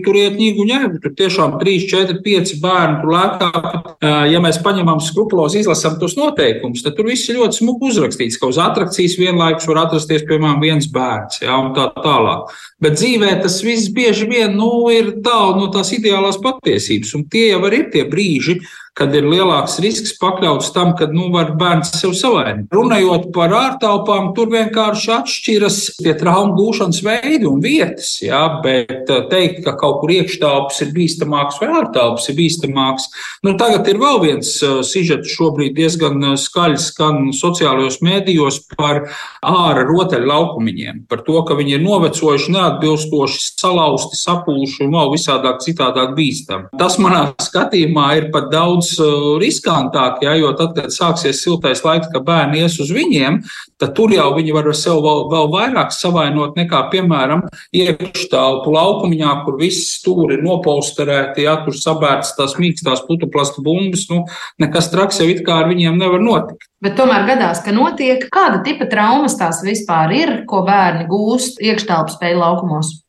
tur 0.06 0.16
iet 0.16 0.38
ņēgu 0.40 0.64
ņēmu. 0.70 1.02
Tur 1.04 1.12
tiešām 1.20 1.58
3, 1.60 1.76
4, 1.90 2.16
5 2.24 2.54
bērni 2.64 3.02
tur 3.02 3.12
lēkā. 3.12 3.50
Uh, 3.60 4.24
ja 4.32 4.40
mēs 4.44 4.60
paņemam 4.64 5.04
skrupulos, 5.04 5.58
izlasām 5.60 6.00
tos 6.00 6.16
noteikumus, 6.16 6.80
tad 6.86 6.96
tur 6.96 7.10
viss 7.12 7.28
ir 7.28 7.42
ļoti 7.42 7.60
smuki 7.60 7.92
uzrakstīts, 7.92 8.40
ka 8.40 8.48
uz 8.48 8.60
atrakcijas 8.62 9.18
vienlaikus 9.20 9.68
var 9.68 9.82
atrasties, 9.84 10.24
piemēram, 10.24 10.64
viens 10.64 10.88
bērns 10.92 11.44
ja? 11.44 11.58
un 11.60 11.74
tā 11.76 11.90
tālāk. 12.00 12.56
Bet 12.80 12.96
dzīvē 12.96 13.36
tas 13.44 13.60
viss 13.64 13.92
bieži 13.92 14.26
vien 14.32 14.56
nu, 14.56 14.70
ir 14.92 15.12
tālu 15.24 15.60
no 15.60 15.70
tās 15.72 15.92
ideālās 15.96 16.40
patiesības, 16.40 17.14
un 17.18 17.28
tie 17.32 17.50
jau 17.52 17.60
ir 17.68 17.88
tie 17.92 18.08
priži 18.14 18.60
kad 18.94 19.14
ir 19.16 19.26
lielāks 19.26 19.80
risks 19.82 20.14
pakļauts 20.20 20.70
tam, 20.74 20.92
ka 20.98 21.08
nu, 21.10 21.26
var 21.34 21.50
bērns 21.58 21.90
sev 21.98 22.12
savainot. 22.14 22.68
Runājot 22.74 23.26
par 23.34 23.50
ārtelpām, 23.58 24.30
tur 24.36 24.52
vienkārši 24.52 25.10
atšķiras 25.16 25.78
tie 25.98 26.14
traumu 26.18 26.54
gūšanas 26.60 27.00
veidi 27.02 27.48
un 27.50 27.58
vietas. 27.64 28.12
Jā, 28.22 28.44
bet 28.62 29.10
eh, 29.10 29.24
teikt, 29.32 29.64
ka 29.66 29.74
kaut 29.80 29.98
kur 30.02 30.14
iekštelpas 30.14 30.78
ir 30.86 30.92
bīstamāks 30.94 31.58
vai 31.62 31.72
ārtelpas 31.80 32.28
ir 32.30 32.38
bīstamāks. 32.38 33.08
Nu, 33.46 33.56
tagad 33.58 33.90
ir 33.90 33.98
vēl 33.98 34.20
viens 34.22 34.52
uh, 34.62 34.78
sižets, 34.86 35.34
šobrīd 35.34 35.74
diezgan 35.74 36.22
eh, 36.30 36.36
skaļs 36.38 36.86
skan 36.92 37.32
sociālajos 37.34 37.98
mēdījos 38.04 38.60
par 38.76 39.08
ārā 39.42 39.82
rotaļu 39.88 40.30
laukumiņiem, 40.30 41.02
par 41.10 41.24
to, 41.26 41.40
ka 41.48 41.58
viņi 41.58 41.80
ir 41.80 41.82
novecojuši, 41.82 42.54
neatbilstoši, 42.54 43.42
salauzti, 43.58 44.22
sapūši 44.22 44.86
un 44.86 44.94
vēl 44.94 45.12
visādāk 45.16 45.60
citādāk 45.66 46.14
bīstami. 46.14 46.70
Tas 46.78 47.00
manā 47.02 47.26
skatījumā 47.42 48.08
ir 48.20 48.30
pat 48.34 48.52
daudz 48.54 48.83
daudz 48.84 48.98
uh, 49.00 49.38
riskantāk, 49.40 50.22
ja, 50.22 50.34
jo 50.36 50.52
tad, 50.56 50.74
kad 50.76 50.92
sāksies 50.92 51.42
siltais 51.42 51.82
laiks, 51.84 52.08
ka 52.12 52.20
bērni 52.20 52.62
ies 52.62 52.78
uz 52.80 52.90
viņiem, 52.92 53.42
tad 53.78 53.94
tur 53.94 54.12
jau 54.12 54.34
viņi 54.36 54.52
var 54.54 54.68
sev 54.74 55.02
vēl, 55.02 55.28
vēl 55.30 55.48
vairāk 55.52 55.92
savainot 55.92 56.56
nekā, 56.56 56.90
piemēram, 56.92 57.44
iekštelpu 57.72 58.70
laukumiņā, 58.74 59.44
kur 59.44 59.58
viss 59.60 59.98
stūri 60.00 60.38
ir 60.38 60.44
nopolsterēti, 60.44 61.44
ja 61.46 61.58
tur 61.64 61.74
sabērts 61.74 62.34
tās 62.36 62.56
mīkstās 62.58 63.04
putuplastu 63.06 63.62
bumbas, 63.64 64.06
nu, 64.10 64.24
nekas 64.60 64.90
traks 64.92 65.20
jau 65.20 65.28
it 65.28 65.44
kā 65.46 65.62
ar 65.62 65.70
viņiem 65.70 65.98
nevar 65.98 66.22
notikt. 66.22 66.68
Bet 66.84 66.98
tomēr 66.98 67.24
gadās, 67.28 67.62
ka 67.64 67.72
notiek, 67.72 68.26
kāda 68.32 68.60
tipa 68.64 68.88
traumas 68.90 69.38
tās 69.40 69.62
vispār 69.64 70.12
ir, 70.12 70.36
ko 70.48 70.64
bērni 70.66 71.08
gūst 71.08 71.62
iekštelpu 71.64 72.18
spēļu 72.18 72.42
laukumos? 72.42 73.03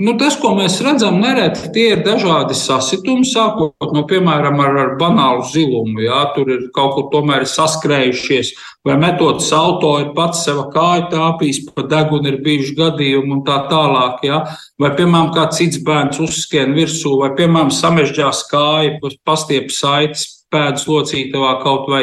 Nu, 0.00 0.14
tas, 0.16 0.38
ko 0.40 0.54
mēs 0.56 0.78
redzam, 0.80 1.18
nereti 1.20 1.68
tie 1.74 1.82
ir 1.92 1.98
dažādi 2.06 2.54
sasitumi, 2.56 3.26
sākot 3.28 3.90
no, 3.92 4.06
piemēram, 4.08 4.56
ar, 4.64 4.78
ar 4.80 4.94
banālu 5.00 5.44
zilumu. 5.44 6.00
Jā, 6.06 6.22
tur 6.32 6.48
ir 6.54 6.62
kaut 6.72 6.94
kur 6.96 7.10
tomēr 7.12 7.44
saskrējušies, 7.44 8.54
vai 8.88 8.96
metodas 9.02 9.50
auto 9.52 9.92
ir 10.00 10.14
pats 10.16 10.46
sev 10.46 10.62
kāju 10.72 11.10
tāpījis, 11.12 11.60
pa 11.68 11.84
degunu 11.92 12.32
ir 12.32 12.40
bijuši 12.46 12.74
gadījumi 12.80 13.36
un 13.36 13.44
tā 13.44 13.60
tālāk. 13.68 14.24
Jā. 14.24 14.40
Vai, 14.80 14.94
piemēram, 14.96 15.34
kāds 15.36 15.60
cits 15.60 15.84
bērns 15.84 16.24
uzskrien 16.24 16.72
virsū, 16.78 17.18
vai, 17.20 17.34
piemēram, 17.36 17.68
samežģās 17.68 18.46
kāju, 18.48 19.14
pastiep 19.28 19.68
saites 19.68 20.39
pēdas 20.52 20.86
locītavā 20.90 21.54
kaut 21.62 21.88
vai 21.90 22.02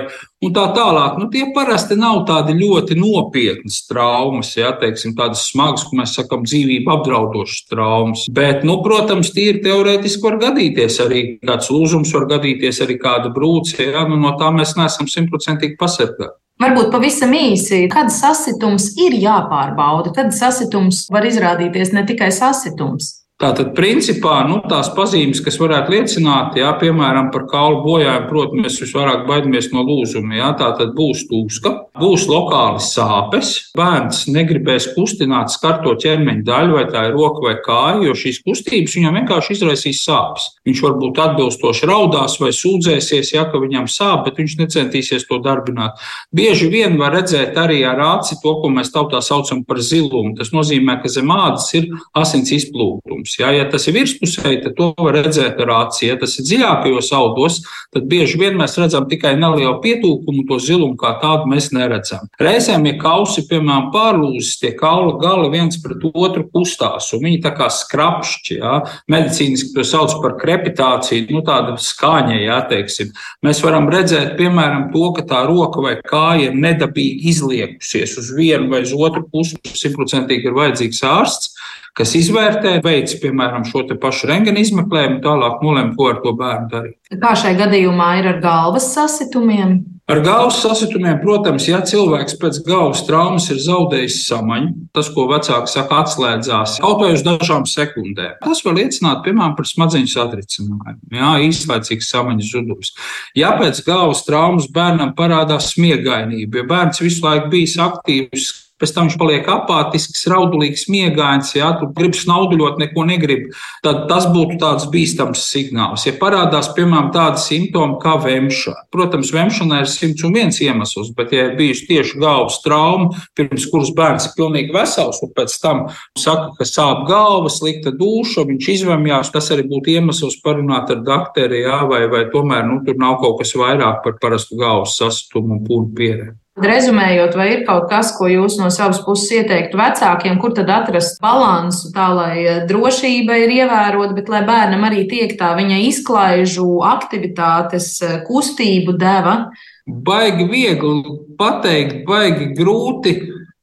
tā 0.53 0.65
tālāk. 0.75 1.17
Nu, 1.19 1.27
tie 1.33 1.47
parasti 1.55 1.97
nav 1.99 2.23
tādi 2.29 2.55
ļoti 2.57 2.97
nopietnas 2.99 3.81
traumas, 3.89 4.53
ja 4.57 4.71
teiksim, 4.79 5.15
tādas 5.17 5.47
smagas, 5.51 5.85
ko 5.87 5.99
mēs 5.99 6.15
sakām, 6.17 6.45
dzīvību 6.47 6.93
apdraudošas 6.97 7.67
traumas. 7.71 8.25
Bet, 8.31 8.63
nu, 8.67 8.79
protams, 8.85 9.33
tīri 9.35 9.63
teorētiski 9.65 10.23
var 10.23 10.39
gadīties 10.47 10.99
arī 11.05 11.23
kāds 11.43 11.71
lūzums, 11.73 12.13
var 12.15 12.27
gadīties 12.37 12.83
arī 12.85 12.99
kāda 13.01 13.33
brūce. 13.35 13.79
Ja? 13.91 14.07
Nu, 14.07 14.19
no 14.21 14.35
tā 14.39 14.51
mēs 14.55 14.77
neesam 14.79 15.09
simtprocentīgi 15.11 15.79
pasargāti. 15.79 16.37
Varbūt 16.57 16.87
pavisam 16.89 17.35
īsi, 17.37 17.83
kad 17.91 18.09
sasitums 18.09 18.95
ir 18.97 19.13
jāpārbauda, 19.21 20.09
kad 20.15 20.31
sasitums 20.33 21.03
var 21.13 21.27
izrādīties 21.29 21.93
ne 21.93 22.01
tikai 22.07 22.31
sasitums. 22.33 23.26
Tātad, 23.37 23.75
principā, 23.77 24.39
nu, 24.49 24.55
tās 24.65 24.87
pazīmes, 24.97 25.43
kas 25.45 25.59
varētu 25.61 25.91
liecināt, 25.93 26.55
jā, 26.57 26.71
piemēram, 26.81 27.27
par 27.29 27.43
kaulu 27.51 27.83
bojājumu, 27.83 28.25
protams, 28.31 28.63
mēs 28.63 28.77
visvairāk 28.81 29.27
baidamies 29.27 29.67
no 29.75 29.83
lūzuma. 29.85 30.39
Jā, 30.39 30.47
tā 30.57 30.71
tad 30.79 30.95
būs 30.97 31.27
tūska, 31.29 31.71
būs 32.01 32.25
lokāli 32.31 32.81
sāpes, 32.81 33.51
bērns 33.77 34.23
negribēs 34.33 34.87
kustināt 34.95 35.53
skarto 35.53 35.93
ķermeņa 36.01 36.41
daļu, 36.47 36.77
vai 36.79 36.85
tā 36.89 37.03
ir 37.11 37.13
roka 37.13 37.43
vai 37.45 37.53
kāja, 37.61 38.07
jo 38.07 38.15
šīs 38.17 38.39
kustības 38.41 38.97
viņam 38.97 39.19
vienkārši 39.19 39.53
izraisīs 39.59 40.01
sāpes. 40.01 40.49
Viņš 40.65 40.81
varbūt 40.87 41.21
atbilstoši 41.27 41.91
raudās 41.91 42.39
vai 42.41 42.49
sūdzēsies, 42.57 43.35
ja 43.37 43.45
viņam 43.53 43.85
sāp, 43.85 44.25
bet 44.25 44.41
viņš 44.41 44.57
necentīsies 44.63 45.29
to 45.29 45.37
darbināt. 45.45 46.01
Bieži 46.33 46.71
vien 46.73 46.97
var 46.97 47.13
redzēt 47.19 47.53
arī 47.53 47.83
ar 47.85 48.01
aci 48.15 48.41
to, 48.41 48.57
ko 48.63 48.73
mēs 48.73 48.89
tautā 48.97 49.21
saucam 49.21 49.61
par 49.61 49.77
zilumu. 49.77 50.33
Tas 50.41 50.49
nozīmē, 50.57 50.97
ka 51.05 51.13
zem 51.13 51.29
ādas 51.37 51.69
ir 51.77 51.91
asins 52.17 52.49
izplūdums 52.57 53.26
augus. 53.27 53.39
Ja, 53.39 53.51
ja 53.51 53.69
tas 53.69 53.87
ir 53.87 53.95
virspusēji, 53.95 54.63
tad 54.63 54.75
to 54.77 54.93
var 54.97 55.15
redzēt 55.15 55.59
ar 55.59 55.71
aci. 55.85 56.07
Ja 56.07 56.17
tas 56.17 56.37
ir 56.39 56.45
dziļākajos 56.45 57.11
audos, 57.13 57.61
tad 57.93 58.07
bieži 58.07 58.37
vien 58.39 58.57
mēs 58.57 58.77
redzam 58.77 59.07
tikai 59.07 59.35
nelielu 59.37 59.79
pietūkumu, 59.81 60.45
to 60.47 60.59
zilumu 60.59 60.97
kā 60.97 61.19
tādu 61.21 61.47
mēs 61.51 61.71
neredzam. 61.71 62.27
Reizēm, 62.39 62.85
ja 62.87 62.97
kausi, 62.99 63.45
piemēram, 63.47 63.91
pārlūzis, 63.93 64.59
tie 64.61 64.73
kaula 64.77 65.17
gali 65.19 65.49
viens 65.51 65.79
pret 65.81 66.03
otru 66.13 66.47
kustās, 66.51 67.11
un 67.13 67.23
viņi 67.23 67.41
tā 67.43 67.53
kā 67.57 67.69
skrapšķi, 67.69 68.59
ja, 68.59 68.81
medicīniski 69.11 69.73
to 69.75 69.85
sauc 69.87 70.17
par 70.21 70.37
krepitāciju, 70.39 71.27
nu 71.33 71.43
tāda 71.45 71.77
skaņa, 71.81 72.39
ja, 72.41 72.61
teiksim. 72.69 73.13
Mēs 73.45 73.61
varam 73.63 73.89
redzēt, 73.91 74.35
piemēram, 74.39 74.89
to, 74.93 75.11
ka 75.17 75.25
tā 75.27 75.43
roka 75.47 75.83
vai 75.83 75.97
kāja 76.03 76.49
ir 76.49 76.57
nedabīgi 76.57 77.31
izliekusies 77.33 78.17
uz 78.21 78.31
vienu 78.35 78.71
vai 78.71 78.83
uz 78.85 78.93
otru 78.95 79.25
pusi, 79.31 79.59
simtprocentīgi 79.77 80.49
ir 80.49 80.57
vajadzīgs 80.57 81.03
ārsts 81.07 81.55
kas 81.97 82.13
izvērtē, 82.17 82.77
veids, 82.85 83.16
piemēram, 83.23 83.65
šo 83.67 83.85
pašu 84.01 84.31
rengena 84.31 84.63
izmeklējumu, 84.63 85.21
tālāk 85.25 85.61
nolem, 85.65 85.93
ko 85.97 86.11
ar 86.13 86.23
to 86.23 86.33
bērnu 86.37 86.71
darīt. 86.71 86.97
Kā 87.21 87.35
šai 87.39 87.53
gadījumā 87.59 88.15
ir 88.21 88.33
ar 88.35 88.41
galvas 88.43 88.91
sasitumiem? 88.95 89.77
Ar 90.07 90.21
galvas 90.23 90.61
sasitumiem, 90.63 91.17
protams, 91.19 91.65
ja 91.67 91.81
cilvēks 91.83 92.37
pēc 92.39 92.61
galvas 92.63 93.01
traumas 93.03 93.49
ir 93.51 93.57
zaudējis 93.59 94.21
samaņu, 94.29 94.69
tas, 94.95 95.09
ko 95.11 95.25
vecāki 95.27 95.67
saka, 95.67 95.97
atslēdzās 96.05 96.77
kaut 96.79 97.01
vai 97.01 97.09
uz 97.11 97.25
dažām 97.25 97.65
sekundēm. 97.67 98.37
Tas 98.39 98.63
var 98.63 98.77
liecināt, 98.77 99.19
piemēram, 99.25 99.57
par 99.57 99.67
smadzeņu 99.67 100.07
satricinājumu, 100.13 101.11
jā, 101.11 101.33
īslaicīgs 101.49 102.07
samaņas 102.13 102.53
zudums. 102.53 102.93
Ja 103.35 103.51
pēc 103.59 103.81
galvas 103.83 104.23
traumas 104.23 104.69
bērnam 104.71 105.11
parādās 105.17 105.73
smiegainība, 105.73 106.61
ja 106.61 106.69
bērns 106.71 107.03
visu 107.03 107.27
laiku 107.27 107.51
bijis 107.57 107.75
aktīvs, 107.89 108.47
pēc 108.81 108.93
tam 108.95 109.07
viņš 109.07 109.17
paliek 109.19 109.47
apātisks, 109.51 110.25
raudulīgs, 110.31 110.87
miegains, 110.93 111.53
ja 111.57 111.71
tu 111.79 111.89
gribi 111.97 112.19
snauduļot, 112.19 112.79
neko 112.81 113.05
negrib, 113.09 113.47
tad 113.85 114.05
tas 114.11 114.27
būtu 114.33 114.59
tāds 114.61 114.87
bīstams 114.93 115.43
signāls. 115.51 116.05
Ja 116.07 116.15
parādās, 116.19 116.69
piemēram, 116.77 117.11
tādi 117.15 117.43
simptomi 117.43 117.97
kā 118.03 118.17
vemšana, 118.23 118.85
protams, 118.93 119.33
vemšanai 119.35 119.81
ir 119.83 119.91
simts 119.91 120.25
un 120.27 120.37
viens 120.37 120.61
iemesls, 120.63 121.13
bet, 121.17 121.33
ja 121.35 121.49
ir 121.49 121.57
bijusi 121.59 121.87
tieši 121.89 122.21
galvas 122.21 122.61
trauma, 122.65 123.11
pirms 123.37 123.67
kuras 123.71 123.93
bērns 123.97 124.29
ir 124.29 124.35
pilnīgi 124.37 124.75
vesels, 124.75 125.21
un 125.25 125.33
pēc 125.37 125.57
tam 125.63 125.85
saka, 126.19 126.53
ka 126.59 126.67
sāp 126.67 127.05
galva, 127.09 127.51
slikta 127.53 127.93
duša, 127.95 128.45
viņš 128.49 128.71
izvemjās, 128.77 129.33
tas 129.33 129.51
arī 129.55 129.67
būtu 129.69 129.97
iemesls 129.97 130.39
parunāt 130.45 130.93
ar 130.93 131.03
doktoru, 131.05 131.63
vai, 131.89 132.03
vai 132.11 132.25
tomēr 132.33 132.65
nu, 132.67 132.81
tur 132.85 132.99
nav 132.99 133.19
kaut 133.23 133.39
kas 133.41 133.55
vairāk 133.57 134.03
par 134.05 134.19
parastu 134.21 134.59
galvas 134.59 134.97
sasitumu 134.99 135.57
un 135.57 135.63
pūnu 135.67 135.95
pieredzi. 135.97 136.37
Rezumējot, 136.57 137.35
vai 137.37 137.47
ir 137.51 137.59
kaut 137.67 137.85
kas, 137.91 138.15
ko 138.17 138.25
jūs 138.31 138.55
no 138.57 138.71
savas 138.73 139.03
puses 139.05 139.29
ieteiktu 139.37 139.77
vecākiem, 139.77 140.39
kur 140.41 140.55
tad 140.57 140.71
atrast 140.73 141.19
balansu 141.21 141.91
tā, 141.93 142.07
lai 142.17 142.33
eh, 142.41 142.63
drošība 142.69 143.37
ir 143.43 143.53
ievērota, 143.59 144.15
bet 144.17 144.31
lai 144.33 144.41
bērnam 144.47 144.87
arī 144.87 145.03
tiek 145.11 145.35
tā 145.37 145.51
viņa 145.59 145.77
izklaižu 145.85 146.65
aktivitātes 146.87 147.91
eh, 148.01 148.15
kustību 148.25 148.97
deva? 148.97 149.37
Baigi 149.85 150.49
viegli 150.49 151.13
pateikt, 151.37 152.01
baigi 152.09 152.49
grūti 152.57 153.13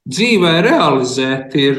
dzīvē 0.05 0.53
realizēt, 0.67 1.55
ir 1.57 1.79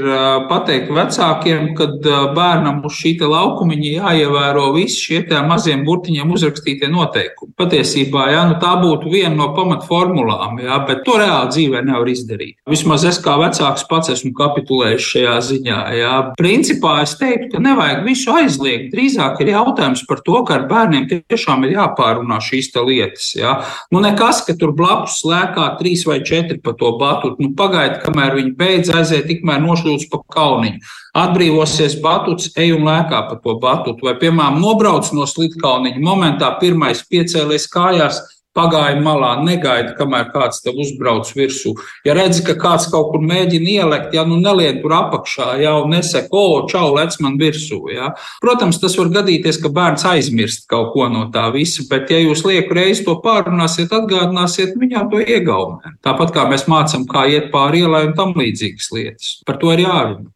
pateikt 0.49 0.89
vecākiem, 0.93 1.73
ka 1.77 1.87
bērnam 2.33 2.81
uz 2.87 2.95
šī 2.97 3.13
laukumiņa 3.21 3.91
jāievēro 3.99 4.71
visi 4.75 4.97
šie 5.03 5.41
maziem 5.45 5.83
burtiņiem 5.85 6.31
uzrakstītie 6.33 6.89
noteikumi. 6.89 7.53
Patiesībā 7.59 8.25
jā, 8.33 8.41
nu, 8.49 8.57
tā 8.61 8.73
būtu 8.81 9.11
viena 9.13 9.35
no 9.37 9.51
pamatformulām, 9.57 10.57
jā, 10.63 10.79
bet 10.87 11.03
to 11.05 11.19
reāli 11.21 11.51
dzīvē 11.53 11.83
nevar 11.85 12.09
izdarīt. 12.09 12.57
Vismaz 12.69 13.05
es 13.05 13.19
kā 13.21 13.35
vecāks 13.37 13.85
pats 13.89 14.09
esmu 14.15 14.33
kapitulējis 14.37 15.09
šajā 15.13 15.35
ziņā. 15.49 15.79
Jā. 15.99 16.15
Principā 16.39 16.97
es 17.03 17.15
teiktu, 17.19 17.51
ka 17.53 17.61
nevajag 17.61 18.03
visu 18.07 18.33
aizliegt. 18.33 18.89
Drīzāk 18.95 19.43
ir 19.45 19.53
jautājums 19.53 20.01
par 20.09 20.23
to, 20.25 20.41
ka 20.47 20.57
ar 20.57 20.65
bērniem 20.71 21.07
tiešām 21.13 21.67
ir 21.67 21.75
jāpārunā 21.77 22.41
šīs 22.43 22.71
lietas. 22.75 23.29
Jā. 23.37 23.59
Nu, 23.93 24.01
nekas, 24.03 24.41
ka 24.47 24.57
tur 24.57 24.73
blakus 24.75 25.21
lēkā 25.27 25.69
trīs 25.79 26.05
vai 26.09 26.19
četri 26.25 26.57
pa 26.63 26.73
to 26.77 26.95
batu. 26.99 27.35
Nu, 27.39 27.53
pagaid, 27.57 28.01
kamēr 28.15 28.37
viņi 28.39 28.53
beidz 28.55 28.91
aiziet, 28.95 29.27
tikmēr 29.27 29.59
nošļūts 29.63 30.07
pa 30.11 30.21
kalniņu. 30.35 30.79
Atbrīvosies 31.15 31.97
batuts, 32.03 32.51
ej 32.59 32.75
un 32.75 32.87
lēkā 32.87 33.21
pa 33.29 33.37
to 33.43 33.57
batutu, 33.59 34.07
vai, 34.07 34.15
piemēram, 34.19 34.59
nobrauc 34.63 35.11
no 35.15 35.27
slitkalniņa. 35.27 36.03
Momentā 36.03 36.53
pirmais 36.61 37.03
piecēlies 37.09 37.67
kājās, 37.71 38.21
pagāja 38.55 38.99
malā, 39.03 39.35
negaida, 39.43 39.93
kamēr 39.97 40.29
kāds 40.33 40.61
tev 40.63 40.79
uzbrauc 40.81 41.29
virsū. 41.35 41.75
Ja 42.07 42.15
redzi, 42.17 42.43
ka 42.47 42.55
kāds 42.59 42.87
kaut 42.91 43.11
kur 43.13 43.23
mēģina 43.25 43.71
ielikt, 43.75 44.15
ja 44.15 44.25
nu 44.27 44.39
nelien 44.41 44.79
tur 44.83 44.95
apakšā, 44.97 45.55
jau 45.61 45.77
nesek, 45.91 46.29
o, 46.31 46.63
čau, 46.71 46.93
lec 46.95 47.17
man 47.23 47.39
virsū. 47.41 47.81
Ja. 47.93 48.13
Protams, 48.43 48.79
tas 48.81 48.95
var 48.99 49.11
gadīties, 49.19 49.59
ka 49.63 49.71
bērns 49.75 50.05
aizmirst 50.09 50.69
kaut 50.71 50.93
ko 50.95 51.09
no 51.11 51.27
tā 51.33 51.47
visa, 51.55 51.85
bet 51.89 52.11
ja 52.13 52.21
jūs 52.21 52.45
lieku 52.47 52.77
reizi 52.77 53.05
to 53.07 53.17
pārunāsiet, 53.23 53.91
atgādināsiet, 53.95 54.77
viņā 54.79 55.07
to 55.11 55.23
iegaumē. 55.23 55.97
Tāpat 56.05 56.35
kā 56.35 56.47
mēs 56.51 56.67
mācām, 56.71 57.07
kā 57.09 57.27
iet 57.31 57.51
pāri 57.53 57.83
ielai 57.85 58.05
un 58.09 58.15
tam 58.17 58.33
līdzīgas 58.39 58.91
lietas. 58.95 59.35
Par 59.47 59.59
to 59.61 59.75
ir 59.75 59.85
jārunā. 59.85 60.34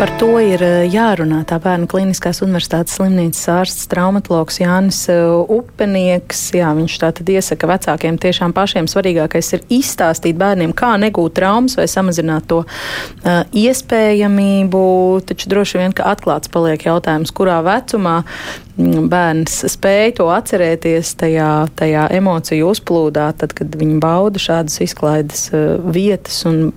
Par 0.00 0.08
to 0.16 0.38
ir 0.40 0.62
eh, 0.64 0.86
jārunā. 0.88 1.42
Tā 1.44 1.58
bērnu 1.60 1.84
kliniskās 1.84 2.38
universitātes 2.40 2.94
slimnīcas 2.96 3.42
ārsts, 3.52 3.84
traumatologs 3.92 4.56
Jānis 4.62 5.02
eh, 5.12 5.18
Upenieks. 5.52 6.40
Jā, 6.56 6.70
viņš 6.78 6.94
tā 7.02 7.10
tad 7.18 7.28
iesaka 7.28 7.68
vecākiem 7.68 8.16
tiešām 8.22 8.54
pašiem 8.56 8.88
svarīgākais 8.88 9.52
ir 9.58 9.66
izstāstīt 9.76 10.40
bērniem, 10.40 10.72
kā 10.72 10.94
negūt 11.02 11.36
traumas 11.36 11.76
vai 11.76 11.84
samazināt 11.84 12.48
to 12.48 12.62
uh, 12.64 13.44
iespējamību. 13.52 14.80
Taču 15.28 15.52
droši 15.52 15.82
vien, 15.82 15.92
ka 15.92 16.08
atklāts 16.14 16.48
paliek 16.48 16.88
jautājums, 16.88 17.36
kurā 17.36 17.60
vecumā 17.68 18.22
bērns 18.80 19.58
spēja 19.68 20.14
to 20.16 20.30
atcerēties 20.32 21.12
tajā, 21.20 21.50
tajā 21.76 22.06
emociju 22.16 22.70
uzplūdā, 22.72 23.26
tad, 23.36 23.52
kad 23.58 23.76
viņi 23.76 23.98
bauda 24.00 24.40
šādas 24.40 24.80
izklaides 24.86 25.50
uh, 25.52 25.76
vietas 25.92 26.40
un 26.48 26.72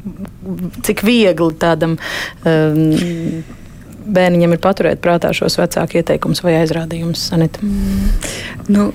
cik 0.83 1.05
viegli 1.07 1.55
tādam 1.59 1.95
um, 1.95 2.81
bērniņam 4.03 4.55
ir 4.55 4.61
paturēt 4.63 5.01
prātā 5.03 5.31
šos 5.35 5.57
vecāku 5.61 6.01
ieteikumus 6.01 6.43
vai 6.43 6.57
aizrādījumus. 6.61 7.31
Mm. 7.33 8.13
Nu. 8.73 8.91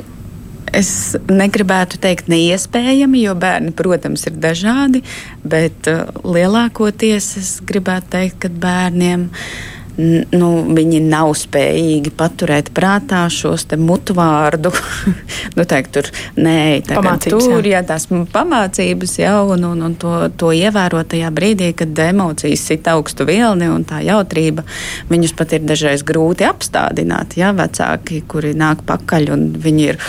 Es 0.69 1.17
negribētu 1.33 1.97
teikt, 1.97 2.27
neiespējami, 2.29 3.23
jo 3.25 3.33
bērni, 3.41 3.71
protams, 3.73 4.27
ir 4.29 4.35
dažādi, 4.37 5.01
bet 5.41 5.89
uh, 5.89 6.03
lielākoties 6.29 7.29
es 7.41 7.55
gribētu 7.65 8.13
teikt, 8.13 8.37
ka 8.43 8.51
bērniem 8.53 9.25
uh, 9.31 9.78
nu, 9.99 10.49
viņi 10.77 11.01
nav 11.03 11.33
spējīgi 11.39 12.13
paturēt 12.19 12.71
prātā 12.75 13.25
šos 13.33 13.67
mutvārdu. 13.79 14.71
nu, 15.57 15.65
teikt, 15.69 15.91
tur 15.97 16.11
nē, 16.39 16.59
tur 16.87 17.67
jā, 17.67 17.83
tās 17.87 18.07
pamācības 18.09 19.17
jau 19.19 19.41
un, 19.57 19.67
un, 19.73 19.83
un 19.89 19.97
to, 19.99 20.15
to 20.39 20.53
ievērot 20.55 21.11
tajā 21.15 21.33
brīdī, 21.35 21.73
kad 21.79 21.99
emocijas 22.09 22.67
sit 22.71 22.89
augstu 22.91 23.27
vilni 23.29 23.71
un 23.73 23.87
tā 23.89 24.01
jautrība, 24.07 24.65
viņus 25.11 25.35
pat 25.39 25.57
ir 25.59 25.67
dažreiz 25.67 26.05
grūti 26.07 26.47
apstādināt. 26.49 27.39
Jā, 27.41 27.51
vecāki, 27.57 28.23
kuri 28.31 28.55
nāk 28.59 28.85
pakaļ 28.89 29.33
un 29.35 29.47
viņi 29.59 29.89
ir 29.93 30.01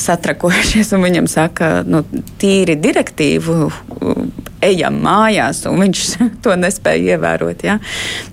satrakojušies 0.00 0.94
un 0.96 1.04
viņam 1.04 1.30
saka, 1.30 1.74
nu, 1.86 2.04
tīri 2.40 2.78
direktīvu 2.80 3.60
ejam 4.64 4.98
mājās, 5.04 5.64
un 5.70 5.82
viņš 5.84 6.04
to 6.44 6.56
nespēja 6.60 7.16
ievērot. 7.16 7.64
Ja? 7.66 7.78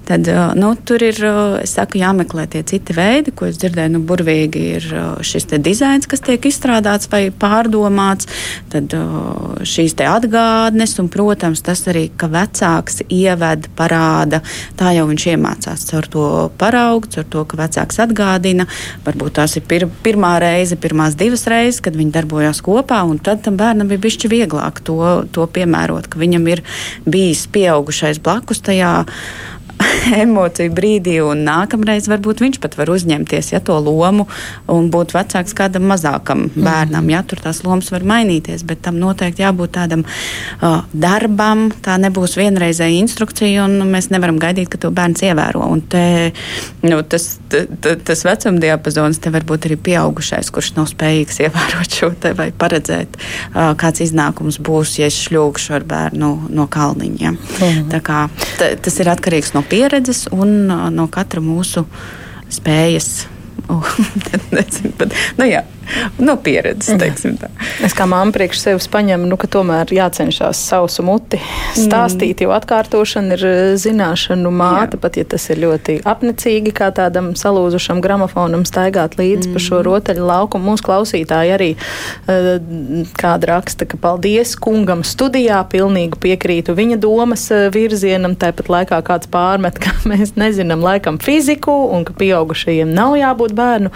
Tad 0.07 0.27
nu, 0.59 0.73
tur 0.75 1.03
ir 1.05 1.17
saku, 1.69 2.01
jāmeklē 2.01 2.47
tie 2.51 2.63
citi 2.67 2.95
veidi, 2.95 3.31
ko 3.35 3.47
es 3.47 3.59
dzirdēju. 3.61 3.93
Nu, 3.95 4.01
burvīgi 4.07 4.63
ir 4.77 4.87
šis 5.25 5.47
dizains, 5.63 6.07
kas 6.09 6.23
tiek 6.25 6.43
izstrādāts 6.47 7.09
vai 7.11 7.23
pārdomāts, 7.31 8.27
tad 8.71 8.93
šīs 9.67 9.95
atgādnes, 10.01 10.95
un, 11.01 11.07
protams, 11.11 11.61
tas 11.65 11.83
arī, 11.91 12.07
ka 12.17 12.29
vecāks 12.31 13.01
ieved, 13.11 13.67
parāda, 13.77 14.41
tā 14.79 14.93
jau 14.95 15.05
viņš 15.09 15.27
iemācās 15.33 15.85
caur 15.89 16.07
to 16.11 16.25
paraugu, 16.59 17.11
caur 17.15 17.27
to, 17.31 17.43
ka 17.47 17.59
vecāks 17.59 18.01
atgādina. 18.03 18.67
Varbūt 19.05 19.37
tās 19.39 19.57
ir 19.59 19.65
pir 19.67 19.87
pirmā 20.03 20.33
reize, 20.41 20.79
pirmās 20.79 21.15
divas 21.19 21.45
reizes, 21.51 21.81
kad 21.85 21.97
viņi 21.97 22.15
darbojās 22.15 22.63
kopā, 22.65 23.01
un 23.07 23.19
tad 23.21 23.43
tam 23.45 23.59
bērnam 23.59 23.91
bija 23.91 24.03
bišķi 24.07 24.31
vieglāk 24.31 24.81
to, 24.87 24.99
to 25.35 25.47
piemērot 25.55 26.09
viņam 26.21 26.47
ir 26.53 26.63
bijis 27.09 27.47
pieaugušais 27.51 28.21
blakus 28.23 28.63
tajā 28.65 28.93
emociju 30.23 30.71
brīdī, 30.75 31.17
un 31.23 31.43
nākamreiz 31.45 32.07
varbūt 32.11 32.43
viņš 32.43 32.59
pat 32.63 32.77
var 32.79 32.91
uzņemties 32.93 33.51
ja, 33.53 33.61
to 33.63 33.77
lomu 33.81 34.27
un 34.71 34.89
būt 34.93 35.15
vecāks 35.15 35.55
kādam 35.57 35.87
mazākam 35.91 36.45
mhm. 36.47 36.65
bērnam. 36.65 37.09
Ja, 37.11 37.23
tur 37.27 37.41
tās 37.43 37.63
lomas 37.65 37.91
var 37.93 38.05
mainīties, 38.07 38.65
bet 38.67 38.83
tam 38.85 38.99
noteikti 39.01 39.45
jābūt 39.45 39.75
tādam 39.77 40.05
uh, 40.05 40.81
darbam. 40.93 41.69
Tā 41.83 41.97
nebūs 42.01 42.37
vienreizēja 42.39 43.01
instrukcija, 43.01 43.65
un 43.67 43.91
mēs 43.91 44.11
nevaram 44.13 44.39
gaidīt, 44.41 44.71
ka 44.71 44.81
to 44.81 44.91
bērns 44.95 45.23
ievēro. 45.27 45.65
Un 45.71 45.83
te, 45.91 46.05
nu, 46.85 47.01
tas, 47.07 47.27
t, 47.51 47.65
t, 47.81 47.95
tas 48.07 48.25
vecuma 48.27 48.61
diapazons 48.61 49.21
te 49.21 49.33
var 49.33 49.45
būt 49.47 49.69
arī 49.69 49.79
pieaugušais, 49.89 50.51
kurš 50.53 50.73
nav 50.77 50.89
spējīgs 50.91 51.41
ievērot 51.47 51.99
šo 52.01 52.11
te 52.21 52.33
vai 52.37 52.49
paredzēt, 52.51 53.19
uh, 53.53 53.73
kāds 53.79 54.03
iznākums 54.07 54.59
būs, 54.61 54.97
ja 55.01 55.09
es 55.11 55.19
šļūkšu 55.27 55.77
ar 55.77 55.87
bērnu 55.87 56.31
no 56.51 56.67
kalniņiem. 56.71 57.37
Mhm. 57.37 57.89
Tā 57.91 58.01
kā, 58.05 58.23
t, 58.59 58.73
tas 58.81 58.99
ir 59.01 59.11
atkarīgs 59.11 59.53
no 59.55 59.60
pieredzes 59.67 60.27
un 60.31 60.71
no 60.95 61.07
katra 61.11 61.43
mūsu 61.43 61.85
spējas. 62.51 63.11
Oh, 63.71 63.87
nezinu, 64.51 64.89
bet, 64.99 65.13
nu 65.37 65.45
jā, 65.47 65.61
no 66.27 66.35
pieredzes. 66.41 67.01
Es 67.83 67.95
kā 67.97 68.05
māma 68.09 68.33
priekš 68.35 68.61
sevis 68.61 68.87
paņemu, 68.91 69.27
nu, 69.29 69.37
ka 69.39 69.49
tomēr 69.51 69.91
jācenšas 69.95 70.59
sausu 70.71 71.05
muti 71.05 71.39
stāstīt, 71.77 72.39
mm. 72.39 72.45
jo 72.45 72.53
atkārtošana 72.55 73.37
ir 73.37 73.45
eh, 73.47 73.59
zināšanu 73.81 74.51
māte, 74.53 74.97
Jā. 74.97 75.01
pat 75.03 75.19
ja 75.19 75.25
tas 75.33 75.47
ir 75.53 75.61
ļoti 75.63 75.99
apnicīgi, 76.07 76.73
kā 76.75 76.91
tādam 76.95 77.31
salūzušam 77.39 78.01
gramofonam 78.03 78.65
staigāt 78.67 79.17
līdzi 79.19 79.49
mm. 79.49 79.55
pa 79.55 79.63
šo 79.63 79.79
mm. 79.79 79.85
rotaļu 79.89 80.27
laukumu. 80.29 80.71
Mūsu 80.71 80.85
klausītāji 80.85 81.53
arī 81.55 81.69
uh, 81.75 82.51
kāda 83.17 83.53
raksta, 83.55 83.87
ka 83.89 83.99
paldies 84.01 84.53
kungam 84.61 85.03
studijā, 85.07 85.61
pilnīgi 85.71 86.19
piekrītu 86.21 86.75
viņa 86.77 86.99
domas 87.01 87.47
uh, 87.53 87.67
virzienam, 87.73 88.37
tāpat 88.39 88.71
laikā 88.71 89.01
kāds 89.07 89.31
pārmet, 89.31 89.81
ka 89.81 89.95
mēs 90.11 90.35
nezinām 90.39 90.83
laikam 90.85 91.19
fiziku 91.21 91.73
un 91.91 92.05
ka 92.07 92.15
pieaugušajiem 92.17 92.91
nav 92.95 93.17
jābūt 93.19 93.53
bērnu 93.57 93.91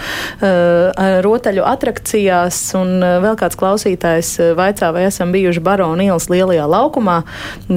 rotaļu 1.26 1.64
attīstībā 1.66 1.75
atrakcijās, 1.76 2.58
un 2.80 2.98
eh, 3.04 3.18
vēl 3.24 3.38
kāds 3.40 3.58
klausītājs 3.60 4.32
eh, 4.40 4.52
vaicā, 4.58 4.92
vai 4.96 5.06
esam 5.10 5.34
bijuši 5.36 5.64
Barona 5.64 6.08
ielas 6.08 6.28
lielajā 6.32 6.66
laukumā. 6.70 7.22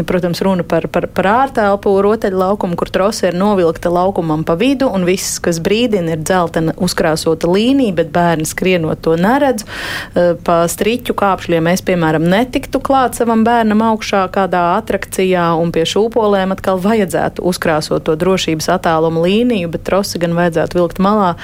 Protams, 0.09 0.43
runa 0.45 0.65
par, 0.69 0.89
par, 0.93 1.09
par 1.13 1.29
ārtelpu 1.33 1.93
rotaļu 2.05 2.39
laukumu, 2.39 2.79
kur 2.79 2.91
trose 2.95 3.29
ir 3.29 3.39
novilkta 3.39 3.91
laukumam 3.93 4.45
pa 4.47 4.57
vidu, 4.59 4.89
un 4.95 5.07
viss, 5.09 5.39
kas 5.43 5.61
brīdina, 5.65 6.15
ir 6.15 6.23
dzeltena 6.23 6.75
uzkrāsota 6.81 7.51
līnija, 7.51 7.97
bet 7.99 8.13
bērni 8.15 8.47
skrienot 8.49 9.03
to 9.05 9.17
neredz. 9.19 9.67
Eh, 10.15 10.35
pa 10.45 10.61
striķu 10.71 11.17
kāpšļiem 11.19 11.71
es, 11.73 11.85
piemēram, 11.87 12.27
netiktu 12.29 12.83
klāt 12.85 13.19
savam 13.19 13.45
bērnam 13.47 13.83
augšā 13.91 14.25
kādā 14.35 14.65
atrakcijā, 14.79 15.51
un 15.59 15.73
pie 15.75 15.87
šūpolēm 15.89 16.55
atkal 16.55 16.81
vajadzētu 16.83 17.45
uzkrāsot 17.49 18.07
to 18.07 18.17
drošības 18.19 18.71
attālumu 18.79 19.25
līniju, 19.27 19.73
bet 19.75 19.87
trosi 19.89 20.21
gan 20.23 20.37
vajadzētu 20.39 20.79
vilkt 20.79 21.03
malā, 21.03 21.35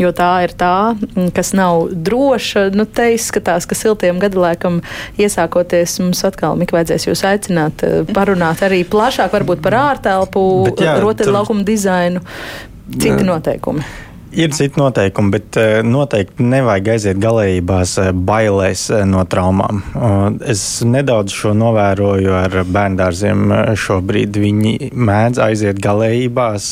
jo 0.00 0.12
tā 0.14 0.30
ir 0.46 0.54
tā, 0.58 0.74
kas 1.34 1.54
nav 1.56 1.88
droša. 2.04 2.68
Nu, 2.76 2.86
te 2.86 3.10
izskatās, 3.14 3.68
ka 3.68 3.78
siltiem 3.78 4.20
gadalēkam 4.22 4.80
iesākoties 5.20 5.98
mums 6.02 6.24
atkal 6.26 6.58
Mik 6.60 6.74
vajadzēs 6.76 7.08
jūs 7.08 7.24
aicināt 7.28 7.84
eh, 7.86 8.00
parunāt 8.14 8.64
arī 8.66 8.82
plašāk 8.88 9.34
varbūt 9.34 9.62
par 9.64 9.78
ārtelpu, 9.80 10.44
rotaļlaukumu 11.04 11.66
dizainu, 11.66 12.24
citi 12.94 13.24
noteikumi. 13.26 13.86
Ir 14.34 14.50
citi 14.50 14.80
noteikumi, 14.80 15.30
bet 15.30 15.56
eh, 15.60 15.76
noteikti 15.86 16.42
nevajag 16.42 16.88
aiziet 16.94 17.18
galējībās 17.22 17.92
eh, 18.02 18.08
bailēs 18.14 18.88
eh, 18.90 19.04
no 19.06 19.22
traumām. 19.30 19.82
Es 20.50 20.82
nedaudz 20.86 21.34
šo 21.34 21.52
novēroju 21.54 22.32
ar 22.34 22.56
bērndārziem 22.66 23.52
šobrīd. 23.78 24.34
Viņi 24.42 24.90
mēdz 24.90 25.38
aiziet 25.44 25.78
galējībās, 25.82 26.66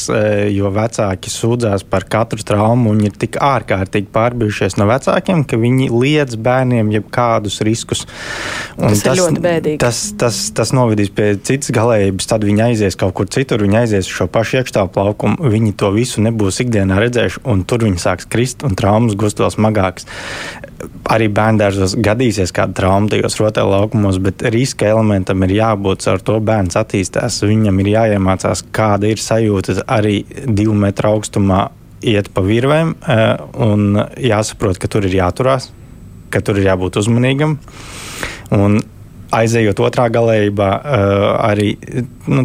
jo 0.50 0.72
vecāki 0.74 1.30
sūdzās 1.30 1.84
par 1.88 2.06
katru 2.10 2.42
traumu. 2.46 2.96
Viņi 2.96 3.10
ir 3.10 3.18
tik 3.26 3.38
ārkārtīgi 3.42 4.10
pārbijušies 4.14 4.76
no 4.80 4.88
vecākiem, 4.90 5.44
ka 5.46 5.58
viņi 5.60 5.88
liedz 5.92 6.38
bērniem 6.42 6.90
jebkādus 6.96 7.60
riskus. 7.66 8.04
Un 8.76 8.90
tas, 8.90 9.04
tas 9.04 9.14
ir 9.14 9.22
ļoti 9.22 9.44
bēdīgi. 9.46 9.80
Tas, 9.82 10.02
tas, 10.18 10.42
tas 10.56 10.74
novedīs 10.74 11.12
pie 11.14 11.32
citas 11.38 11.70
galējības, 11.74 12.30
tad 12.34 12.46
viņi 12.48 12.66
aizies 12.72 12.98
kaut 12.98 13.14
kur 13.20 13.30
citur, 13.30 13.62
viņi 13.62 13.82
aizies 13.84 14.10
uz 14.10 14.18
šo 14.18 14.28
pašu 14.32 14.60
iekštāvu 14.60 14.92
plaukumu. 14.98 15.52
Viņi 15.52 15.76
to 15.78 15.92
visu 15.94 16.24
nebūs 16.24 16.62
ikdienā 16.64 16.98
redzējuši 17.06 17.44
un 17.52 17.64
tur 17.68 17.84
viņi 17.86 18.00
sāks 18.02 18.28
krist 18.32 18.64
un 18.66 18.76
traumas 18.78 19.16
gūst 19.18 19.42
vēl 19.42 19.52
smagākas. 19.54 20.08
Arī 21.12 21.28
bērngārzos 21.32 21.94
gadīsies 22.02 22.54
kāda 22.54 22.74
trauma 22.80 23.10
tajos 23.12 23.38
rotaļlaukumos, 23.40 24.18
bet 24.24 24.42
riska 24.54 24.88
elementam 24.90 25.44
ir 25.46 25.56
jābūt 25.58 26.08
ar 26.10 26.24
to 26.24 26.38
bērns 26.42 26.78
attīstās. 26.80 27.42
Viņam 27.46 27.78
ir 27.84 27.92
jāiemācās, 27.94 28.64
kāda 28.74 29.12
ir 29.12 29.22
sajūta 29.22 29.82
arī 29.86 30.22
divu 30.46 30.74
metru 30.78 31.12
augstumā 31.14 31.66
iet 32.02 32.32
pa 32.34 32.42
virvēm 32.44 32.96
eh, 32.98 33.36
un 33.62 34.00
jāsaprot, 34.20 34.80
ka 34.80 34.90
tur 34.90 35.06
ir 35.06 35.14
jāturās, 35.20 35.70
ka 36.32 36.42
tur 36.44 36.58
ir 36.58 36.72
jābūt 36.72 36.98
uzmanīgam. 37.02 37.58
Un 38.52 38.80
aizejot 39.32 39.80
otrā 39.86 40.08
galējībā, 40.12 40.70
eh, 40.82 41.26
arī 41.48 41.68
nu, 42.28 42.44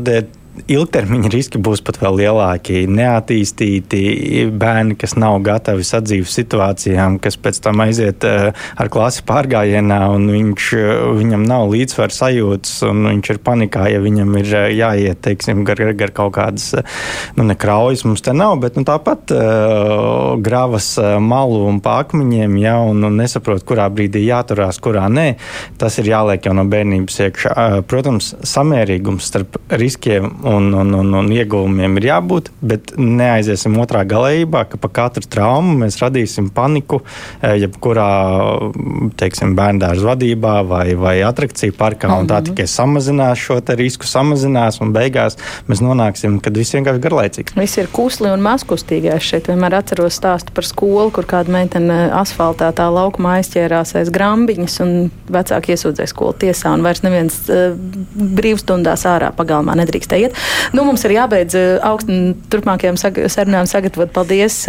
ilgtermiņa 0.71 1.31
riski 1.31 1.59
būs 1.63 1.81
pat 1.85 1.99
vēl 2.01 2.19
lielāki. 2.21 2.83
Neattīstīti 2.91 4.47
bērni, 4.51 4.97
kas 4.99 5.15
nav 5.19 5.39
gatavi 5.45 5.85
sadzīves 5.87 6.33
situācijām, 6.39 7.17
kas 7.23 7.39
pēc 7.39 7.61
tam 7.63 7.83
aiziet 7.85 8.25
uh, 8.27 8.49
ar 8.77 8.91
klasi 8.93 9.23
pārgājienā, 9.27 9.99
un 10.13 10.27
viņš, 10.33 10.69
uh, 10.77 10.91
viņam 11.17 11.45
nav 11.47 11.69
līdzsvaru 11.71 12.15
sajūtas, 12.15 12.73
un 12.89 13.05
viņš 13.11 13.31
ir 13.33 13.41
panikā, 13.47 13.87
ja 13.93 14.01
viņam 14.03 14.35
ir 14.41 14.51
uh, 14.51 14.67
jāiet 14.73 15.21
teiksim, 15.25 15.63
gar, 15.67 15.81
gar 15.97 16.13
kaut 16.15 16.35
kādas 16.37 16.69
nu, 17.37 17.47
nekraujas. 17.47 18.05
Mums 18.07 18.25
te 18.25 18.35
nav, 18.35 18.57
bet 18.63 18.79
nu, 18.79 18.85
tāpat 18.87 19.33
uh, 19.35 20.35
gravas 20.43 20.93
malu 21.23 21.63
un 21.69 21.79
pakmiņiem, 21.83 22.59
ja, 22.61 22.77
un, 22.83 23.03
un 23.07 23.17
nesaprot, 23.21 23.63
kurā 23.67 23.87
brīdī 23.93 24.25
jāturās, 24.27 24.81
kurā 24.83 25.07
nē. 25.11 25.27
Tas 25.79 25.97
ir 26.01 26.11
jāliek 26.11 26.45
jau 26.47 26.55
no 26.57 26.67
bērnības 26.69 27.19
iekšā. 27.27 27.55
Protams, 27.87 28.33
samērīgums 28.47 29.27
starp 29.31 29.57
riskiem 29.71 30.29
un, 30.43 30.56
un, 30.57 30.93
un, 30.97 31.13
un 31.21 31.31
ieguvumiem 31.33 31.99
ir 31.99 32.09
jābūt, 32.11 32.51
bet 32.61 32.93
neaiziesim 32.97 33.77
otrā 33.81 34.03
galējībā, 34.07 34.63
ka 34.71 34.79
pa 34.81 34.91
katru 35.01 35.25
traumu 35.27 35.75
mēs 35.83 35.99
radīsim 36.01 36.49
paniku, 36.55 37.01
eh, 37.41 37.57
jebkurā 37.63 38.09
teiksim, 39.19 39.55
bērndārza 39.57 40.05
vadībā 40.07 40.55
vai, 40.67 40.85
vai 40.99 41.15
atrakciju 41.25 41.75
parkā, 41.77 42.11
un 42.13 42.29
tā 42.29 42.41
mhm. 42.41 42.51
tikai 42.51 42.67
samazinās 42.71 43.41
šo 43.41 43.59
risku, 43.77 44.07
samazinās, 44.07 44.79
un 44.83 44.93
beigās 44.95 45.37
mēs 45.67 45.81
nonāksim, 45.83 46.39
kad 46.43 46.57
viss 46.57 46.75
vienkārši 46.75 47.03
garlaicīgs. 47.03 47.55
Viss 47.57 47.79
ir 47.81 47.89
kusli 47.93 48.31
un 48.31 48.43
mazkustīgais. 48.45 49.25
Šeit 49.27 49.49
vienmēr 49.51 49.77
atceros 49.79 50.17
stāstu 50.17 50.53
par 50.55 50.67
skolu, 50.67 51.09
kur 51.15 51.27
kāda 51.29 51.51
meitene 51.53 51.97
asfaltā 52.15 52.69
tā 52.75 52.87
laukumā 52.93 53.37
aizķērās 53.41 53.95
aiz 53.99 54.11
grambiņas, 54.13 54.77
un 54.85 54.93
vecāki 55.33 55.75
iesūdzēja 55.75 56.11
skolu 56.11 56.37
tiesā, 56.45 56.73
un 56.77 56.85
vairs 56.85 57.03
neviens 57.05 57.39
uh, 57.51 57.75
brīvstundās 58.37 59.05
ārā 59.09 59.33
pagalmā 59.35 59.75
nedrīkst 59.81 60.15
iet. 60.17 60.37
Nu, 60.75 60.83
mums 60.87 61.03
ir 61.07 61.15
jābeidz 61.15 61.55
augst, 61.85 62.09
turpmākajām 62.51 62.97
sag 62.99 63.19
sarunām 63.31 63.67
sagatavot. 63.69 64.11
Paldies! 64.15 64.59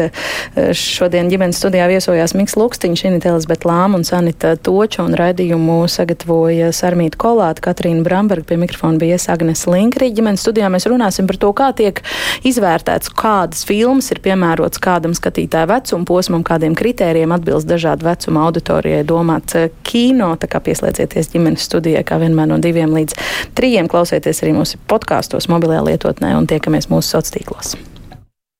Šodien 0.78 1.30
ģimenes 1.30 1.58
studijā 1.60 1.88
viesojās 1.90 2.34
Miks 2.38 2.56
Lukstiņš, 2.58 3.04
Inita 3.08 3.32
Elizabete 3.32 3.68
Lāma 3.68 3.98
un 3.98 4.06
Sanita 4.06 4.54
Toča 4.56 5.04
un 5.04 5.16
raidījumu 5.18 5.80
sagatavoja 5.90 6.70
Sarmīta 6.76 7.18
Kolāta, 7.20 7.62
Katrīna 7.68 8.04
Bramberga, 8.06 8.46
pie 8.48 8.58
mikrofona 8.60 9.00
bija 9.00 9.18
Agnes 9.32 9.64
Linkrī. 9.68 10.10
Ģimenes 10.14 10.42
studijā 10.44 10.70
mēs 10.72 10.88
runāsim 10.90 11.28
par 11.28 11.38
to, 11.40 11.52
kā 11.56 11.70
tiek 11.76 12.02
izvērtēts, 12.48 13.12
kādas 13.18 13.64
filmas 13.68 14.10
ir 14.14 14.22
piemērotas 14.24 14.82
kādam 14.82 15.14
skatītāju 15.16 15.70
vecuma 15.72 16.08
posmam, 16.08 16.44
kādiem 16.46 16.76
kritērijiem 16.78 17.34
atbilst 17.34 17.68
dažādu 17.68 18.08
vecuma 18.08 18.46
auditorijai 18.48 19.04
domāts 19.08 19.58
kino. 19.86 20.30
Tā 20.40 20.50
kā 20.50 20.62
pieslēdzieties 20.64 21.32
ģimenes 21.34 21.66
studijai, 21.68 22.04
kā 22.06 22.20
vienmēr 22.22 22.50
no 22.52 22.60
diviem 22.62 22.94
līdz 22.96 23.16
trījiem. 23.58 23.90
Klausieties 23.90 24.42
arī 24.44 24.54
mūsu 24.56 24.80
podkāstos, 24.90 25.48
mobilajā 25.68 25.84
lietotnē 25.84 26.32
un 26.38 26.48
tiekamies 26.48 26.88
mūsu 26.88 27.12
sociālos 27.12 27.34
tīklos. 27.34 27.97